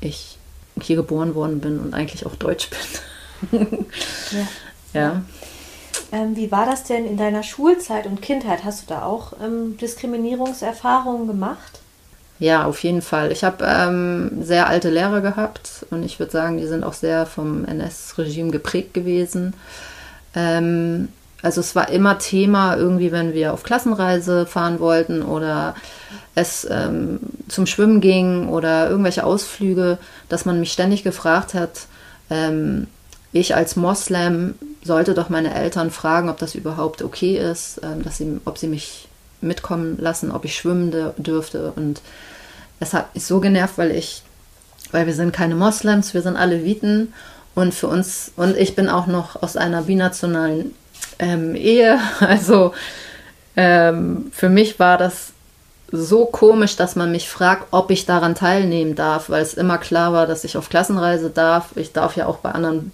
ich 0.00 0.38
hier 0.80 0.96
geboren 0.96 1.34
worden 1.34 1.60
bin 1.60 1.78
und 1.78 1.94
eigentlich 1.94 2.26
auch 2.26 2.34
Deutsch 2.34 2.70
bin. 3.50 3.60
ja. 4.92 5.00
ja. 5.00 5.22
Ähm, 6.10 6.36
wie 6.36 6.50
war 6.50 6.66
das 6.66 6.84
denn 6.84 7.06
in 7.06 7.16
deiner 7.16 7.42
Schulzeit 7.42 8.06
und 8.06 8.22
Kindheit? 8.22 8.64
Hast 8.64 8.82
du 8.82 8.86
da 8.94 9.02
auch 9.02 9.34
ähm, 9.42 9.76
Diskriminierungserfahrungen 9.76 11.26
gemacht? 11.26 11.80
Ja, 12.38 12.64
auf 12.64 12.82
jeden 12.82 13.02
Fall. 13.02 13.30
Ich 13.30 13.44
habe 13.44 13.64
ähm, 13.64 14.42
sehr 14.42 14.66
alte 14.66 14.90
Lehrer 14.90 15.20
gehabt 15.20 15.86
und 15.90 16.02
ich 16.02 16.18
würde 16.18 16.32
sagen, 16.32 16.56
die 16.56 16.66
sind 16.66 16.82
auch 16.82 16.92
sehr 16.92 17.26
vom 17.26 17.64
NS-Regime 17.64 18.50
geprägt 18.50 18.92
gewesen. 18.94 19.54
Ähm, 20.34 21.08
also 21.44 21.60
es 21.60 21.76
war 21.76 21.90
immer 21.90 22.18
Thema, 22.18 22.74
irgendwie, 22.74 23.12
wenn 23.12 23.34
wir 23.34 23.52
auf 23.52 23.64
Klassenreise 23.64 24.46
fahren 24.46 24.80
wollten 24.80 25.22
oder 25.22 25.74
es 26.34 26.66
ähm, 26.70 27.20
zum 27.48 27.66
Schwimmen 27.66 28.00
ging 28.00 28.48
oder 28.48 28.88
irgendwelche 28.88 29.24
Ausflüge, 29.24 29.98
dass 30.30 30.46
man 30.46 30.58
mich 30.58 30.72
ständig 30.72 31.04
gefragt 31.04 31.52
hat, 31.52 31.86
ähm, 32.30 32.86
ich 33.32 33.54
als 33.54 33.76
Moslem 33.76 34.54
sollte 34.82 35.12
doch 35.12 35.28
meine 35.28 35.54
Eltern 35.54 35.90
fragen, 35.90 36.30
ob 36.30 36.38
das 36.38 36.54
überhaupt 36.54 37.02
okay 37.02 37.36
ist, 37.36 37.78
ähm, 37.82 38.02
dass 38.02 38.16
sie, 38.16 38.40
ob 38.46 38.56
sie 38.56 38.68
mich 38.68 39.08
mitkommen 39.42 39.98
lassen, 40.00 40.30
ob 40.30 40.46
ich 40.46 40.56
schwimmen 40.56 40.94
dürfte. 41.18 41.74
Und 41.76 42.00
es 42.80 42.94
hat 42.94 43.14
mich 43.14 43.26
so 43.26 43.40
genervt, 43.40 43.76
weil 43.76 43.90
ich, 43.90 44.22
weil 44.92 45.06
wir 45.06 45.14
sind 45.14 45.32
keine 45.32 45.56
Moslems, 45.56 46.14
wir 46.14 46.22
sind 46.22 46.36
alle 46.36 46.64
Viten 46.64 47.12
und 47.54 47.74
für 47.74 47.88
uns, 47.88 48.32
und 48.36 48.56
ich 48.56 48.74
bin 48.74 48.88
auch 48.88 49.06
noch 49.06 49.42
aus 49.42 49.58
einer 49.58 49.82
binationalen 49.82 50.74
ähm, 51.18 51.54
Ehe. 51.54 51.98
Also 52.20 52.72
ähm, 53.56 54.30
für 54.32 54.48
mich 54.48 54.78
war 54.78 54.98
das 54.98 55.32
so 55.92 56.26
komisch, 56.26 56.76
dass 56.76 56.96
man 56.96 57.12
mich 57.12 57.28
fragt, 57.28 57.68
ob 57.70 57.90
ich 57.90 58.04
daran 58.06 58.34
teilnehmen 58.34 58.94
darf, 58.94 59.30
weil 59.30 59.42
es 59.42 59.54
immer 59.54 59.78
klar 59.78 60.12
war, 60.12 60.26
dass 60.26 60.44
ich 60.44 60.56
auf 60.56 60.68
Klassenreise 60.68 61.30
darf. 61.30 61.76
Ich 61.76 61.92
darf 61.92 62.16
ja 62.16 62.26
auch 62.26 62.38
bei 62.38 62.50
anderen 62.50 62.92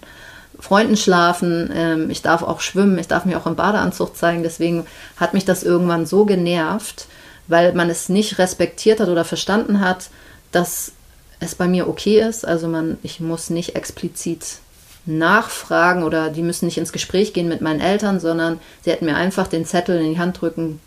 Freunden 0.59 0.95
schlafen, 0.95 1.71
ähm, 1.73 2.09
ich 2.11 2.21
darf 2.21 2.43
auch 2.43 2.61
schwimmen, 2.61 2.99
ich 2.99 3.07
darf 3.07 3.25
mich 3.25 3.35
auch 3.35 3.47
im 3.47 3.55
Badeanzug 3.55 4.15
zeigen. 4.15 4.43
Deswegen 4.43 4.85
hat 5.17 5.33
mich 5.33 5.45
das 5.45 5.63
irgendwann 5.63 6.05
so 6.05 6.25
genervt, 6.25 7.07
weil 7.47 7.73
man 7.73 7.89
es 7.89 8.09
nicht 8.09 8.37
respektiert 8.37 8.99
hat 8.99 9.09
oder 9.09 9.25
verstanden 9.25 9.79
hat, 9.79 10.09
dass 10.51 10.91
es 11.39 11.55
bei 11.55 11.67
mir 11.67 11.89
okay 11.89 12.21
ist. 12.21 12.45
Also 12.45 12.67
man, 12.67 12.99
ich 13.01 13.19
muss 13.19 13.49
nicht 13.49 13.75
explizit 13.75 14.59
nachfragen 15.05 16.03
oder 16.03 16.29
die 16.29 16.43
müssen 16.43 16.65
nicht 16.65 16.77
ins 16.77 16.93
Gespräch 16.93 17.33
gehen 17.33 17.47
mit 17.47 17.61
meinen 17.61 17.81
Eltern, 17.81 18.19
sondern 18.19 18.59
sie 18.83 18.91
hätten 18.91 19.05
mir 19.05 19.15
einfach 19.15 19.47
den 19.47 19.65
Zettel 19.65 19.99
in 19.99 20.13
die 20.13 20.19
Hand 20.19 20.41
drücken 20.41 20.79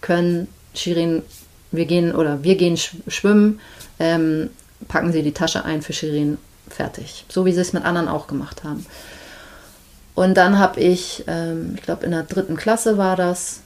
können. 0.00 0.48
Shirin, 0.74 1.22
wir 1.72 1.86
gehen 1.86 2.14
oder 2.14 2.42
wir 2.42 2.56
gehen 2.56 2.76
schwimmen, 2.76 3.60
ähm, 3.98 4.50
packen 4.88 5.12
Sie 5.12 5.22
die 5.22 5.32
Tasche 5.32 5.64
ein 5.64 5.82
für 5.82 5.92
Shirin, 5.92 6.38
fertig. 6.68 7.24
So 7.28 7.44
wie 7.44 7.52
sie 7.52 7.60
es 7.60 7.72
mit 7.72 7.84
anderen 7.84 8.08
auch 8.08 8.26
gemacht 8.26 8.62
haben. 8.62 8.86
Und 10.14 10.34
dann 10.34 10.58
habe 10.58 10.80
ich, 10.80 11.24
ähm, 11.26 11.72
ich 11.76 11.82
glaube 11.82 12.04
in 12.04 12.12
der 12.12 12.22
dritten 12.22 12.56
Klasse 12.56 12.98
war 12.98 13.16
das, 13.16 13.60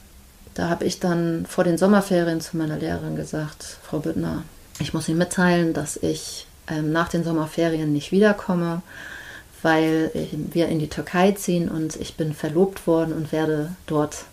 da 0.54 0.68
habe 0.68 0.84
ich 0.84 0.98
dann 0.98 1.46
vor 1.48 1.64
den 1.64 1.78
Sommerferien 1.78 2.40
zu 2.40 2.56
meiner 2.56 2.76
Lehrerin 2.76 3.16
gesagt, 3.16 3.78
Frau 3.82 4.00
Büttner, 4.00 4.42
ich 4.78 4.94
muss 4.94 5.08
Ihnen 5.08 5.18
mitteilen, 5.18 5.72
dass 5.74 5.96
ich 5.96 6.46
ähm, 6.68 6.90
nach 6.92 7.08
den 7.08 7.22
Sommerferien 7.22 7.92
nicht 7.92 8.12
wiederkomme 8.12 8.82
weil 9.62 10.10
wir 10.32 10.68
in 10.68 10.78
die 10.78 10.88
Türkei 10.88 11.32
ziehen 11.32 11.68
und 11.68 11.96
ich 11.96 12.16
bin 12.16 12.34
verlobt 12.34 12.86
worden 12.86 13.12
und 13.12 13.32
werde 13.32 13.72
dort 13.86 14.24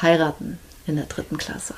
heiraten 0.00 0.58
in 0.86 0.96
der 0.96 1.06
dritten 1.06 1.38
Klasse. 1.38 1.74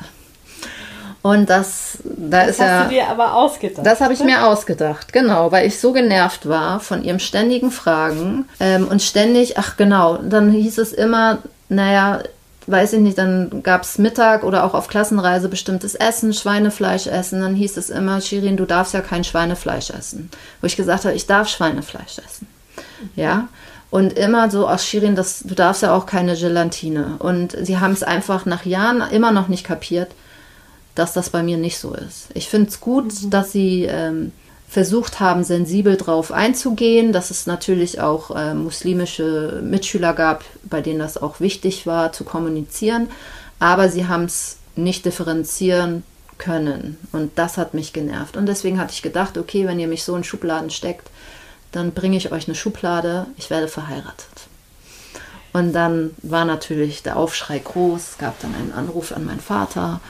Und 1.23 1.51
das, 1.51 1.99
da 2.05 2.43
das 2.43 2.51
ist 2.51 2.59
ja. 2.61 2.67
Das 2.67 2.79
hast 2.79 2.85
du 2.87 2.95
dir 2.95 3.09
aber 3.09 3.35
ausgedacht. 3.35 3.85
Das 3.85 4.01
habe 4.01 4.13
ich 4.13 4.21
ne? 4.21 4.27
mir 4.27 4.47
ausgedacht, 4.47 5.13
genau, 5.13 5.51
weil 5.51 5.67
ich 5.67 5.81
so 5.81 5.93
genervt 5.93 6.49
war 6.49 6.79
von 6.79 7.03
ihrem 7.03 7.19
ständigen 7.19 7.73
Fragen 7.73 8.49
ähm, 8.61 8.87
und 8.87 9.03
ständig, 9.03 9.59
ach 9.59 9.77
genau, 9.77 10.19
dann 10.19 10.53
hieß 10.53 10.79
es 10.79 10.93
immer, 10.93 11.39
naja, 11.69 12.23
weiß 12.69 12.95
ich 12.95 13.01
nicht, 13.01 13.19
dann 13.19 13.63
gab 13.63 13.83
es 13.83 13.99
Mittag 13.99 14.45
oder 14.45 14.65
auch 14.65 14.75
auf 14.75 14.89
Klassenreise 14.89 15.49
bestimmtes 15.49 15.95
Essen, 15.95 16.33
Schweinefleisch 16.33 17.07
essen. 17.07 17.41
Dann 17.41 17.55
hieß 17.55 17.77
es 17.77 17.91
immer, 17.91 18.21
Shirin, 18.21 18.57
du 18.57 18.65
darfst 18.65 18.95
ja 18.95 19.01
kein 19.01 19.25
Schweinefleisch 19.25 19.91
essen. 19.91 20.31
Wo 20.61 20.67
ich 20.67 20.77
gesagt 20.77 21.05
habe, 21.05 21.15
ich 21.15 21.27
darf 21.27 21.49
Schweinefleisch 21.49 22.19
essen. 22.19 22.47
Ja. 23.15 23.49
Und 23.91 24.15
immer 24.15 24.51
so 24.51 24.69
aus 24.69 24.85
Shirin, 24.85 25.15
das, 25.15 25.41
du 25.41 25.55
darfst 25.55 25.83
ja 25.83 25.95
auch 25.95 26.07
keine 26.07 26.37
Gelatine. 26.37 27.17
Und 27.19 27.57
sie 27.61 27.79
haben 27.79 27.93
es 27.93 28.03
einfach 28.03 28.45
nach 28.45 28.67
Jahren 28.67 29.01
immer 29.11 29.33
noch 29.33 29.49
nicht 29.49 29.65
kapiert, 29.65 30.11
dass 30.95 31.13
das 31.13 31.31
bei 31.31 31.43
mir 31.43 31.57
nicht 31.57 31.79
so 31.79 31.95
ist. 31.95 32.29
Ich 32.35 32.49
finde 32.49 32.69
es 32.69 32.81
gut, 32.81 33.13
mhm. 33.23 33.31
dass 33.31 33.53
sie 33.53 33.85
ähm, 33.85 34.33
versucht 34.69 35.21
haben, 35.21 35.45
sensibel 35.45 35.97
drauf 35.97 36.33
einzugehen, 36.33 37.13
dass 37.13 37.31
es 37.31 37.47
natürlich 37.47 38.01
auch 38.01 38.35
äh, 38.35 38.55
muslimische 38.55 39.61
Mitschüler 39.63 40.13
gab, 40.13 40.45
bei 40.65 40.81
denen 40.81 40.99
das 40.99 41.17
auch 41.17 41.41
wichtig 41.41 41.87
war, 41.87 42.13
zu 42.13 42.25
kommunizieren. 42.25 43.09
Aber 43.61 43.89
sie 43.89 44.09
haben 44.09 44.25
es 44.25 44.59
nicht 44.75 45.05
differenzieren 45.05 46.03
können. 46.39 46.99
Und 47.13 47.39
das 47.39 47.57
hat 47.57 47.75
mich 47.75 47.93
genervt. 47.93 48.37
Und 48.37 48.47
deswegen 48.47 48.79
hatte 48.79 48.93
ich 48.93 49.03
gedacht, 49.03 49.39
okay, 49.39 49.67
wenn 49.67 49.81
ihr 49.81 49.89
mich 49.89 50.03
so 50.03 50.15
in 50.17 50.25
Schubladen 50.25 50.71
steckt, 50.71 51.09
dann 51.77 51.93
bringe 51.93 52.17
ich 52.17 52.33
euch 52.33 52.49
eine 52.49 52.55
Schublade, 52.55 53.27
ich 53.37 53.51
werde 53.51 53.69
verheiratet. 53.69 54.49
Und 55.53 55.73
dann 55.73 56.11
war 56.23 56.45
natürlich 56.45 57.03
der 57.03 57.17
Aufschrei 57.17 57.59
groß, 57.59 58.11
es 58.11 58.19
gab 58.19 58.39
dann 58.41 58.55
einen 58.55 58.73
Anruf 58.73 59.13
an 59.13 59.25
meinen 59.25 59.41
Vater 59.41 60.01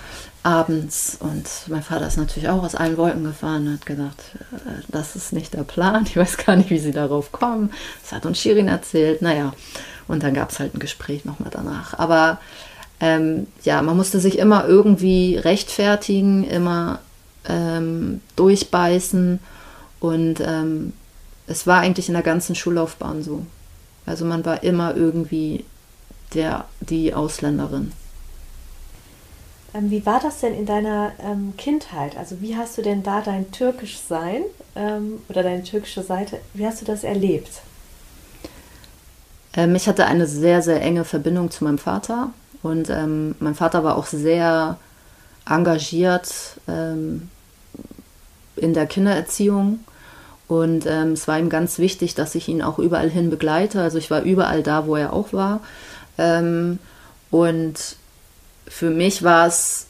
abends 0.43 1.17
und 1.19 1.45
mein 1.69 1.83
Vater 1.83 2.07
ist 2.07 2.19
natürlich 2.19 2.49
auch 2.49 2.63
aus 2.63 2.77
allen 2.77 2.97
Wolken 2.97 3.25
gefahren 3.25 3.67
und 3.67 3.75
hat 3.75 3.87
gedacht, 3.87 4.17
äh, 4.53 4.83
das 4.89 5.17
ist 5.17 5.33
nicht 5.33 5.55
der 5.55 5.65
Plan, 5.65 6.07
ich 6.07 6.17
weiß 6.17 6.37
gar 6.39 6.57
nicht, 6.57 6.71
wie 6.71 6.79
sie 6.79 6.93
darauf 6.93 7.33
kommen. 7.33 7.73
Das 8.03 8.13
hat 8.13 8.27
uns 8.27 8.41
Shirin 8.41 8.69
erzählt, 8.69 9.23
naja, 9.23 9.53
und 10.09 10.23
dann 10.23 10.35
gab 10.35 10.51
es 10.51 10.61
halt 10.61 10.75
ein 10.75 10.79
Gespräch 10.79 11.25
nochmal 11.25 11.51
danach. 11.53 11.99
Aber 11.99 12.39
ähm, 13.01 13.49
ja, 13.65 13.83
man 13.83 13.97
musste 13.97 14.21
sich 14.21 14.39
immer 14.39 14.67
irgendwie 14.67 15.37
rechtfertigen, 15.37 16.45
immer 16.45 17.01
ähm, 17.49 18.21
durchbeißen 18.37 19.41
und 20.01 20.41
ähm, 20.41 20.93
es 21.47 21.67
war 21.67 21.81
eigentlich 21.81 22.09
in 22.09 22.15
der 22.15 22.23
ganzen 22.23 22.55
Schullaufbahn 22.55 23.23
so. 23.23 23.45
Also 24.05 24.25
man 24.25 24.45
war 24.45 24.63
immer 24.63 24.97
irgendwie 24.97 25.65
der, 26.35 26.65
die 26.81 27.15
Ausländerin. 27.15 27.93
Ähm, 29.75 29.91
wie 29.91 30.07
war 30.07 30.21
das 30.21 30.41
denn 30.41 30.55
in 30.55 30.67
deiner 30.67 31.13
ähm, 31.23 31.55
Kindheit? 31.57 32.17
Also 32.17 32.41
wie 32.41 32.57
hast 32.57 32.79
du 32.79 32.83
denn 32.83 33.03
da 33.03 33.21
dein 33.21 33.51
türkisch 33.51 33.99
Sein 33.99 34.43
ähm, 34.75 35.21
oder 35.29 35.43
deine 35.43 35.63
türkische 35.63 36.03
Seite, 36.03 36.39
wie 36.55 36.67
hast 36.67 36.81
du 36.81 36.85
das 36.85 37.05
erlebt? 37.05 37.63
Ähm, 39.55 39.75
ich 39.75 39.89
hatte 39.89 40.07
eine 40.07 40.27
sehr, 40.27 40.63
sehr 40.63 40.81
enge 40.83 41.05
Verbindung 41.05 41.51
zu 41.51 41.65
meinem 41.65 41.79
Vater 41.79 42.31
und 42.63 42.91
ähm, 42.91 43.35
mein 43.41 43.55
Vater 43.55 43.85
war 43.85 43.97
auch 43.97 44.07
sehr 44.07 44.79
engagiert 45.49 46.33
ähm, 46.69 47.29
in 48.57 48.75
der 48.75 48.87
Kindererziehung 48.87 49.81
Und 50.49 50.87
ähm, 50.87 51.13
es 51.13 51.27
war 51.27 51.39
ihm 51.39 51.49
ganz 51.49 51.79
wichtig, 51.79 52.15
dass 52.15 52.35
ich 52.35 52.49
ihn 52.49 52.63
auch 52.63 52.79
überall 52.79 53.11
hin 53.11 53.31
begleite. 53.31 53.83
Also 53.83 53.99
ich 53.99 54.11
war 54.11 54.23
überall 54.23 54.63
da, 54.63 54.87
wo 54.87 54.97
er 54.97 55.13
auch 55.13 55.33
war. 55.33 55.61
Ähm, 56.19 56.79
und 57.31 57.75
für 58.69 58.91
mich 58.91 59.23
war 59.23 59.47
es, 59.47 59.87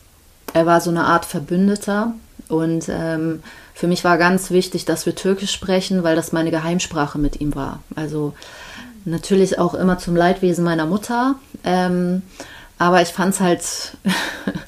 er 0.55 0.67
war 0.67 0.81
so 0.81 0.91
eine 0.91 1.05
Art 1.05 1.25
Verbündeter. 1.27 2.15
Und 2.49 2.89
ähm, 2.89 3.43
für 3.75 3.87
mich 3.87 4.05
war 4.05 4.17
ganz 4.17 4.51
wichtig, 4.51 4.87
dass 4.87 5.05
wir 5.05 5.15
Türkisch 5.15 5.53
sprechen, 5.53 6.03
weil 6.03 6.17
das 6.17 6.33
meine 6.33 6.51
Geheimsprache 6.51 7.19
mit 7.19 7.41
ihm 7.41 7.55
war. 7.55 7.81
Also 7.95 8.33
natürlich 9.05 9.59
auch 9.59 9.75
immer 9.75 9.99
zum 9.99 10.17
Leidwesen 10.17 10.65
meiner 10.65 10.87
Mutter. 10.87 11.37
Ähm, 11.65 12.23
aber 12.79 13.03
ich 13.03 13.09
fand 13.09 13.35
es 13.35 13.41
halt 13.41 13.97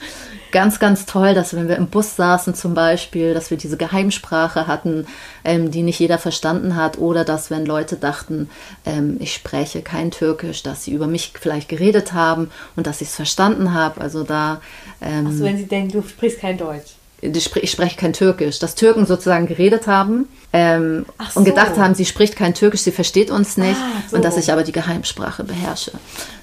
ganz, 0.53 0.79
ganz 0.79 1.07
toll, 1.07 1.35
dass 1.35 1.55
wenn 1.55 1.69
wir 1.69 1.77
im 1.77 1.89
Bus 1.89 2.17
saßen 2.17 2.55
zum 2.55 2.75
Beispiel, 2.75 3.35
dass 3.35 3.51
wir 3.51 3.59
diese 3.59 3.77
Geheimsprache 3.77 4.67
hatten, 4.67 5.07
ähm, 5.45 5.71
die 5.71 5.83
nicht 5.83 5.99
jeder 5.99 6.19
verstanden 6.19 6.77
hat, 6.77 6.99
oder 6.99 7.25
dass 7.25 7.51
wenn 7.51 7.67
Leute 7.67 7.97
dachten, 7.97 8.49
ähm, 8.85 9.17
ich 9.21 9.35
spreche 9.35 9.83
kein 9.83 10.11
Türkisch, 10.11 10.63
dass 10.63 10.85
sie 10.85 10.93
über 10.93 11.07
mich 11.07 11.33
vielleicht 11.39 11.69
geredet 11.69 12.13
haben 12.13 12.51
und 12.77 12.87
dass 12.87 13.01
ich 13.01 13.09
es 13.09 13.17
verstanden 13.17 13.75
habe. 13.75 14.01
Also 14.01 14.25
da. 14.25 14.61
Ähm, 15.01 15.27
Achso, 15.27 15.45
wenn 15.45 15.57
sie 15.57 15.67
denken, 15.67 15.93
du 15.93 16.03
sprichst 16.03 16.41
kein 16.41 16.59
Deutsch. 16.59 16.93
Ich 17.21 17.71
spreche 17.71 17.97
kein 17.97 18.13
Türkisch, 18.13 18.61
dass 18.61 18.77
Türken 18.77 19.05
sozusagen 19.05 19.49
geredet 19.49 19.89
haben 19.89 20.29
ähm, 20.53 21.05
so. 21.33 21.41
und 21.41 21.47
gedacht 21.47 21.77
haben, 21.77 21.97
sie 21.97 22.05
spricht 22.05 22.37
kein 22.37 22.55
Türkisch, 22.55 22.83
sie 22.83 22.93
versteht 22.93 23.33
uns 23.33 23.57
nicht 23.57 23.77
ah, 23.77 24.03
so. 24.09 24.17
und 24.17 24.25
dass 24.25 24.37
ich 24.37 24.53
aber 24.53 24.63
die 24.63 24.71
Geheimsprache 24.71 25.43
beherrsche. 25.43 25.91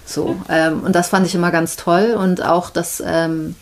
So 0.05 0.35
ähm, 0.49 0.81
und 0.81 0.93
das 0.93 1.09
fand 1.09 1.25
ich 1.25 1.33
immer 1.33 1.51
ganz 1.51 1.77
toll 1.77 2.17
und 2.19 2.43
auch, 2.43 2.69
dass 2.69 3.01
ähm, 3.05 3.55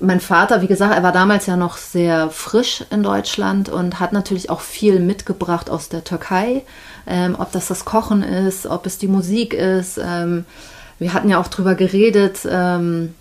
mein 0.00 0.20
Vater, 0.20 0.62
wie 0.62 0.66
gesagt, 0.66 0.94
er 0.94 1.02
war 1.02 1.12
damals 1.12 1.46
ja 1.46 1.56
noch 1.56 1.76
sehr 1.76 2.30
frisch 2.30 2.84
in 2.90 3.02
Deutschland 3.02 3.68
und 3.68 4.00
hat 4.00 4.12
natürlich 4.12 4.50
auch 4.50 4.60
viel 4.60 5.00
mitgebracht 5.00 5.70
aus 5.70 5.88
der 5.88 6.04
Türkei. 6.04 6.62
Ähm, 7.06 7.36
ob 7.38 7.52
das 7.52 7.68
das 7.68 7.84
Kochen 7.84 8.22
ist, 8.22 8.66
ob 8.66 8.86
es 8.86 8.98
die 8.98 9.08
Musik 9.08 9.54
ist. 9.54 9.98
Ähm, 9.98 10.44
wir 10.98 11.14
hatten 11.14 11.28
ja 11.28 11.40
auch 11.40 11.48
drüber 11.48 11.74
geredet. 11.74 12.40
Ähm, 12.50 13.14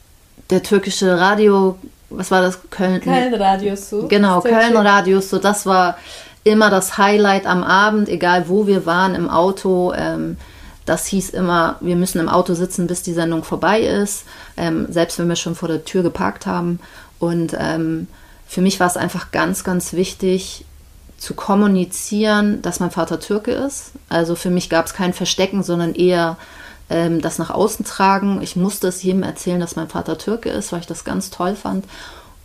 der 0.50 0.64
türkische 0.64 1.20
Radio, 1.20 1.78
was 2.10 2.32
war 2.32 2.42
das? 2.42 2.60
Köln. 2.70 3.02
Köln 3.02 3.34
Radio 3.34 3.76
so. 3.76 4.08
Genau, 4.08 4.42
Köln 4.42 4.76
Radio 4.76 5.22
so. 5.22 5.40
Das 5.40 5.66
war 5.66 5.98
immer 6.44 6.70
das 6.70 6.98
Highlight 6.98 7.46
am 7.46 7.64
Abend, 7.64 8.10
egal 8.10 8.48
wo 8.48 8.68
wir 8.68 8.86
waren 8.86 9.16
im 9.16 9.30
Auto. 9.30 9.94
Das 10.88 11.06
hieß 11.06 11.32
immer, 11.32 11.76
wir 11.82 11.98
müssen 11.98 12.20
im 12.20 12.30
Auto 12.30 12.54
sitzen, 12.54 12.88
bis 12.88 13.04
die 13.04 13.14
Sendung 13.14 13.44
vorbei 13.44 13.82
ist, 13.82 14.24
ähm, 14.56 14.88
selbst 14.90 15.20
wenn 15.20 15.28
wir 15.28 15.36
schon 15.36 15.54
vor 15.54 15.68
der 15.68 15.84
Tür 15.84 16.02
geparkt 16.02 16.46
haben. 16.46 16.80
Und 17.20 17.56
ähm, 17.60 18.08
für 18.48 18.62
mich 18.62 18.80
war 18.80 18.88
es 18.88 18.96
einfach 18.96 19.32
ganz, 19.32 19.66
ganz 19.66 19.92
wichtig 19.92 20.64
zu 21.18 21.34
kommunizieren, 21.34 22.62
dass 22.62 22.80
mein 22.80 22.92
Vater 22.92 23.20
Türke 23.20 23.52
ist. 23.52 23.92
Also 24.08 24.36
für 24.36 24.50
mich 24.50 24.70
gab 24.70 24.86
es 24.86 24.94
kein 24.94 25.14
Verstecken, 25.14 25.62
sondern 25.62 25.94
eher 25.94 26.38
ähm, 26.90 27.20
das 27.20 27.38
nach 27.38 27.50
außen 27.50 27.86
tragen. 27.86 28.42
Ich 28.42 28.56
musste 28.56 28.88
es 28.88 29.04
jedem 29.04 29.24
erzählen, 29.24 29.60
dass 29.60 29.76
mein 29.76 29.90
Vater 29.90 30.18
Türke 30.18 30.50
ist, 30.50 30.72
weil 30.72 30.80
ich 30.80 30.88
das 30.88 31.04
ganz 31.04 31.32
toll 31.32 31.56
fand. 31.56 31.84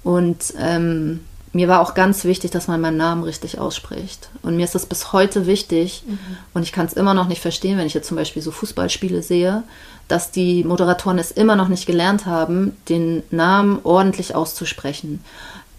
Und 0.03 0.53
ähm, 0.59 1.21
mir 1.53 1.69
war 1.69 1.81
auch 1.81 1.95
ganz 1.95 2.25
wichtig, 2.25 2.51
dass 2.51 2.67
man 2.67 2.81
meinen 2.81 2.97
Namen 2.97 3.25
richtig 3.25 3.59
ausspricht. 3.59 4.31
Und 4.41 4.57
mir 4.57 4.65
ist 4.65 4.75
das 4.75 4.87
bis 4.87 5.13
heute 5.13 5.47
wichtig. 5.47 6.03
Mhm. 6.07 6.19
Und 6.55 6.63
ich 6.63 6.73
kann 6.73 6.87
es 6.87 6.95
immer 6.95 7.13
noch 7.13 7.29
nicht 7.29 7.43
verstehen, 7.43 7.77
wenn 7.77 7.87
ich 7.87 7.95
jetzt 7.95 8.09
zum 8.09 8.17
Beispiel 8.17 8.41
so 8.41 8.51
Fußballspiele 8.51 9.23
sehe, 9.23 9.63
dass 10.09 10.31
die 10.31 10.65
Moderatoren 10.65 11.19
es 11.19 11.31
immer 11.31 11.55
noch 11.55 11.69
nicht 11.69 11.87
gelernt 11.87 12.25
haben, 12.25 12.77
den 12.89 13.23
Namen 13.31 13.81
ordentlich 13.83 14.35
auszusprechen. 14.35 15.23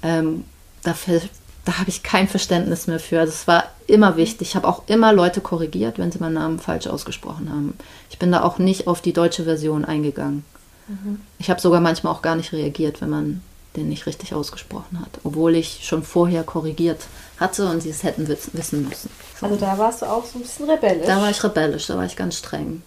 Ähm, 0.03 0.43
dafür, 0.83 1.21
da 1.65 1.79
habe 1.79 1.89
ich 1.89 2.03
kein 2.03 2.27
Verständnis 2.27 2.85
mehr 2.85 2.99
für. 2.99 3.19
Also 3.19 3.33
es 3.33 3.47
war 3.47 3.63
immer 3.87 4.15
wichtig. 4.15 4.49
Ich 4.49 4.55
habe 4.55 4.67
auch 4.67 4.83
immer 4.85 5.11
Leute 5.11 5.41
korrigiert, 5.41 5.97
wenn 5.97 6.11
sie 6.11 6.19
meinen 6.19 6.33
Namen 6.33 6.59
falsch 6.59 6.85
ausgesprochen 6.85 7.49
haben. 7.49 7.73
Ich 8.11 8.19
bin 8.19 8.31
da 8.31 8.43
auch 8.43 8.59
nicht 8.59 8.85
auf 8.85 9.01
die 9.01 9.13
deutsche 9.13 9.45
Version 9.45 9.85
eingegangen. 9.85 10.45
Mhm. 10.87 11.19
Ich 11.39 11.49
habe 11.49 11.59
sogar 11.59 11.81
manchmal 11.81 12.13
auch 12.13 12.21
gar 12.21 12.35
nicht 12.35 12.53
reagiert, 12.53 13.01
wenn 13.01 13.09
man 13.09 13.41
den 13.75 13.89
nicht 13.89 14.05
richtig 14.05 14.33
ausgesprochen 14.33 14.99
hat, 14.99 15.19
obwohl 15.23 15.55
ich 15.55 15.81
schon 15.83 16.03
vorher 16.03 16.43
korrigiert 16.43 17.01
hatte 17.39 17.67
und 17.67 17.81
sie 17.81 17.89
es 17.89 18.03
hätten 18.03 18.27
wissen 18.27 18.87
müssen. 18.87 19.09
So. 19.39 19.47
Also 19.47 19.57
da 19.57 19.77
warst 19.77 20.01
du 20.01 20.05
auch 20.05 20.25
so 20.25 20.37
ein 20.37 20.41
bisschen 20.43 20.69
rebellisch. 20.69 21.07
Da 21.07 21.21
war 21.21 21.29
ich 21.29 21.43
rebellisch, 21.43 21.87
da 21.87 21.97
war 21.97 22.05
ich 22.05 22.15
ganz 22.15 22.37
streng. 22.37 22.83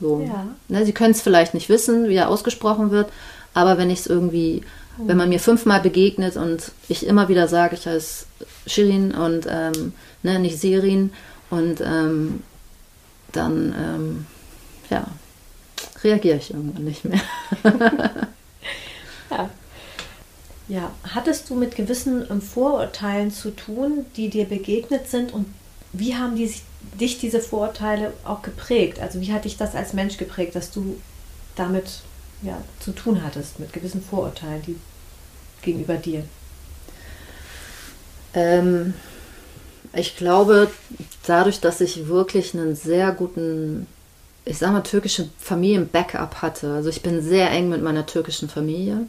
So. 0.00 0.20
Ja. 0.26 0.46
Ne, 0.68 0.84
sie 0.86 0.92
können 0.92 1.12
es 1.12 1.20
vielleicht 1.20 1.54
nicht 1.54 1.68
wissen, 1.68 2.08
wie 2.08 2.14
er 2.14 2.28
ausgesprochen 2.28 2.90
wird, 2.90 3.10
aber 3.54 3.78
wenn 3.78 3.90
ich 3.90 4.00
es 4.00 4.06
irgendwie, 4.06 4.62
mhm. 4.96 5.08
wenn 5.08 5.16
man 5.16 5.28
mir 5.28 5.40
fünfmal 5.40 5.80
begegnet 5.80 6.36
und 6.36 6.72
ich 6.88 7.06
immer 7.06 7.28
wieder 7.28 7.48
sage, 7.48 7.76
ich 7.76 7.86
heiße 7.86 8.26
Shirin 8.66 9.12
und 9.12 9.46
ähm, 9.48 9.92
ne, 10.22 10.38
nicht 10.38 10.58
Sirin 10.58 11.12
und 11.50 11.80
ähm, 11.80 12.42
dann 13.32 13.74
ähm, 13.78 14.26
ja, 14.90 15.06
reagiere 16.02 16.38
ich 16.38 16.52
irgendwann 16.52 16.84
nicht 16.84 17.04
mehr. 17.04 17.20
ja, 19.30 19.50
ja, 20.68 20.92
hattest 21.14 21.48
du 21.48 21.54
mit 21.54 21.76
gewissen 21.76 22.26
ähm, 22.30 22.42
Vorurteilen 22.42 23.30
zu 23.30 23.50
tun, 23.50 24.04
die 24.16 24.28
dir 24.28 24.44
begegnet 24.44 25.08
sind 25.08 25.32
und 25.32 25.46
wie 25.92 26.14
haben 26.14 26.36
die, 26.36 26.52
dich 27.00 27.18
diese 27.18 27.40
Vorurteile 27.40 28.12
auch 28.24 28.42
geprägt? 28.42 29.00
Also 29.00 29.20
wie 29.20 29.32
hat 29.32 29.46
dich 29.46 29.56
das 29.56 29.74
als 29.74 29.94
Mensch 29.94 30.18
geprägt, 30.18 30.54
dass 30.54 30.70
du 30.70 31.00
damit 31.56 32.02
ja, 32.42 32.62
zu 32.80 32.92
tun 32.92 33.22
hattest, 33.24 33.58
mit 33.58 33.72
gewissen 33.72 34.02
Vorurteilen 34.02 34.62
die, 34.66 34.76
gegenüber 35.62 35.94
dir? 35.94 36.24
Ähm, 38.34 38.92
ich 39.94 40.16
glaube, 40.16 40.70
dadurch, 41.26 41.60
dass 41.60 41.80
ich 41.80 42.08
wirklich 42.08 42.52
einen 42.54 42.76
sehr 42.76 43.12
guten, 43.12 43.86
ich 44.44 44.58
sag 44.58 44.72
mal, 44.72 44.82
türkischen 44.82 45.30
Familien-Backup 45.38 46.42
hatte. 46.42 46.74
Also 46.74 46.90
ich 46.90 47.00
bin 47.00 47.22
sehr 47.22 47.50
eng 47.50 47.70
mit 47.70 47.82
meiner 47.82 48.04
türkischen 48.04 48.50
Familie 48.50 49.06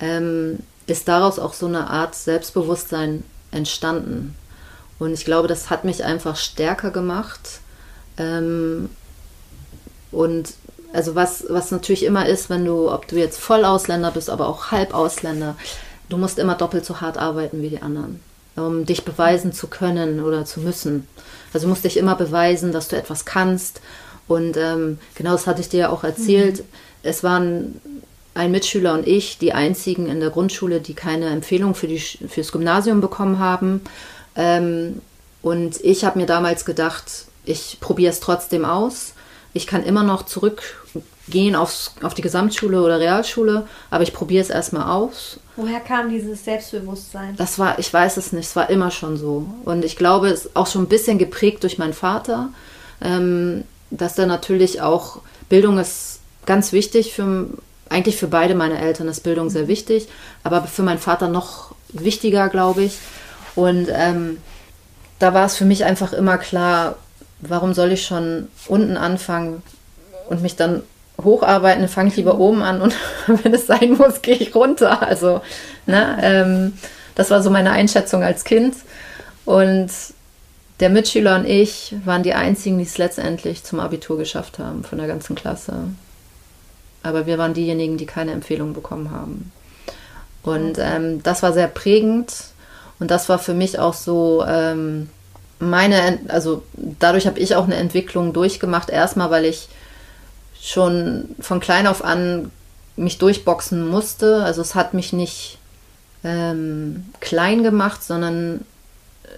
ähm, 0.00 0.60
ist 0.86 1.08
daraus 1.08 1.38
auch 1.38 1.52
so 1.52 1.66
eine 1.66 1.88
Art 1.90 2.14
Selbstbewusstsein 2.14 3.24
entstanden. 3.50 4.34
Und 4.98 5.12
ich 5.12 5.24
glaube, 5.24 5.48
das 5.48 5.70
hat 5.70 5.84
mich 5.84 6.04
einfach 6.04 6.36
stärker 6.36 6.90
gemacht. 6.90 7.60
Ähm, 8.16 8.88
und 10.12 10.54
also 10.92 11.14
was, 11.14 11.44
was 11.48 11.70
natürlich 11.70 12.04
immer 12.04 12.26
ist, 12.26 12.48
wenn 12.48 12.64
du, 12.64 12.90
ob 12.90 13.06
du 13.08 13.16
jetzt 13.16 13.38
Vollausländer 13.38 14.10
bist, 14.10 14.30
aber 14.30 14.48
auch 14.48 14.70
Halbausländer, 14.70 15.56
du 16.08 16.16
musst 16.16 16.38
immer 16.38 16.54
doppelt 16.54 16.86
so 16.86 17.00
hart 17.00 17.18
arbeiten 17.18 17.60
wie 17.60 17.68
die 17.68 17.82
anderen, 17.82 18.20
um 18.54 18.86
dich 18.86 19.04
beweisen 19.04 19.52
zu 19.52 19.66
können 19.66 20.22
oder 20.22 20.44
zu 20.44 20.60
müssen. 20.60 21.06
Also 21.52 21.66
du 21.66 21.70
musst 21.70 21.84
dich 21.84 21.96
immer 21.96 22.14
beweisen, 22.14 22.72
dass 22.72 22.88
du 22.88 22.96
etwas 22.96 23.24
kannst. 23.24 23.80
Und 24.28 24.56
ähm, 24.56 24.98
genau 25.14 25.32
das 25.32 25.46
hatte 25.46 25.60
ich 25.60 25.68
dir 25.68 25.80
ja 25.80 25.88
auch 25.90 26.04
erzählt. 26.04 26.60
Mhm. 26.60 26.64
Es 27.02 27.22
waren 27.22 27.80
ein 28.36 28.50
Mitschüler 28.50 28.94
und 28.94 29.06
ich 29.06 29.38
die 29.38 29.52
einzigen 29.52 30.06
in 30.06 30.20
der 30.20 30.30
Grundschule, 30.30 30.80
die 30.80 30.94
keine 30.94 31.26
Empfehlung 31.30 31.74
für 31.74 31.88
die, 31.88 31.98
fürs 31.98 32.52
Gymnasium 32.52 33.00
bekommen 33.00 33.38
haben. 33.38 33.80
Ähm, 34.36 35.00
und 35.42 35.82
ich 35.82 36.04
habe 36.04 36.18
mir 36.18 36.26
damals 36.26 36.64
gedacht, 36.64 37.26
ich 37.44 37.78
probiere 37.80 38.12
es 38.12 38.20
trotzdem 38.20 38.64
aus. 38.64 39.14
Ich 39.52 39.66
kann 39.66 39.82
immer 39.82 40.02
noch 40.02 40.24
zurückgehen 40.24 41.56
aufs, 41.56 41.94
auf 42.02 42.12
die 42.12 42.22
Gesamtschule 42.22 42.82
oder 42.82 43.00
Realschule, 43.00 43.66
aber 43.90 44.02
ich 44.02 44.12
probiere 44.12 44.42
es 44.42 44.50
erstmal 44.50 44.90
aus. 44.90 45.40
Woher 45.56 45.80
kam 45.80 46.10
dieses 46.10 46.44
Selbstbewusstsein? 46.44 47.36
Das 47.36 47.58
war, 47.58 47.78
ich 47.78 47.92
weiß 47.92 48.18
es 48.18 48.32
nicht, 48.32 48.46
es 48.46 48.56
war 48.56 48.68
immer 48.68 48.90
schon 48.90 49.16
so. 49.16 49.46
Und 49.64 49.84
ich 49.84 49.96
glaube, 49.96 50.28
es 50.28 50.46
ist 50.46 50.56
auch 50.56 50.66
schon 50.66 50.82
ein 50.82 50.88
bisschen 50.88 51.16
geprägt 51.16 51.62
durch 51.62 51.78
meinen 51.78 51.94
Vater, 51.94 52.50
ähm, 53.00 53.64
dass 53.90 54.14
da 54.14 54.26
natürlich 54.26 54.82
auch 54.82 55.20
Bildung 55.48 55.78
ist 55.78 56.20
ganz 56.44 56.72
wichtig 56.72 57.14
für, 57.14 57.48
eigentlich 57.88 58.16
für 58.16 58.28
beide 58.28 58.54
meine 58.54 58.78
Eltern 58.78 59.08
ist 59.08 59.22
Bildung 59.22 59.50
sehr 59.50 59.68
wichtig, 59.68 60.08
aber 60.42 60.62
für 60.64 60.82
meinen 60.82 60.98
Vater 60.98 61.28
noch 61.28 61.74
wichtiger, 61.88 62.48
glaube 62.48 62.82
ich. 62.82 62.98
Und 63.54 63.88
ähm, 63.92 64.38
da 65.18 65.34
war 65.34 65.46
es 65.46 65.56
für 65.56 65.64
mich 65.64 65.84
einfach 65.84 66.12
immer 66.12 66.38
klar, 66.38 66.96
warum 67.40 67.74
soll 67.74 67.92
ich 67.92 68.04
schon 68.04 68.48
unten 68.68 68.96
anfangen 68.96 69.62
und 70.28 70.42
mich 70.42 70.56
dann 70.56 70.82
hocharbeiten, 71.22 71.80
dann 71.80 71.88
fange 71.88 72.10
ich 72.10 72.16
lieber 72.16 72.38
oben 72.38 72.62
an 72.62 72.82
und 72.82 72.94
wenn 73.26 73.54
es 73.54 73.66
sein 73.66 73.92
muss, 73.92 74.22
gehe 74.22 74.36
ich 74.36 74.54
runter. 74.54 75.02
Also, 75.02 75.40
ne, 75.86 76.18
ähm, 76.22 76.72
das 77.14 77.30
war 77.30 77.42
so 77.42 77.50
meine 77.50 77.70
Einschätzung 77.70 78.22
als 78.22 78.44
Kind. 78.44 78.74
Und 79.44 79.90
der 80.80 80.90
Mitschüler 80.90 81.36
und 81.36 81.46
ich 81.46 81.94
waren 82.04 82.22
die 82.22 82.34
einzigen, 82.34 82.78
die 82.78 82.84
es 82.84 82.98
letztendlich 82.98 83.64
zum 83.64 83.80
Abitur 83.80 84.18
geschafft 84.18 84.58
haben 84.58 84.84
von 84.84 84.98
der 84.98 85.06
ganzen 85.06 85.34
Klasse. 85.34 85.72
Aber 87.06 87.26
wir 87.26 87.38
waren 87.38 87.54
diejenigen, 87.54 87.96
die 87.96 88.06
keine 88.06 88.32
Empfehlung 88.32 88.72
bekommen 88.72 89.10
haben. 89.10 89.52
Und 90.42 90.78
ähm, 90.78 91.22
das 91.22 91.42
war 91.42 91.52
sehr 91.52 91.68
prägend. 91.68 92.32
Und 92.98 93.10
das 93.10 93.28
war 93.28 93.38
für 93.38 93.54
mich 93.54 93.78
auch 93.78 93.94
so 93.94 94.44
ähm, 94.46 95.08
meine, 95.58 96.18
also 96.28 96.62
dadurch 96.74 97.26
habe 97.26 97.38
ich 97.38 97.54
auch 97.54 97.64
eine 97.64 97.76
Entwicklung 97.76 98.32
durchgemacht. 98.32 98.90
Erstmal, 98.90 99.30
weil 99.30 99.44
ich 99.44 99.68
schon 100.60 101.34
von 101.40 101.60
klein 101.60 101.86
auf 101.86 102.04
an 102.04 102.50
mich 102.96 103.18
durchboxen 103.18 103.88
musste. 103.88 104.42
Also 104.42 104.62
es 104.62 104.74
hat 104.74 104.94
mich 104.94 105.12
nicht 105.12 105.58
ähm, 106.24 107.06
klein 107.20 107.62
gemacht, 107.62 108.02
sondern 108.02 108.64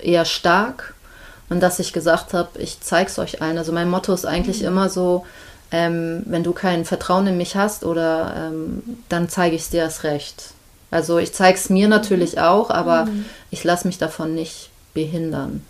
eher 0.02 0.24
stark 0.24 0.94
und 1.48 1.60
dass 1.60 1.78
ich 1.78 1.92
gesagt 1.92 2.34
habe, 2.34 2.58
ich 2.58 2.80
zeig's 2.80 3.18
euch 3.18 3.40
allen. 3.42 3.58
Also 3.58 3.72
mein 3.72 3.88
Motto 3.88 4.12
ist 4.12 4.26
eigentlich 4.26 4.60
mhm. 4.60 4.68
immer 4.68 4.88
so, 4.88 5.26
ähm, 5.70 6.22
wenn 6.26 6.44
du 6.44 6.52
kein 6.52 6.84
Vertrauen 6.84 7.26
in 7.26 7.36
mich 7.36 7.56
hast 7.56 7.84
oder 7.84 8.34
ähm, 8.36 8.82
dann 9.08 9.28
zeige 9.28 9.56
ich 9.56 9.62
es 9.62 9.70
dir 9.70 9.80
erst 9.82 10.04
recht. 10.04 10.52
Also 10.90 11.18
ich 11.18 11.34
zeige 11.34 11.58
es 11.58 11.68
mir 11.68 11.88
natürlich 11.88 12.36
mhm. 12.36 12.42
auch, 12.42 12.70
aber 12.70 13.06
mhm. 13.06 13.26
ich 13.50 13.64
lasse 13.64 13.86
mich 13.86 13.98
davon 13.98 14.34
nicht 14.34 14.70
behindern. 14.94 15.62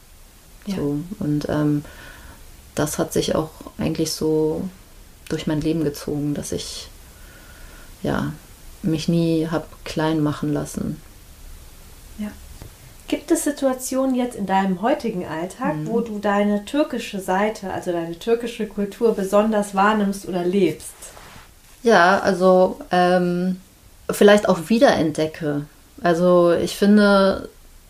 Ja. 0.67 0.77
So. 0.77 1.01
Und 1.19 1.49
ähm, 1.49 1.85
das 2.75 2.99
hat 2.99 3.13
sich 3.13 3.35
auch 3.35 3.51
eigentlich 3.79 4.13
so 4.13 4.69
durch 5.29 5.47
mein 5.47 5.61
Leben 5.61 5.83
gezogen, 5.85 6.35
dass 6.35 6.53
ich 6.53 6.89
ja 8.03 8.33
mich 8.83 9.09
nie 9.09 9.49
habe 9.51 9.67
klein 9.85 10.23
machen 10.23 10.53
lassen. 10.53 11.01
Gibt 13.09 13.31
es 13.31 13.45
Situationen 13.45 14.15
jetzt 14.15 14.37
in 14.37 14.45
deinem 14.45 14.83
heutigen 14.83 15.27
Alltag, 15.27 15.77
mhm. 15.77 15.87
wo 15.89 16.01
du 16.01 16.19
deine 16.19 16.67
türkische 16.67 17.21
Seite, 17.21 17.73
also 17.73 17.91
deine 17.91 18.19
türkische 18.19 18.67
Kultur 18.67 19.15
besonders 19.15 19.75
wahrnimmst 19.75 20.29
oder 20.29 20.45
lebst? 20.45 20.95
Ja, 21.83 22.21
also 22.21 22.79
ähm, 22.91 23.61
vielleicht 24.11 24.49
auch 24.49 24.69
wiederentdecke. 24.69 25.63
Also 26.03 26.53
ich 26.53 26.77
finde, 26.77 27.49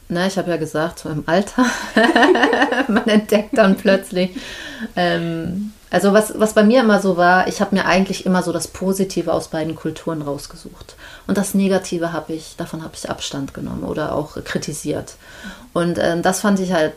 na, 0.09 0.27
ich 0.27 0.39
habe 0.39 0.51
ja 0.51 0.57
gesagt, 0.57 1.01
so 1.01 1.09
im 1.09 1.25
Alter, 1.27 1.65
man 2.89 3.07
entdeckt 3.09 3.59
dann 3.59 3.77
plötzlich 3.77 4.31
ähm, 4.95 5.73
also 5.91 6.13
was, 6.13 6.39
was 6.39 6.53
bei 6.53 6.65
mir 6.65 6.81
immer 6.81 7.01
so 7.01 7.17
war, 7.17 7.49
ich 7.49 7.61
habe 7.61 7.75
mir 7.75 7.87
eigentlich 7.87 8.27
immer 8.27 8.43
so 8.43 8.53
das 8.53 8.69
Positive 8.69 9.33
aus 9.33 9.49
beiden 9.49 9.75
Kulturen 9.75 10.23
rausgesucht. 10.23 10.97
Und 11.29 11.37
das 11.37 11.53
Negative 11.53 12.13
habe 12.13 12.33
ich, 12.33 12.57
davon 12.57 12.83
habe 12.83 12.95
ich 12.97 13.09
Abstand 13.09 13.53
genommen 13.53 13.85
oder 13.85 14.15
auch 14.15 14.43
kritisiert. 14.45 15.17
Und 15.75 15.99
ähm, 16.01 16.23
das 16.23 16.41
fand 16.41 16.59
ich 16.59 16.73
halt 16.73 16.95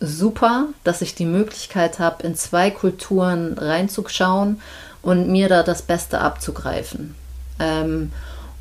super, 0.00 0.66
dass 0.84 1.00
ich 1.00 1.14
die 1.14 1.24
Möglichkeit 1.24 1.98
habe, 1.98 2.22
in 2.22 2.36
zwei 2.36 2.70
Kulturen 2.70 3.56
reinzuschauen 3.56 4.60
und 5.00 5.28
mir 5.28 5.48
da 5.48 5.62
das 5.62 5.80
Beste 5.80 6.20
abzugreifen. 6.20 7.14
Ähm, 7.58 8.12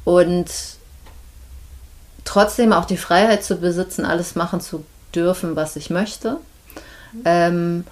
und 0.06 0.48
trotzdem 2.24 2.72
auch 2.72 2.86
die 2.86 2.96
Freiheit 2.96 3.44
zu 3.44 3.58
besitzen, 3.58 4.06
alles 4.06 4.36
machen 4.36 4.62
zu 4.62 4.86
dürfen, 5.14 5.58
was 5.58 5.76
ich 5.76 5.90
möchte. 5.90 6.38
Ähm, 7.26 7.84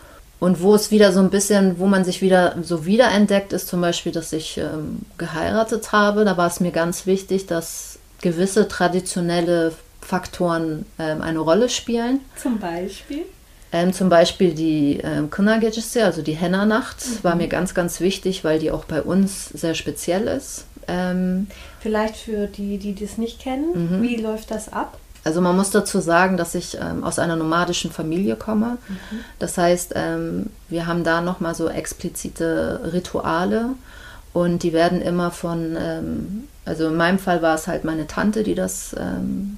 und 0.44 0.62
wo 0.62 0.76
es 0.76 0.92
wieder 0.92 1.14
so 1.14 1.22
ein 1.22 1.30
bisschen, 1.30 1.80
wo 1.80 1.86
man 1.86 2.04
sich 2.04 2.22
wieder 2.22 2.58
so 2.64 2.86
wiederentdeckt, 2.86 3.54
ist 3.54 3.70
zum 3.70 3.80
Beispiel, 3.80 4.12
dass 4.12 4.34
ich 4.34 4.58
ähm, 4.58 5.00
geheiratet 5.18 5.94
habe. 5.94 6.26
Da 6.26 6.36
war 6.36 6.48
es 6.48 6.60
mir 6.60 6.72
ganz 6.72 7.06
wichtig, 7.06 7.46
dass 7.46 7.98
gewisse 8.20 8.68
traditionelle 8.68 9.72
Faktoren 10.02 10.86
ähm, 11.00 11.22
eine 11.22 11.40
Rolle 11.40 11.70
spielen. 11.70 12.20
Zum 12.36 12.60
Beispiel? 12.60 13.24
Ähm, 13.72 13.94
zum 13.94 14.10
Beispiel 14.10 14.54
die 14.54 15.00
ähm, 15.02 15.30
Kınagecesi, 15.30 16.02
also 16.02 16.22
die 16.22 16.34
Henna-Nacht, 16.34 16.98
mhm. 17.08 17.24
war 17.24 17.36
mir 17.36 17.48
ganz, 17.48 17.74
ganz 17.74 18.02
wichtig, 18.02 18.44
weil 18.44 18.60
die 18.60 18.70
auch 18.70 18.84
bei 18.84 19.02
uns 19.02 19.46
sehr 19.46 19.76
speziell 19.76 20.28
ist. 20.28 20.66
Ähm, 20.90 21.48
Vielleicht 21.80 22.18
für 22.18 22.48
die, 22.48 22.80
die 22.80 22.94
das 22.96 23.18
nicht 23.18 23.40
kennen, 23.40 24.00
mhm. 24.00 24.02
wie 24.02 24.18
läuft 24.18 24.52
das 24.52 24.74
ab? 24.74 25.00
Also 25.24 25.40
man 25.40 25.56
muss 25.56 25.70
dazu 25.70 26.02
sagen, 26.02 26.36
dass 26.36 26.54
ich 26.54 26.78
ähm, 26.80 27.04
aus 27.04 27.18
einer 27.18 27.36
nomadischen 27.36 27.92
Familie 27.92 28.36
komme. 28.36 28.78
Mhm. 28.88 29.20
Das 29.40 29.58
heißt, 29.58 29.94
ähm, 29.96 30.48
wir 30.68 30.86
haben 30.86 31.04
da 31.04 31.22
nochmal 31.22 31.56
so 31.56 31.70
explizite 31.70 32.92
Rituale 32.92 33.70
und 34.34 34.64
die 34.64 34.74
werden 34.74 35.02
immer 35.02 35.32
von, 35.32 35.78
ähm, 35.80 36.48
also 36.66 36.88
in 36.88 36.98
meinem 36.98 37.20
Fall 37.20 37.42
war 37.42 37.56
es 37.56 37.68
halt 37.68 37.86
meine 37.86 38.08
Tante, 38.08 38.44
die 38.44 38.56
das 38.56 38.96
ähm, 39.00 39.58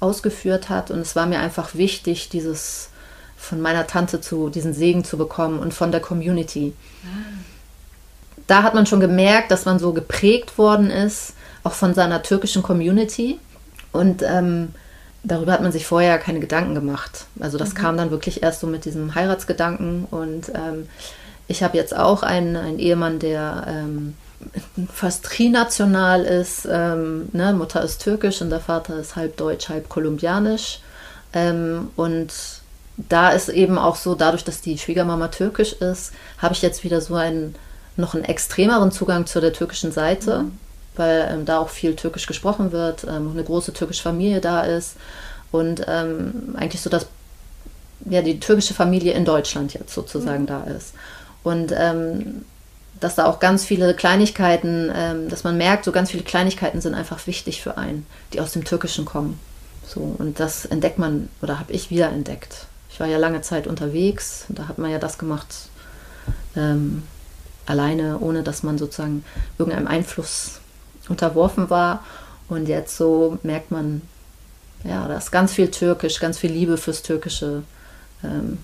ausgeführt 0.00 0.68
hat 0.68 0.90
und 0.90 0.98
es 0.98 1.14
war 1.14 1.26
mir 1.26 1.38
einfach 1.38 1.74
wichtig, 1.74 2.28
dieses 2.28 2.88
von 3.36 3.60
meiner 3.60 3.86
Tante 3.86 4.20
zu, 4.20 4.48
diesen 4.48 4.72
Segen 4.72 5.04
zu 5.04 5.16
bekommen 5.16 5.58
und 5.58 5.74
von 5.74 5.92
der 5.92 6.00
Community. 6.00 6.72
Ah. 7.04 7.44
Da 8.46 8.62
hat 8.62 8.74
man 8.74 8.86
schon 8.86 9.00
gemerkt, 9.00 9.50
dass 9.50 9.64
man 9.64 9.78
so 9.78 9.92
geprägt 9.92 10.58
worden 10.58 10.90
ist, 10.90 11.34
auch 11.62 11.72
von 11.72 11.94
seiner 11.94 12.22
türkischen 12.22 12.62
Community. 12.62 13.38
Und 13.92 14.22
ähm, 14.22 14.74
darüber 15.24 15.52
hat 15.52 15.62
man 15.62 15.72
sich 15.72 15.86
vorher 15.86 16.18
keine 16.18 16.40
Gedanken 16.40 16.74
gemacht. 16.74 17.26
Also 17.40 17.58
das 17.58 17.70
mhm. 17.70 17.78
kam 17.78 17.96
dann 17.96 18.10
wirklich 18.10 18.42
erst 18.42 18.60
so 18.60 18.66
mit 18.66 18.84
diesem 18.84 19.14
Heiratsgedanken. 19.14 20.06
Und 20.10 20.50
ähm, 20.54 20.88
ich 21.48 21.62
habe 21.62 21.76
jetzt 21.76 21.96
auch 21.96 22.22
einen, 22.22 22.56
einen 22.56 22.78
Ehemann, 22.78 23.18
der 23.18 23.64
ähm, 23.66 24.14
fast 24.92 25.24
trinational 25.24 26.24
ist. 26.24 26.68
Ähm, 26.70 27.28
ne? 27.32 27.52
Mutter 27.54 27.82
ist 27.82 28.02
türkisch 28.02 28.42
und 28.42 28.50
der 28.50 28.60
Vater 28.60 28.98
ist 28.98 29.16
halb 29.16 29.36
deutsch, 29.36 29.68
halb 29.68 29.88
kolumbianisch. 29.88 30.80
Ähm, 31.32 31.88
und 31.96 32.32
da 32.96 33.30
ist 33.30 33.48
eben 33.48 33.78
auch 33.78 33.96
so, 33.96 34.14
dadurch, 34.14 34.44
dass 34.44 34.60
die 34.60 34.78
Schwiegermama 34.78 35.28
türkisch 35.28 35.72
ist, 35.72 36.12
habe 36.38 36.54
ich 36.54 36.62
jetzt 36.62 36.84
wieder 36.84 37.00
so 37.00 37.16
einen 37.16 37.56
noch 37.96 38.14
einen 38.14 38.24
extremeren 38.24 38.92
Zugang 38.92 39.26
zu 39.26 39.40
der 39.40 39.52
türkischen 39.52 39.90
Seite. 39.90 40.44
Mhm 40.44 40.58
weil 40.96 41.28
ähm, 41.30 41.44
da 41.44 41.58
auch 41.58 41.68
viel 41.68 41.96
Türkisch 41.96 42.26
gesprochen 42.26 42.72
wird, 42.72 43.04
ähm, 43.04 43.30
eine 43.32 43.44
große 43.44 43.72
türkische 43.72 44.02
Familie 44.02 44.40
da 44.40 44.62
ist 44.62 44.96
und 45.50 45.84
ähm, 45.88 46.54
eigentlich 46.56 46.80
so 46.80 46.90
dass 46.90 47.06
ja 48.08 48.22
die 48.22 48.40
türkische 48.40 48.74
Familie 48.74 49.12
in 49.12 49.24
Deutschland 49.24 49.74
jetzt 49.74 49.94
sozusagen 49.94 50.42
mhm. 50.42 50.48
da 50.48 50.64
ist 50.64 50.94
und 51.42 51.72
ähm, 51.76 52.44
dass 53.00 53.16
da 53.16 53.26
auch 53.26 53.40
ganz 53.40 53.64
viele 53.64 53.94
Kleinigkeiten, 53.94 54.90
ähm, 54.94 55.28
dass 55.28 55.44
man 55.44 55.56
merkt, 55.56 55.84
so 55.84 55.92
ganz 55.92 56.10
viele 56.10 56.22
Kleinigkeiten 56.22 56.80
sind 56.80 56.94
einfach 56.94 57.26
wichtig 57.26 57.60
für 57.62 57.76
einen, 57.76 58.06
die 58.32 58.40
aus 58.40 58.52
dem 58.52 58.64
Türkischen 58.64 59.04
kommen. 59.04 59.38
So 59.86 60.00
und 60.00 60.40
das 60.40 60.64
entdeckt 60.64 60.98
man 60.98 61.28
oder 61.42 61.58
habe 61.58 61.72
ich 61.72 61.90
wieder 61.90 62.08
entdeckt. 62.08 62.66
Ich 62.90 63.00
war 63.00 63.06
ja 63.06 63.18
lange 63.18 63.42
Zeit 63.42 63.66
unterwegs 63.66 64.46
und 64.48 64.58
da 64.58 64.68
hat 64.68 64.78
man 64.78 64.90
ja 64.90 64.98
das 64.98 65.18
gemacht 65.18 65.68
ähm, 66.56 67.02
alleine, 67.66 68.18
ohne 68.20 68.42
dass 68.42 68.62
man 68.62 68.78
sozusagen 68.78 69.24
irgendeinem 69.58 69.86
Einfluss 69.88 70.60
unterworfen 71.08 71.70
war. 71.70 72.04
Und 72.48 72.68
jetzt 72.68 72.96
so 72.96 73.38
merkt 73.42 73.70
man, 73.70 74.02
ja, 74.84 75.08
da 75.08 75.16
ist 75.16 75.32
ganz 75.32 75.52
viel 75.52 75.70
Türkisch, 75.70 76.20
ganz 76.20 76.38
viel 76.38 76.52
Liebe 76.52 76.76
fürs 76.76 77.02
Türkische. 77.02 77.62
Ähm. 78.22 78.58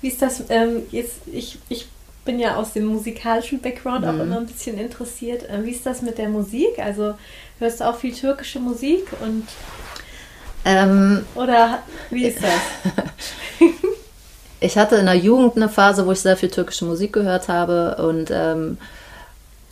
Wie 0.00 0.08
ist 0.08 0.20
das 0.20 0.44
ähm, 0.50 0.82
jetzt? 0.90 1.16
Ich, 1.32 1.58
ich 1.68 1.88
bin 2.24 2.38
ja 2.38 2.56
aus 2.56 2.72
dem 2.72 2.86
musikalischen 2.86 3.60
Background 3.60 4.04
auch 4.04 4.12
mhm. 4.12 4.20
immer 4.20 4.36
ein 4.38 4.46
bisschen 4.46 4.78
interessiert. 4.78 5.44
Ähm, 5.48 5.64
wie 5.64 5.70
ist 5.70 5.86
das 5.86 6.02
mit 6.02 6.18
der 6.18 6.28
Musik? 6.28 6.78
Also 6.78 7.14
hörst 7.58 7.80
du 7.80 7.88
auch 7.88 7.96
viel 7.96 8.14
türkische 8.14 8.60
Musik 8.60 9.06
und 9.20 9.46
ähm, 10.64 11.24
oder 11.34 11.82
wie 12.10 12.26
ist 12.26 12.38
das? 12.42 12.92
ich 14.60 14.78
hatte 14.78 14.96
in 14.96 15.06
der 15.06 15.16
Jugend 15.16 15.56
eine 15.56 15.68
Phase, 15.68 16.06
wo 16.06 16.12
ich 16.12 16.20
sehr 16.20 16.36
viel 16.36 16.50
türkische 16.50 16.84
Musik 16.84 17.12
gehört 17.12 17.48
habe 17.48 17.96
und 17.96 18.30
ähm, 18.30 18.78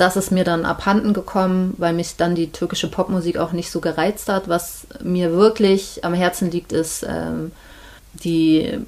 das 0.01 0.16
ist 0.16 0.32
mir 0.32 0.44
dann 0.44 0.64
abhanden 0.64 1.12
gekommen, 1.12 1.74
weil 1.78 1.92
mich 1.92 2.16
dann 2.16 2.34
die 2.34 2.51
türkische 2.51 2.88
Popmusik 2.88 3.36
auch 3.36 3.53
nicht 3.53 3.70
so 3.70 3.80
gereizt 3.80 4.28
hat. 4.28 4.48
Was 4.48 4.86
mir 5.03 5.32
wirklich 5.32 6.05
am 6.05 6.14
Herzen 6.14 6.51
liegt, 6.51 6.72
ist 6.72 7.05
ähm, 7.09 7.53
die 8.14 8.78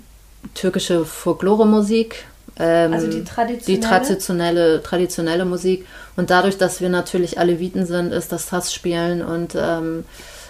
türkische 0.54 1.04
Folklore-Musik. 1.04 2.24
Ähm, 2.58 2.92
also 2.92 3.08
die 3.08 3.24
traditionelle? 3.24 3.80
Die 3.80 3.80
traditionelle, 3.80 4.82
traditionelle 4.82 5.44
Musik. 5.44 5.86
Und 6.16 6.30
dadurch, 6.30 6.58
dass 6.58 6.80
wir 6.80 6.88
natürlich 6.88 7.38
Aleviten 7.38 7.86
sind, 7.86 8.12
ist 8.12 8.32
das 8.32 8.46
Tassspielen 8.46 9.22
und 9.22 9.54
ähm, 9.54 10.04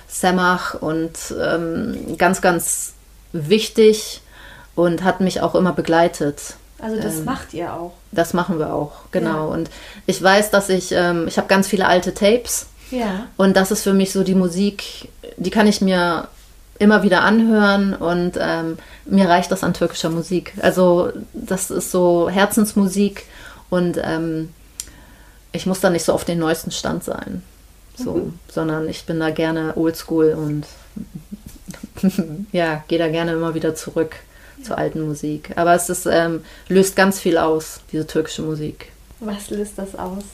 Semach 0.09 0.75
und 0.75 1.13
ähm, 1.41 2.17
ganz, 2.19 2.41
ganz 2.41 2.93
wichtig 3.33 4.21
und 4.75 5.03
hat 5.03 5.21
mich 5.21 5.41
auch 5.41 5.55
immer 5.55 5.73
begleitet. 5.73 6.57
Also 6.83 7.01
das 7.01 7.19
ähm, 7.19 7.25
macht 7.25 7.55
ihr 7.55 7.73
auch. 7.73 7.93
Das 8.11 8.35
machen 8.35 8.59
wir 8.59 8.75
auch, 8.75 8.93
genau. 9.13 9.49
Ja. 9.49 9.55
Und 9.55 9.71
ich 10.07 10.21
weiß, 10.21 10.51
dass 10.51 10.69
ich, 10.69 10.91
ähm, 10.91 11.29
ich 11.29 11.39
habe 11.39 11.47
ganz 11.47 11.69
viele 11.69 11.87
alte 11.87 12.13
Tapes. 12.13 12.67
Ja. 12.91 13.29
Und 13.37 13.57
das 13.57 13.71
ist 13.71 13.85
für 13.85 13.95
mich 13.95 14.13
so 14.13 14.25
die 14.25 14.35
Musik, 14.35 15.09
die 15.37 15.51
kann 15.51 15.69
ich 15.69 15.81
mir 15.81 16.27
immer 16.81 17.05
wieder 17.05 17.23
anhören 17.23 17.95
und 17.95 18.33
ähm, 18.41 18.79
mir 19.05 19.29
reicht 19.29 19.53
das 19.53 19.63
an 19.63 19.75
türkischer 19.75 20.11
Musik. 20.11 20.55
Also 20.61 21.13
das 21.33 21.71
ist 21.71 21.93
so 21.93 22.29
Herzensmusik 22.29 23.27
und 23.71 23.99
ähm, 24.03 24.53
ich 25.53 25.67
muss 25.67 25.81
da 25.81 25.89
nicht 25.89 26.05
so 26.05 26.13
auf 26.13 26.25
den 26.25 26.41
neuesten 26.41 26.73
Stand 26.73 27.05
sein. 27.05 27.43
So, 27.97 28.15
mhm. 28.15 28.39
sondern 28.49 28.89
ich 28.89 29.07
bin 29.07 29.21
da 29.21 29.31
gerne 29.31 29.77
oldschool 29.77 30.33
und 30.33 30.67
ja, 32.53 32.83
gehe 32.89 32.99
da 32.99 33.09
gerne 33.09 33.33
immer 33.33 33.55
wieder 33.55 33.77
zurück 33.77 34.17
zur 34.63 34.79
alten 34.79 35.03
Musik. 35.03 35.53
Aber 35.57 35.75
es 35.75 35.89
ist, 35.89 36.07
ähm, 36.07 36.43
löst 36.69 36.97
ganz 36.97 37.21
viel 37.21 37.39
aus, 37.39 37.81
diese 37.93 38.07
türkische 38.07 38.43
Musik. 38.43 38.93
Was 39.21 39.51
löst 39.51 39.75
das 39.77 39.95
aus? 39.95 40.25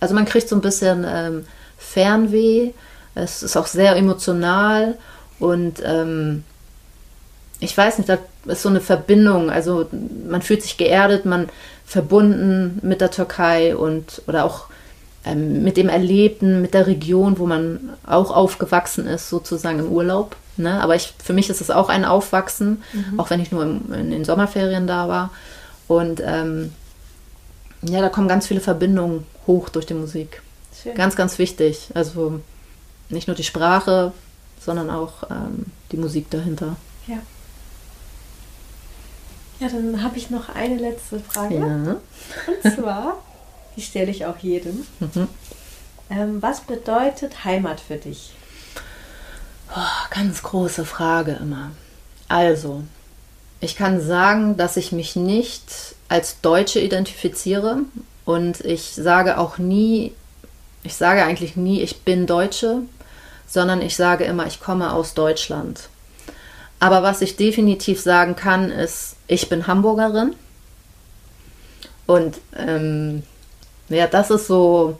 Also 0.00 0.14
man 0.14 0.24
kriegt 0.24 0.48
so 0.48 0.56
ein 0.56 0.60
bisschen 0.60 1.04
ähm, 1.08 1.46
Fernweh. 1.78 2.72
Es 3.14 3.42
ist 3.42 3.56
auch 3.56 3.66
sehr 3.66 3.96
emotional 3.96 4.96
und 5.38 5.82
ähm, 5.84 6.44
ich 7.60 7.76
weiß 7.76 7.98
nicht, 7.98 8.08
da 8.08 8.18
ist 8.46 8.62
so 8.62 8.68
eine 8.68 8.80
Verbindung. 8.80 9.50
Also 9.50 9.86
man 10.28 10.42
fühlt 10.42 10.62
sich 10.62 10.76
geerdet, 10.76 11.24
man 11.24 11.48
verbunden 11.86 12.78
mit 12.82 13.00
der 13.00 13.10
Türkei 13.10 13.76
und 13.76 14.22
oder 14.26 14.44
auch 14.44 14.66
ähm, 15.24 15.62
mit 15.62 15.76
dem 15.76 15.88
Erlebten, 15.88 16.60
mit 16.62 16.74
der 16.74 16.86
Region, 16.86 17.38
wo 17.38 17.46
man 17.46 17.90
auch 18.06 18.34
aufgewachsen 18.34 19.06
ist, 19.06 19.28
sozusagen 19.28 19.78
im 19.78 19.90
Urlaub. 19.90 20.36
Ne? 20.56 20.80
Aber 20.82 20.94
ich, 20.94 21.14
für 21.22 21.32
mich 21.32 21.50
ist 21.50 21.60
es 21.60 21.70
auch 21.70 21.88
ein 21.88 22.04
Aufwachsen, 22.04 22.82
mhm. 22.92 23.18
auch 23.18 23.30
wenn 23.30 23.40
ich 23.40 23.50
nur 23.50 23.62
im, 23.62 23.92
in 23.92 24.10
den 24.10 24.24
Sommerferien 24.24 24.86
da 24.86 25.08
war. 25.08 25.30
Und 25.88 26.22
ähm, 26.24 26.72
ja, 27.82 28.00
da 28.00 28.08
kommen 28.08 28.28
ganz 28.28 28.46
viele 28.46 28.60
Verbindungen 28.60 29.26
hoch 29.46 29.68
durch 29.68 29.86
die 29.86 29.94
Musik. 29.94 30.42
Schön. 30.82 30.94
Ganz, 30.94 31.16
ganz 31.16 31.38
wichtig. 31.38 31.88
Also 31.94 32.40
nicht 33.08 33.28
nur 33.28 33.36
die 33.36 33.44
Sprache, 33.44 34.12
sondern 34.60 34.90
auch 34.90 35.30
ähm, 35.30 35.66
die 35.92 35.96
Musik 35.96 36.30
dahinter. 36.30 36.76
Ja. 37.06 37.18
Ja, 39.60 39.68
dann 39.68 40.02
habe 40.02 40.16
ich 40.16 40.30
noch 40.30 40.48
eine 40.48 40.76
letzte 40.76 41.20
Frage. 41.20 41.56
Ja. 41.56 41.64
Und 41.66 42.74
zwar, 42.74 43.18
die 43.76 43.82
stelle 43.82 44.10
ich 44.10 44.26
auch 44.26 44.38
jedem. 44.38 44.86
Mhm. 45.00 45.28
Ähm, 46.10 46.42
was 46.42 46.60
bedeutet 46.60 47.44
Heimat 47.44 47.80
für 47.80 47.96
dich? 47.96 48.32
Oh, 49.74 50.08
ganz 50.10 50.42
große 50.42 50.84
Frage 50.84 51.38
immer. 51.40 51.70
Also, 52.28 52.82
ich 53.60 53.76
kann 53.76 54.00
sagen, 54.00 54.56
dass 54.56 54.76
ich 54.76 54.92
mich 54.92 55.16
nicht 55.16 55.94
als 56.08 56.40
Deutsche 56.40 56.80
identifiziere 56.80 57.78
und 58.24 58.60
ich 58.60 58.94
sage 58.94 59.38
auch 59.38 59.58
nie, 59.58 60.12
ich 60.82 60.94
sage 60.94 61.24
eigentlich 61.24 61.56
nie, 61.56 61.80
ich 61.80 62.02
bin 62.02 62.26
Deutsche, 62.26 62.82
sondern 63.46 63.82
ich 63.82 63.96
sage 63.96 64.24
immer, 64.24 64.46
ich 64.46 64.60
komme 64.60 64.92
aus 64.92 65.14
Deutschland. 65.14 65.88
Aber 66.80 67.02
was 67.02 67.22
ich 67.22 67.36
definitiv 67.36 68.00
sagen 68.00 68.36
kann, 68.36 68.70
ist, 68.70 69.16
ich 69.26 69.48
bin 69.48 69.66
Hamburgerin. 69.66 70.34
Und 72.06 72.38
ähm, 72.56 73.22
ja, 73.88 74.06
das 74.06 74.30
ist 74.30 74.46
so, 74.46 74.98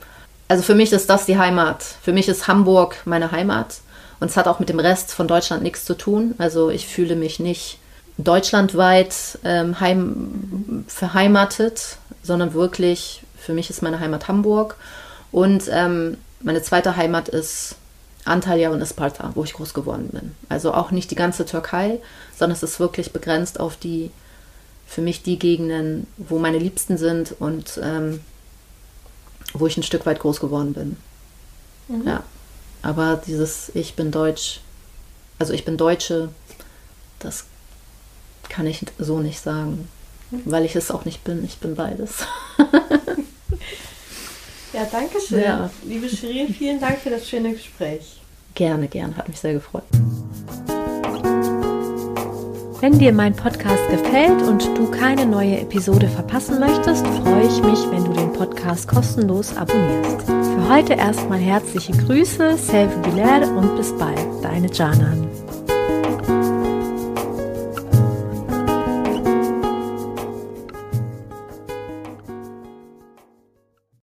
also 0.48 0.62
für 0.62 0.74
mich 0.74 0.92
ist 0.92 1.08
das 1.10 1.26
die 1.26 1.38
Heimat. 1.38 1.82
Für 1.82 2.12
mich 2.12 2.28
ist 2.28 2.48
Hamburg 2.48 2.96
meine 3.04 3.32
Heimat. 3.32 3.80
Und 4.20 4.30
es 4.30 4.36
hat 4.36 4.48
auch 4.48 4.60
mit 4.60 4.68
dem 4.68 4.78
Rest 4.78 5.12
von 5.12 5.28
Deutschland 5.28 5.62
nichts 5.62 5.84
zu 5.84 5.94
tun. 5.94 6.34
Also 6.38 6.70
ich 6.70 6.86
fühle 6.86 7.16
mich 7.16 7.40
nicht 7.40 7.78
deutschlandweit 8.18 9.38
ähm, 9.44 9.80
heim, 9.80 10.84
verheimatet, 10.86 11.98
sondern 12.22 12.54
wirklich, 12.54 13.22
für 13.36 13.52
mich 13.52 13.70
ist 13.70 13.82
meine 13.82 14.00
Heimat 14.00 14.28
Hamburg. 14.28 14.76
Und 15.32 15.64
ähm, 15.70 16.18
meine 16.40 16.62
zweite 16.62 16.96
Heimat 16.96 17.28
ist 17.28 17.76
Antalya 18.24 18.70
und 18.70 18.80
Isparta, 18.80 19.32
wo 19.34 19.44
ich 19.44 19.54
groß 19.54 19.74
geworden 19.74 20.08
bin. 20.12 20.34
Also 20.48 20.72
auch 20.72 20.90
nicht 20.90 21.10
die 21.10 21.16
ganze 21.16 21.44
Türkei, 21.44 21.98
sondern 22.36 22.56
es 22.56 22.62
ist 22.62 22.80
wirklich 22.80 23.12
begrenzt 23.12 23.60
auf 23.60 23.76
die, 23.76 24.10
für 24.86 25.02
mich 25.02 25.22
die 25.22 25.38
Gegenden, 25.38 26.06
wo 26.16 26.38
meine 26.38 26.58
Liebsten 26.58 26.96
sind 26.96 27.34
und 27.38 27.80
ähm, 27.82 28.20
wo 29.54 29.66
ich 29.66 29.76
ein 29.76 29.82
Stück 29.82 30.04
weit 30.04 30.20
groß 30.20 30.40
geworden 30.40 30.74
bin. 30.74 30.96
Mhm. 31.88 32.06
Ja. 32.06 32.22
Aber 32.82 33.20
dieses 33.26 33.70
Ich 33.74 33.94
bin 33.94 34.10
Deutsch, 34.10 34.60
also 35.38 35.52
ich 35.52 35.64
bin 35.64 35.76
Deutsche, 35.76 36.28
das 37.18 37.44
kann 38.50 38.66
ich 38.66 38.84
so 38.98 39.20
nicht 39.20 39.40
sagen, 39.40 39.88
mhm. 40.30 40.42
weil 40.44 40.66
ich 40.66 40.76
es 40.76 40.90
auch 40.90 41.06
nicht 41.06 41.24
bin. 41.24 41.42
Ich 41.44 41.58
bin 41.58 41.74
beides. 41.74 42.26
Ja, 44.74 44.84
danke 44.90 45.20
schön. 45.20 45.40
Ja. 45.40 45.70
Liebe 45.84 46.08
Shirin, 46.08 46.52
vielen 46.52 46.80
Dank 46.80 46.98
für 46.98 47.10
das 47.10 47.28
schöne 47.28 47.52
Gespräch. 47.52 48.20
Gerne, 48.56 48.88
gerne. 48.88 49.16
Hat 49.16 49.28
mich 49.28 49.38
sehr 49.38 49.52
gefreut. 49.52 49.84
Wenn 52.84 52.98
dir 52.98 53.14
mein 53.14 53.34
Podcast 53.34 53.88
gefällt 53.88 54.42
und 54.42 54.62
du 54.76 54.90
keine 54.90 55.24
neue 55.24 55.58
Episode 55.58 56.06
verpassen 56.06 56.60
möchtest, 56.60 57.06
freue 57.06 57.46
ich 57.46 57.62
mich, 57.62 57.78
wenn 57.90 58.04
du 58.04 58.12
den 58.12 58.30
Podcast 58.34 58.86
kostenlos 58.86 59.56
abonnierst. 59.56 60.26
Für 60.26 60.68
heute 60.68 60.92
erstmal 60.92 61.38
herzliche 61.38 61.92
Grüße, 61.92 62.58
Selve 62.58 62.94
Bilal 62.98 63.44
und 63.56 63.74
bis 63.78 63.90
bald, 63.96 64.18
deine 64.42 64.70
Janan. 64.70 65.26